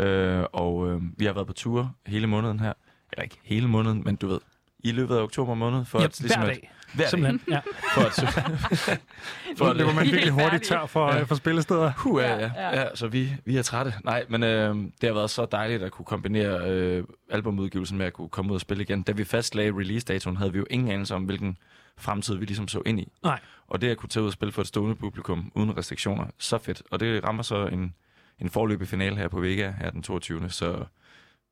Øh, 0.01 0.45
og 0.53 0.89
øh, 0.89 1.01
vi 1.19 1.25
har 1.25 1.33
været 1.33 1.47
på 1.47 1.53
tur 1.53 1.95
hele 2.07 2.27
måneden 2.27 2.61
her. 2.61 2.73
Eller 3.13 3.23
ikke 3.23 3.39
hele 3.45 3.69
måneden, 3.69 4.03
men 4.05 4.17
du 4.17 4.27
ved, 4.27 4.39
i 4.79 4.93
løbet 4.93 5.17
af 5.17 5.23
oktober 5.23 5.55
måned. 5.55 5.85
For 5.85 5.99
Ja, 5.99 6.05
at, 6.05 6.21
ligesom 6.21 6.43
hver 6.43 6.51
at- 6.51 6.57
dag. 6.57 6.73
Hver 6.95 7.09
Simpelthen. 7.09 7.41
Ja. 7.49 7.55
dag. 7.55 7.63
For 7.95 8.01
at, 8.01 8.13
for 9.59 9.65
at, 9.67 9.77
løber 9.77 9.93
man 9.93 10.05
virkelig 10.05 10.31
hurtigt 10.33 10.65
tør 10.65 10.87
for, 10.87 11.13
Ja. 11.15 11.21
øh, 11.21 11.27
for 11.27 11.35
spillesteder. 11.35 11.93
Ja, 12.07 12.21
Ja, 12.21 12.39
ja, 12.39 12.51
ja. 12.57 12.81
ja. 12.81 12.89
så 12.95 13.09
vi, 13.09 13.33
vi 13.45 13.57
er 13.57 13.63
trætte. 13.63 13.95
Nej, 14.05 14.25
men 14.29 14.43
øh, 14.43 14.75
det 14.77 15.09
har 15.09 15.13
været 15.13 15.31
så 15.31 15.47
dejligt 15.53 15.83
at 15.83 15.91
kunne 15.93 16.05
kombinere 16.05 16.69
øh, 16.71 17.05
albumudgivelsen 17.31 17.99
med 17.99 18.07
at 18.07 18.13
kunne 18.13 18.29
komme 18.29 18.51
ud 18.51 18.55
og 18.55 18.61
spille 18.61 18.83
igen. 18.83 19.03
Da 19.03 19.13
vi 19.13 19.25
fastlagde 19.25 19.73
release-datoen, 19.73 20.37
havde 20.37 20.53
vi 20.53 20.59
jo 20.59 20.67
ingen 20.71 20.91
anelse 20.91 21.15
om, 21.15 21.25
hvilken 21.25 21.59
fremtid 21.99 22.37
vi 22.37 22.45
ligesom 22.45 22.69
så 22.69 22.83
ind 22.87 23.01
i. 23.01 23.13
Nej. 23.23 23.41
Og 23.69 23.81
det 23.81 23.89
at 23.91 23.97
kunne 23.97 24.09
tage 24.09 24.23
ud 24.23 24.27
og 24.29 24.33
spille 24.33 24.53
for 24.53 24.63
et 24.63 24.69
stående 24.69 24.95
publikum 24.97 25.53
uden 25.55 25.77
restriktioner, 25.77 26.27
så 26.39 26.59
fedt. 26.59 26.83
Og 26.91 27.01
det 27.01 27.25
rammer 27.25 27.43
så 27.43 27.67
en, 27.67 27.95
en 28.41 28.51
forløbig 28.51 28.89
finale 28.89 29.17
her 29.17 29.29
på 29.29 29.41
Vega 29.41 29.73
her 29.81 29.91
den 29.91 30.03
22. 30.03 30.49
Så 30.51 30.85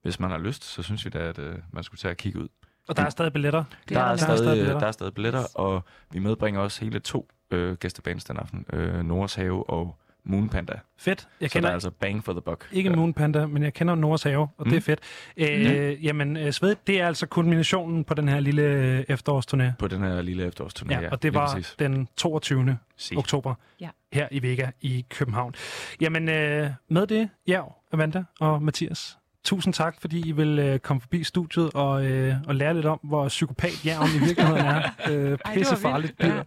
hvis 0.02 0.20
man 0.20 0.30
har 0.30 0.38
lyst, 0.38 0.64
så 0.64 0.82
synes 0.82 1.04
vi 1.04 1.10
da, 1.10 1.18
at 1.18 1.38
øh, 1.38 1.54
man 1.72 1.84
skulle 1.84 1.98
tage 1.98 2.12
og 2.12 2.16
kigge 2.16 2.38
ud. 2.40 2.48
Og 2.88 2.96
der 2.96 3.02
er 3.04 3.10
stadig 3.10 3.32
billetter. 3.32 3.64
Det 3.88 3.96
der, 3.96 4.00
er 4.00 4.04
er 4.04 4.08
der 4.08 4.16
stadig 4.16 4.38
stadig, 4.38 4.52
billetter. 4.56 4.78
der 4.80 4.86
er 4.86 4.92
stadig 4.92 5.14
billetter, 5.14 5.44
og 5.54 5.84
vi 6.12 6.18
medbringer 6.18 6.60
også 6.60 6.84
hele 6.84 6.98
to 6.98 7.28
øh, 7.50 7.74
gæstebands 7.76 8.24
den 8.24 8.36
aften. 8.36 8.66
Øh, 8.72 9.02
Noras 9.04 9.34
Have 9.34 9.70
og 9.70 9.98
Moon 10.26 10.48
Panda. 10.48 10.72
Fedt. 10.98 11.28
Jeg 11.40 11.50
så 11.50 11.52
kender 11.52 11.66
der 11.66 11.70
er 11.70 11.74
altså 11.74 11.90
bang 11.90 12.24
for 12.24 12.32
the 12.32 12.40
buck. 12.40 12.68
ikke 12.72 12.90
Ja. 12.90 12.96
Moon 12.96 13.14
Panda, 13.14 13.46
men 13.46 13.62
jeg 13.62 13.74
kender 13.74 13.94
Noras 13.94 14.22
Have, 14.22 14.48
og 14.58 14.64
det 14.66 14.72
er 14.72 14.76
Mm. 14.76 14.82
fedt. 14.82 15.00
Øh, 15.36 16.04
Jamen, 16.04 16.36
øh, 16.36 16.52
Sved, 16.52 16.76
det 16.86 17.00
er 17.00 17.06
altså 17.06 17.26
kulminationen 17.26 18.04
på 18.04 18.14
den 18.14 18.28
her 18.28 18.40
lille 18.40 18.62
øh, 18.62 19.04
efterårsturné. 19.08 19.64
På 19.78 19.88
den 19.88 20.02
her 20.02 20.22
lille 20.22 20.46
efterårsturné. 20.48 21.00
Ja, 21.00 21.10
og 21.10 21.22
det 21.22 21.34
var 21.34 21.52
præcis. 21.54 21.74
den 21.78 22.08
22. 22.16 22.78
Si. 22.96 23.16
oktober 23.16 23.54
Ja. 23.80 23.88
her 24.12 24.28
i 24.30 24.42
Vega 24.42 24.70
i 24.80 25.04
København. 25.10 25.54
Jamen, 26.00 26.28
øh, 26.28 26.70
med 26.88 27.06
det, 27.06 27.28
ja, 27.46 27.62
Amanda 27.92 28.24
og 28.40 28.62
Mathias, 28.62 29.18
Tusind 29.44 29.74
tak, 29.74 29.96
fordi 30.00 30.28
I 30.28 30.32
vil 30.32 30.58
øh, 30.58 30.78
komme 30.78 31.00
forbi 31.00 31.24
studiet 31.24 31.70
og, 31.74 32.06
øh, 32.06 32.34
og 32.46 32.54
lære 32.54 32.74
lidt 32.74 32.86
om, 32.86 33.00
hvor 33.02 33.28
psykopat 33.28 33.84
jævn 33.84 34.06
i 34.16 34.18
virkeligheden 34.18 34.66
er. 34.66 34.82
Øh, 35.10 35.38
pissefarligt 35.54 36.22
dyr. 36.22 36.42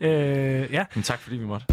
Ja. 0.00 0.62
Øh, 0.62 0.72
ja. 0.72 0.84
Men 0.94 1.02
tak, 1.02 1.18
fordi 1.18 1.36
vi 1.36 1.44
måtte. 1.44 1.66